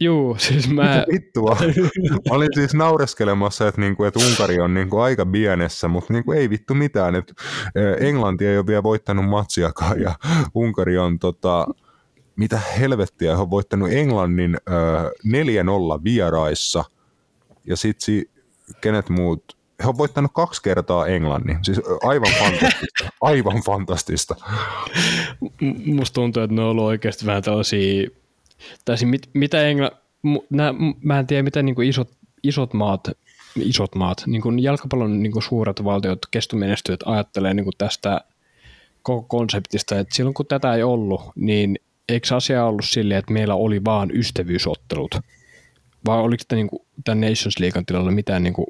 [0.00, 0.82] Juu, siis mä...
[0.82, 1.56] Mitä vittua?
[2.30, 6.50] Mä olin siis naureskelemassa, että, niinku, että Unkari on niinku aika pienessä, mutta niinku ei
[6.50, 7.14] vittu mitään.
[7.14, 7.34] Että
[8.00, 10.14] Englanti ei ole vielä voittanut matsiakaan ja
[10.54, 11.66] Unkari on tota,
[12.36, 15.04] mitä helvettiä, he on voittanut Englannin äh,
[15.98, 16.84] 4-0 vieraissa
[17.64, 18.22] ja sitten
[18.80, 24.36] kenet muut, he on voittanut kaksi kertaa Englannin, siis aivan fantastista, aivan fantastista.
[25.84, 28.10] Musta tuntuu, että ne on ollut oikeasti vähän tällaisia,
[28.84, 29.90] tai siis mit, mitä Engla,
[30.50, 32.10] nää, mä en tiedä mitä niin isot,
[32.42, 33.08] isot maat,
[33.56, 38.20] isot maat, niin kuin jalkapallon niin kuin suuret valtiot, kestomenestyjät ajattelee niin kuin tästä
[39.02, 41.78] koko konseptista, että silloin kun tätä ei ollut, niin
[42.08, 45.14] eikö asia ollut silleen, että meillä oli vaan ystävyysottelut?
[46.06, 48.66] Vai oliko tämä, niin kuin, tämän Nations Leaguean tilalla mitään niin kuin,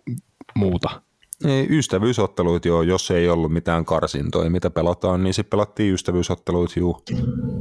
[0.55, 1.03] muuta?
[1.45, 7.03] Ei, ystävyysotteluit joo, jos ei ollut mitään karsintoja, mitä pelataan, niin sitten pelattiin ystävyysotteluit, juu.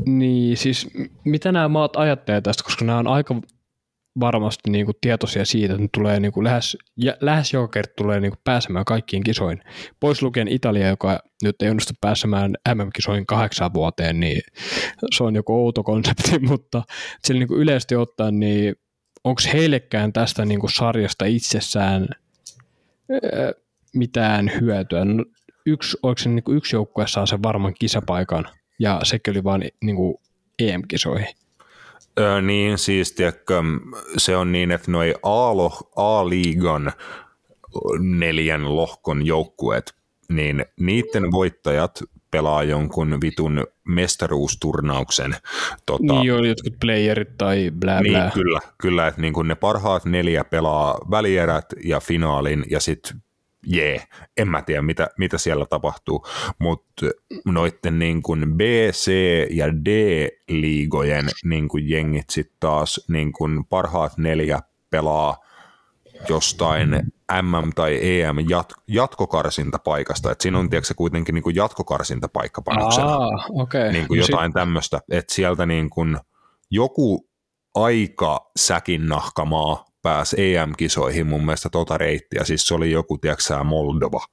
[0.05, 0.87] Niin, siis
[1.25, 3.35] mitä nämä maat ajattelee tästä, koska nämä on aika
[4.19, 7.93] varmasti niin kuin tietoisia siitä, että ne tulee niin kuin lähes, ja, lähes joka kerta
[7.97, 9.61] tulee niin kuin pääsemään kaikkiin kisoihin.
[9.99, 14.41] Pois lukien Italia, joka nyt ei onnistu pääsemään MM-kisoihin kahdeksan vuoteen, niin
[15.15, 16.83] se on joku outo konsepti, mutta
[17.23, 18.75] sillä niin kuin yleisesti ottaen, niin
[19.29, 22.07] onko heillekään tästä niin kuin sarjasta itsessään
[23.93, 25.05] mitään hyötyä?
[25.05, 25.25] No,
[25.65, 28.45] yksi, oliko se niin kuin yksi joukkue saa sen varman kisapaikan,
[28.79, 30.17] ja sekin oli vain niin kuin
[30.59, 31.35] EM-kisoihin.
[32.19, 33.63] Öö, niin, siis tiedätkö,
[34.17, 35.15] se on niin, että noi
[35.95, 36.91] A-liigan
[37.99, 39.93] neljän lohkon joukkueet,
[40.29, 45.35] niin niiden voittajat pelaa jonkun vitun mestaruusturnauksen.
[45.85, 48.19] Tota, niin, oli jotkut playerit tai blä blä.
[48.19, 53.21] Niin, kyllä, kyllä että niin ne parhaat neljä pelaa välierät ja finaalin ja sitten
[53.67, 54.03] jee,
[54.37, 56.25] en mä tiedä mitä, mitä siellä tapahtuu,
[56.59, 57.05] mutta
[57.45, 58.61] noitten niin kuin B,
[58.91, 59.11] C
[59.49, 65.37] ja D-liigojen niin kuin jengit sitten taas niin kuin parhaat neljä pelaa
[66.29, 73.17] jostain MM- tai EM jat- jatkokarsintapaikasta, että siinä on tiedätkö, kuitenkin niin kuin jatkokarsintapaikka panoksena,
[73.49, 73.91] okay.
[73.91, 76.17] niin kuin no jotain tämmöistä, että sieltä niin kuin
[76.71, 77.29] joku
[77.75, 84.25] aika säkin nahkamaa pääsi EM-kisoihin mun mielestä tota reittiä, siis se oli joku, tiedätkö Moldova,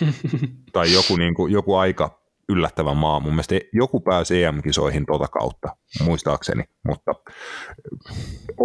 [0.72, 2.17] tai joku, niin kuin, joku aika
[2.48, 3.20] yllättävä maa.
[3.20, 7.12] Mun mielestä joku pääsi EM-kisoihin tota kautta, muistaakseni, mutta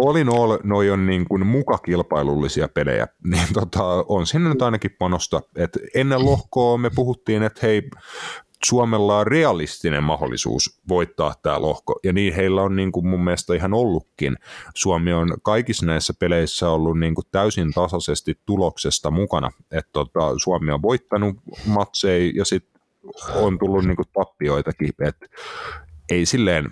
[0.04, 4.96] all in all, noi on niin kuin mukakilpailullisia pelejä, niin tota, on sinne nyt ainakin
[4.98, 5.40] panosta.
[5.56, 7.82] Et ennen lohkoa me puhuttiin, että hei,
[8.64, 13.54] Suomella on realistinen mahdollisuus voittaa tämä lohko, ja niin heillä on niin kuin mun mielestä
[13.54, 14.36] ihan ollutkin.
[14.74, 20.72] Suomi on kaikissa näissä peleissä ollut niin kuin täysin tasaisesti tuloksesta mukana, että tota, Suomi
[20.72, 21.36] on voittanut
[21.66, 22.73] matseja ja sitten
[23.34, 25.26] on tullut niin kuin tappioitakin, että
[26.10, 26.70] ei silleen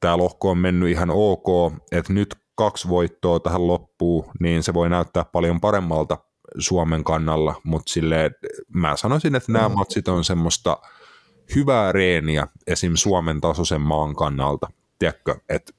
[0.00, 4.90] tämä lohko on mennyt ihan ok, että nyt kaksi voittoa tähän loppuun, niin se voi
[4.90, 6.18] näyttää paljon paremmalta
[6.58, 8.30] Suomen kannalla, mutta silleen
[8.74, 10.78] mä sanoisin, että nämä matsit on semmoista–
[11.54, 12.92] hyvää reeniä esim.
[12.94, 14.68] Suomen tasoisen maan kannalta.
[14.98, 15.72] Tiedätkö, että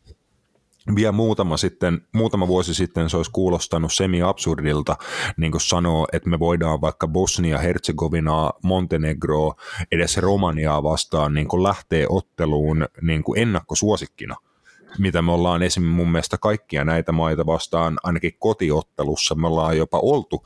[0.96, 4.96] vielä muutama, sitten, muutama vuosi sitten se olisi kuulostanut semi-absurdilta
[5.38, 9.56] niin kuin sanoo, että me voidaan vaikka Bosnia, Herzegovinaa, Montenegroa,
[9.92, 14.36] edes Romaniaa vastaan niin kuin lähtee otteluun niin kuin ennakkosuosikkina
[14.98, 20.00] mitä me ollaan esimerkiksi mun mielestä kaikkia näitä maita vastaan, ainakin kotiottelussa me ollaan jopa
[20.00, 20.44] oltu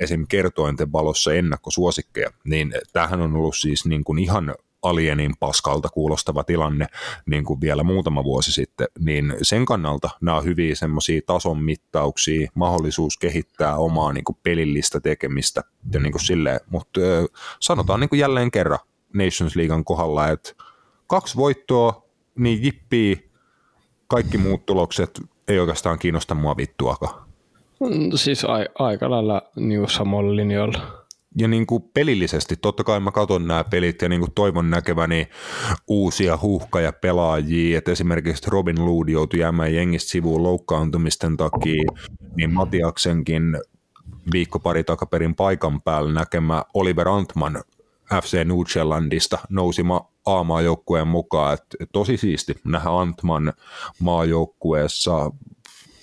[0.00, 0.26] esim.
[0.28, 6.86] kertointen valossa ennakkosuosikkeja, niin tämähän on ollut siis niin kuin ihan alienin paskalta kuulostava tilanne
[7.26, 12.50] niin kuin vielä muutama vuosi sitten, niin sen kannalta nämä on hyviä semmoisia tason mittauksia,
[12.54, 17.00] mahdollisuus kehittää omaa niin kuin pelillistä tekemistä ja niin kuin silleen, mutta
[17.60, 18.78] sanotaan niin kuin jälleen kerran
[19.14, 20.52] Nations Leaguean kohdalla, että
[21.06, 22.02] kaksi voittoa,
[22.38, 23.30] niin jippii,
[24.08, 27.28] kaikki muut tulokset ei oikeastaan kiinnosta mua vittuakaan.
[27.80, 33.10] Mm, siis a- aika lailla niin samalla linjoilla ja niin kuin pelillisesti, totta kai mä
[33.10, 35.28] katson nämä pelit ja niin kuin toivon näkeväni
[35.88, 41.82] uusia huuhkaja pelaajia, että esimerkiksi Robin Lood joutui jäämään jengistä sivuun loukkaantumisten takia,
[42.36, 43.58] niin Matiaksenkin
[44.32, 47.62] viikko pari takaperin paikan päällä näkemä Oliver Antman
[48.22, 53.52] FC Nordjyllandista nousi ma- A-maajoukkueen mukaan, että tosi siisti nähdä Antman
[54.00, 55.30] maajoukkueessa,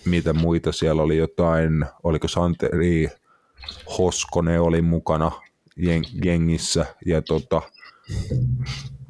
[0.06, 1.18] mitä muita siellä oli?
[1.18, 3.10] Jotain, oliko Santeri
[3.98, 5.32] Hoskonen oli mukana
[6.24, 7.62] jengissä ja tota,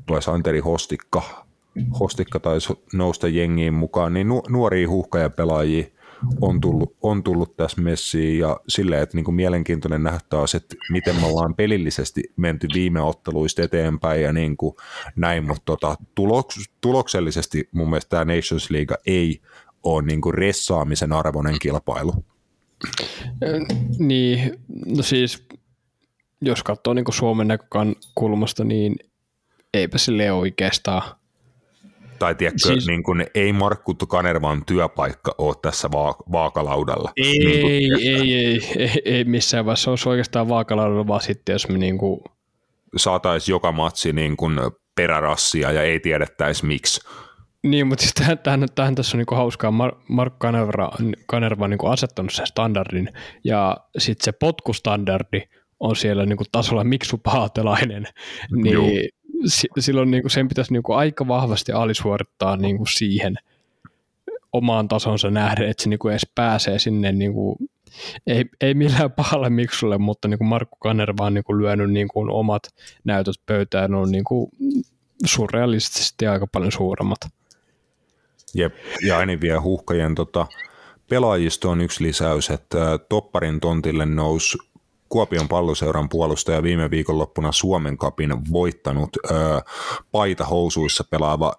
[0.09, 1.45] vai Santeri Hostikka,
[1.99, 5.85] Hostikka taisi nousta jengiin mukaan, niin nu, nuoria huuhkajapelaajia
[6.41, 10.19] on tullut, on tullut tässä messiin ja silleen, että niin kuin mielenkiintoinen nähdä
[10.57, 14.75] että miten me ollaan pelillisesti menty viime otteluista eteenpäin ja niin kuin
[15.15, 19.41] näin, mutta tota, tuloks, tuloksellisesti mun mielestä tämä Nations League ei
[19.83, 22.13] ole niin kuin ressaamisen arvoinen kilpailu.
[23.99, 25.47] Niin, no siis
[26.41, 28.95] jos katsoo niin kuin Suomen näkökulmasta, niin
[29.73, 31.01] eipä sille oikeastaan.
[32.19, 37.11] Tai tiedätkö, siis, niin kuin, ei Markku Kanervan työpaikka ole tässä vaak- vaakalaudalla.
[37.17, 39.91] Ei, niin kuin, ei, ei, ei, ei, missään vaiheessa.
[39.91, 42.21] Olisi oikeastaan vaakalaudalla, vaan sitten jos me niin kuin...
[42.97, 44.59] saataisiin joka matsi niin kuin
[44.95, 47.01] perärassia ja ei tiedettäisi miksi.
[47.65, 49.71] Niin, mutta siis tähän, tähän, tähän tässä on niin hauskaa.
[49.71, 50.91] Mar- Mark Kanerva,
[51.25, 53.09] Kanerva on niin silloin sen standardin,
[53.43, 55.41] ja sitten se potkustandardi
[55.79, 58.07] on siellä niin kuin tasolla Miksu Paatelainen,
[58.63, 59.09] niin
[59.47, 63.35] s- silloin niin kuin sen pitäisi niin kuin aika vahvasti alisuorittaa niin kuin siihen
[64.53, 67.55] omaan tasonsa nähden, että se niin kuin edes pääsee sinne, niin kuin,
[68.27, 72.07] ei, ei millään pahalle Miksulle, mutta niin kuin Markku Kanerva on niin kuin lyönyt niin
[72.07, 72.63] kuin omat
[73.03, 74.49] näytöt pöytään, on niin kuin
[75.25, 77.19] surrealistisesti aika paljon suuremmat.
[78.55, 78.75] Jep,
[79.05, 80.47] ja aina vielä huuhkajien tota,
[81.09, 84.57] Pelaajisto on yksi lisäys, että Topparin tontille nousi
[85.09, 89.31] Kuopion palloseuran puolustaja viime viikonloppuna Suomen kapin voittanut ö,
[90.11, 91.53] paita housuissa pelaava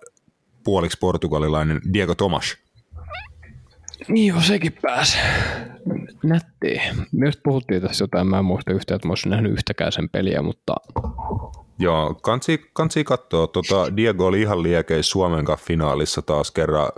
[0.65, 2.57] puoliksi portugalilainen Diego Tomas.
[4.09, 5.19] Joo, sekin pääsi.
[6.25, 6.81] Nätti.
[7.13, 10.43] Myös puhuttiin tässä jotain, mä en muista yhtään, että mä olisin nähnyt yhtäkään sen peliä,
[10.43, 10.75] mutta
[11.79, 13.47] Joo, kansi, kansi katsoa.
[13.47, 16.89] Tota, Diego oli ihan liekeis Suomen finaalissa taas kerran.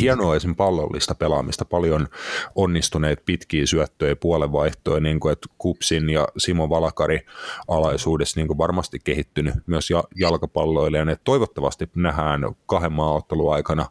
[0.00, 0.56] Hienoa esim.
[0.56, 2.08] pallollista pelaamista, paljon
[2.54, 7.20] onnistuneet pitkiä syöttöjä puolenvaihtoja, niin kuin, että Kupsin ja Simo Valakari
[7.68, 9.88] alaisuudessa niin kuin varmasti kehittynyt myös
[10.20, 11.08] jalkapalloilijan.
[11.08, 13.86] Että toivottavasti nähdään kahden maaottelun aikana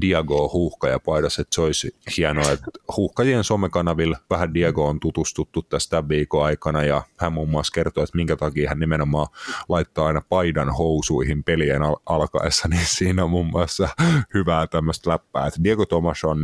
[0.00, 6.44] Diego huuhkaja että se olisi hienoa, että huuhkajien somekanavilla vähän Diego on tutustuttu tästä viikon
[6.44, 9.26] aikana ja hän muun muassa kertoo, että minkä takia hän nimenomaan
[9.84, 13.88] laittaa aina paidan housuihin pelien al- alkaessa, niin siinä on muun muassa
[14.34, 15.46] hyvää tämmöistä läppää.
[15.46, 16.38] Että Diego Tomas on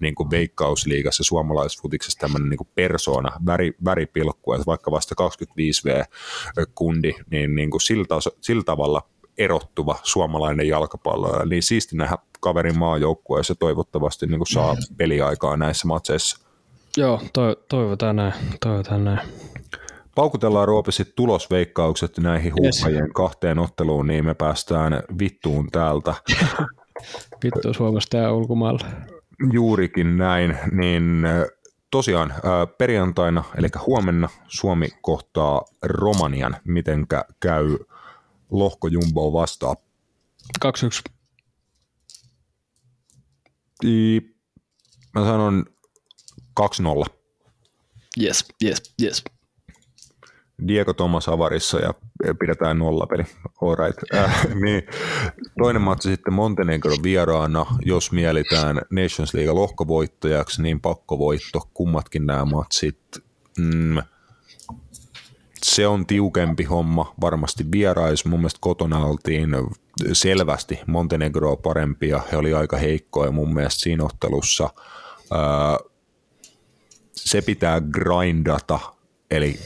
[0.00, 7.70] niin kuin veikkausliigassa suomalaisfutiksessa tämmöinen niin persona, väri, väripilkku, että vaikka vasta 25V-kundi, niin, niin
[7.70, 8.04] kuin sillä,
[8.40, 9.02] sillä tavalla
[9.38, 16.38] erottuva suomalainen jalkapallo, niin siisti nähdä kaverin maajoukkueessa toivottavasti niin kuin saa peliaikaa näissä matseissa.
[16.96, 19.20] Joo, to- toivotaan näin, toivotaan näin
[20.14, 23.12] paukutellaan ruopisit tulosveikkaukset näihin huuhkajien yes.
[23.14, 26.14] kahteen otteluun, niin me päästään vittuun täältä.
[27.44, 28.86] Vittu Suomesta ja ulkomailla.
[29.52, 31.22] Juurikin näin, niin
[31.90, 32.34] tosiaan
[32.78, 37.78] perjantaina, eli huomenna Suomi kohtaa Romanian, mitenkä käy
[38.50, 39.76] lohko Jumboa vastaan.
[40.64, 40.68] 2-1.
[45.14, 45.64] Mä sanon
[46.60, 46.64] 2-0.
[48.22, 49.24] Yes, yes, yes.
[50.68, 51.94] Diego Thomas avarissa ja
[52.38, 53.22] pidetään nollapeli.
[53.62, 53.98] All right.
[54.14, 54.82] Äh, niin.
[55.58, 62.98] Toinen matsi sitten Montenegro vieraana, jos mielitään Nations League lohkovoittajaksi, niin pakkovoitto, kummatkin nämä matsit.
[63.58, 63.98] Mm,
[65.62, 68.24] se on tiukempi homma, varmasti vierais.
[68.24, 69.50] Mun mielestä kotona oltiin
[70.12, 74.70] selvästi Montenegroa parempia, he oli aika heikkoja mun mielestä siinä ottelussa.
[75.32, 75.90] Äh,
[77.12, 78.80] se pitää grindata,
[79.30, 79.58] eli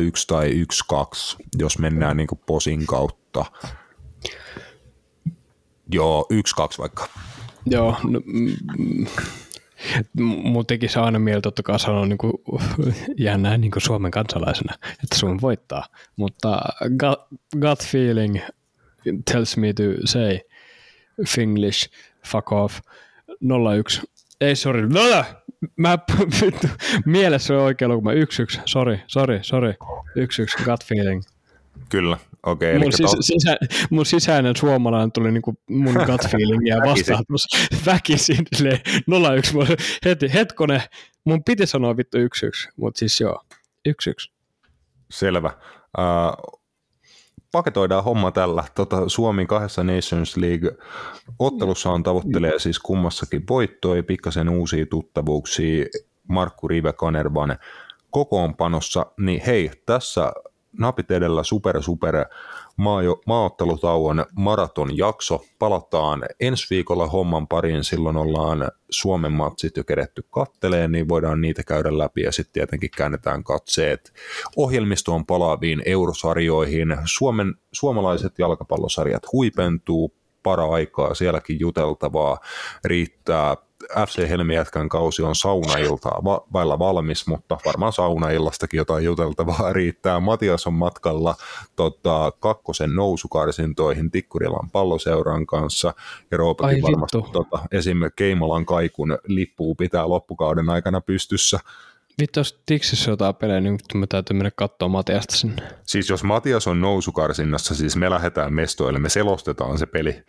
[0.00, 3.44] 01 tai 12, jos mennään niin posin kautta.
[5.92, 7.08] Joo, 12 vaikka.
[7.66, 9.06] Joo, no, mm, mm
[10.20, 12.32] mun tekisi aina mieltä totta kai sanoa niin kuin,
[13.18, 16.60] jännää niin kuin Suomen kansalaisena, että Suomi voittaa, mutta
[16.98, 18.38] gut, gut feeling
[19.32, 20.38] tells me to say
[21.28, 21.90] Finglish,
[22.26, 22.80] fuck off,
[23.78, 24.02] 01,
[24.40, 25.24] ei sorry, 0!
[25.76, 25.98] mä
[26.40, 26.66] vittu,
[27.06, 29.74] mielessä on oikea luku, mä yksi yksi, sori, sori, sori,
[30.16, 31.22] yksi yksi, gut feeling.
[31.88, 32.76] Kyllä, okei.
[32.76, 33.20] Okay, mun, sis, tol...
[33.22, 33.56] sisä,
[33.90, 37.24] mun sisäinen suomalainen tuli niinku mun gut feelingiä vastaan.
[37.86, 38.80] Väkisin, silleen
[39.36, 39.54] 01,
[40.04, 40.82] heti, hetkone,
[41.24, 43.44] mun piti sanoa vittu yksi yksi, mutta siis joo,
[43.86, 44.32] yksi yksi.
[45.10, 45.50] Selvä.
[45.98, 46.61] Uh,
[47.52, 48.64] paketoidaan homma tällä.
[48.74, 55.86] Tota, Suomi kahdessa Nations League-ottelussa on tavoittelee siis kummassakin voittoa, pikkasen uusia tuttavuuksia
[56.28, 57.58] Markku Rive Kanervan
[58.10, 60.32] kokoonpanossa, niin hei, tässä
[60.78, 62.26] napit edellä super super
[63.26, 65.44] maaottelutauon maratonjakso.
[65.58, 71.62] Palataan ensi viikolla homman pariin, silloin ollaan Suomen matsit jo kedetty katteleen, niin voidaan niitä
[71.62, 74.12] käydä läpi ja sitten tietenkin käännetään katseet
[74.56, 76.96] ohjelmistoon palaaviin eurosarjoihin.
[77.04, 82.38] Suomen, suomalaiset jalkapallosarjat huipentuu, para aikaa sielläkin juteltavaa
[82.84, 83.56] riittää
[84.06, 90.20] FC Helmijätkän kausi on saunailtaa va- vailla valmis, mutta varmaan saunaillastakin jotain juteltavaa riittää.
[90.20, 91.34] Matias on matkalla
[91.76, 95.94] tota, kakkosen nousukarsintoihin Tikkurilan palloseuran kanssa
[96.30, 97.98] ja Roopakin varmasti tota, esim.
[98.16, 101.58] Keimolan kaikun lippuu pitää loppukauden aikana pystyssä.
[102.20, 105.62] Vittu, jos Tiksissä jotain pelejä, niin me täytyy mennä katsoa Matiasta sinne.
[105.82, 110.22] Siis jos Matias on nousukarsinnassa, siis me lähdetään mestoille, me selostetaan se peli.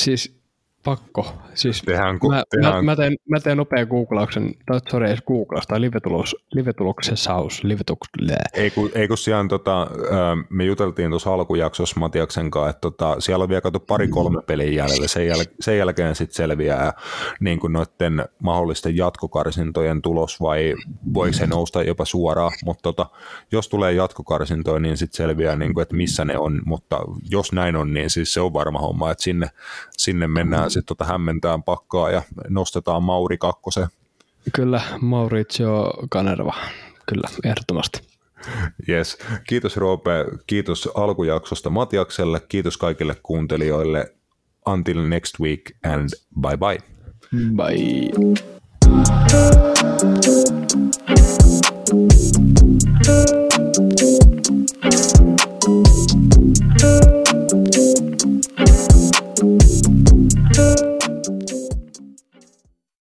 [0.00, 0.39] Siis
[0.84, 1.34] Pakko.
[1.54, 2.74] Siis tehdään, mä, tehdään...
[2.74, 7.64] Mä, mä, teen, mä teen nopean googlauksen, tai sorry, edes googlaus, tai livetulos, livetuloksen saus,
[7.64, 8.08] livetuks,
[8.54, 9.86] ei kun, ei kun siellä, tota,
[10.50, 15.08] me juteltiin tuossa alkujaksossa Matiaksen kanssa, että tota, siellä on vielä kato pari-kolme peliä jäljellä,
[15.08, 16.92] sen, jäl, sen jälkeen sitten selviää
[17.40, 20.74] niin kuin noiden mahdollisten jatkokarsintojen tulos, vai
[21.14, 23.06] voiko se nousta jopa suoraan, mutta tota,
[23.52, 27.00] jos tulee jatkokarsintoja, niin sitten selviää, niin kuin, että missä ne on, mutta
[27.30, 29.50] jos näin on, niin siis se on varma homma, että sinne,
[29.90, 33.88] sinne mennään vähän sitten tota hämmentään pakkaa ja nostetaan Mauri kakkosen.
[34.52, 36.54] Kyllä, Mauricio Kanerva,
[37.06, 38.00] kyllä, ehdottomasti.
[38.88, 39.18] Yes.
[39.48, 44.14] Kiitos Roope, kiitos alkujaksosta Matiakselle, kiitos kaikille kuuntelijoille.
[44.66, 46.08] Until next week and
[46.40, 46.78] bye bye.
[47.56, 48.10] Bye.
[59.42, 59.99] Thank you.
[60.60, 60.89] you.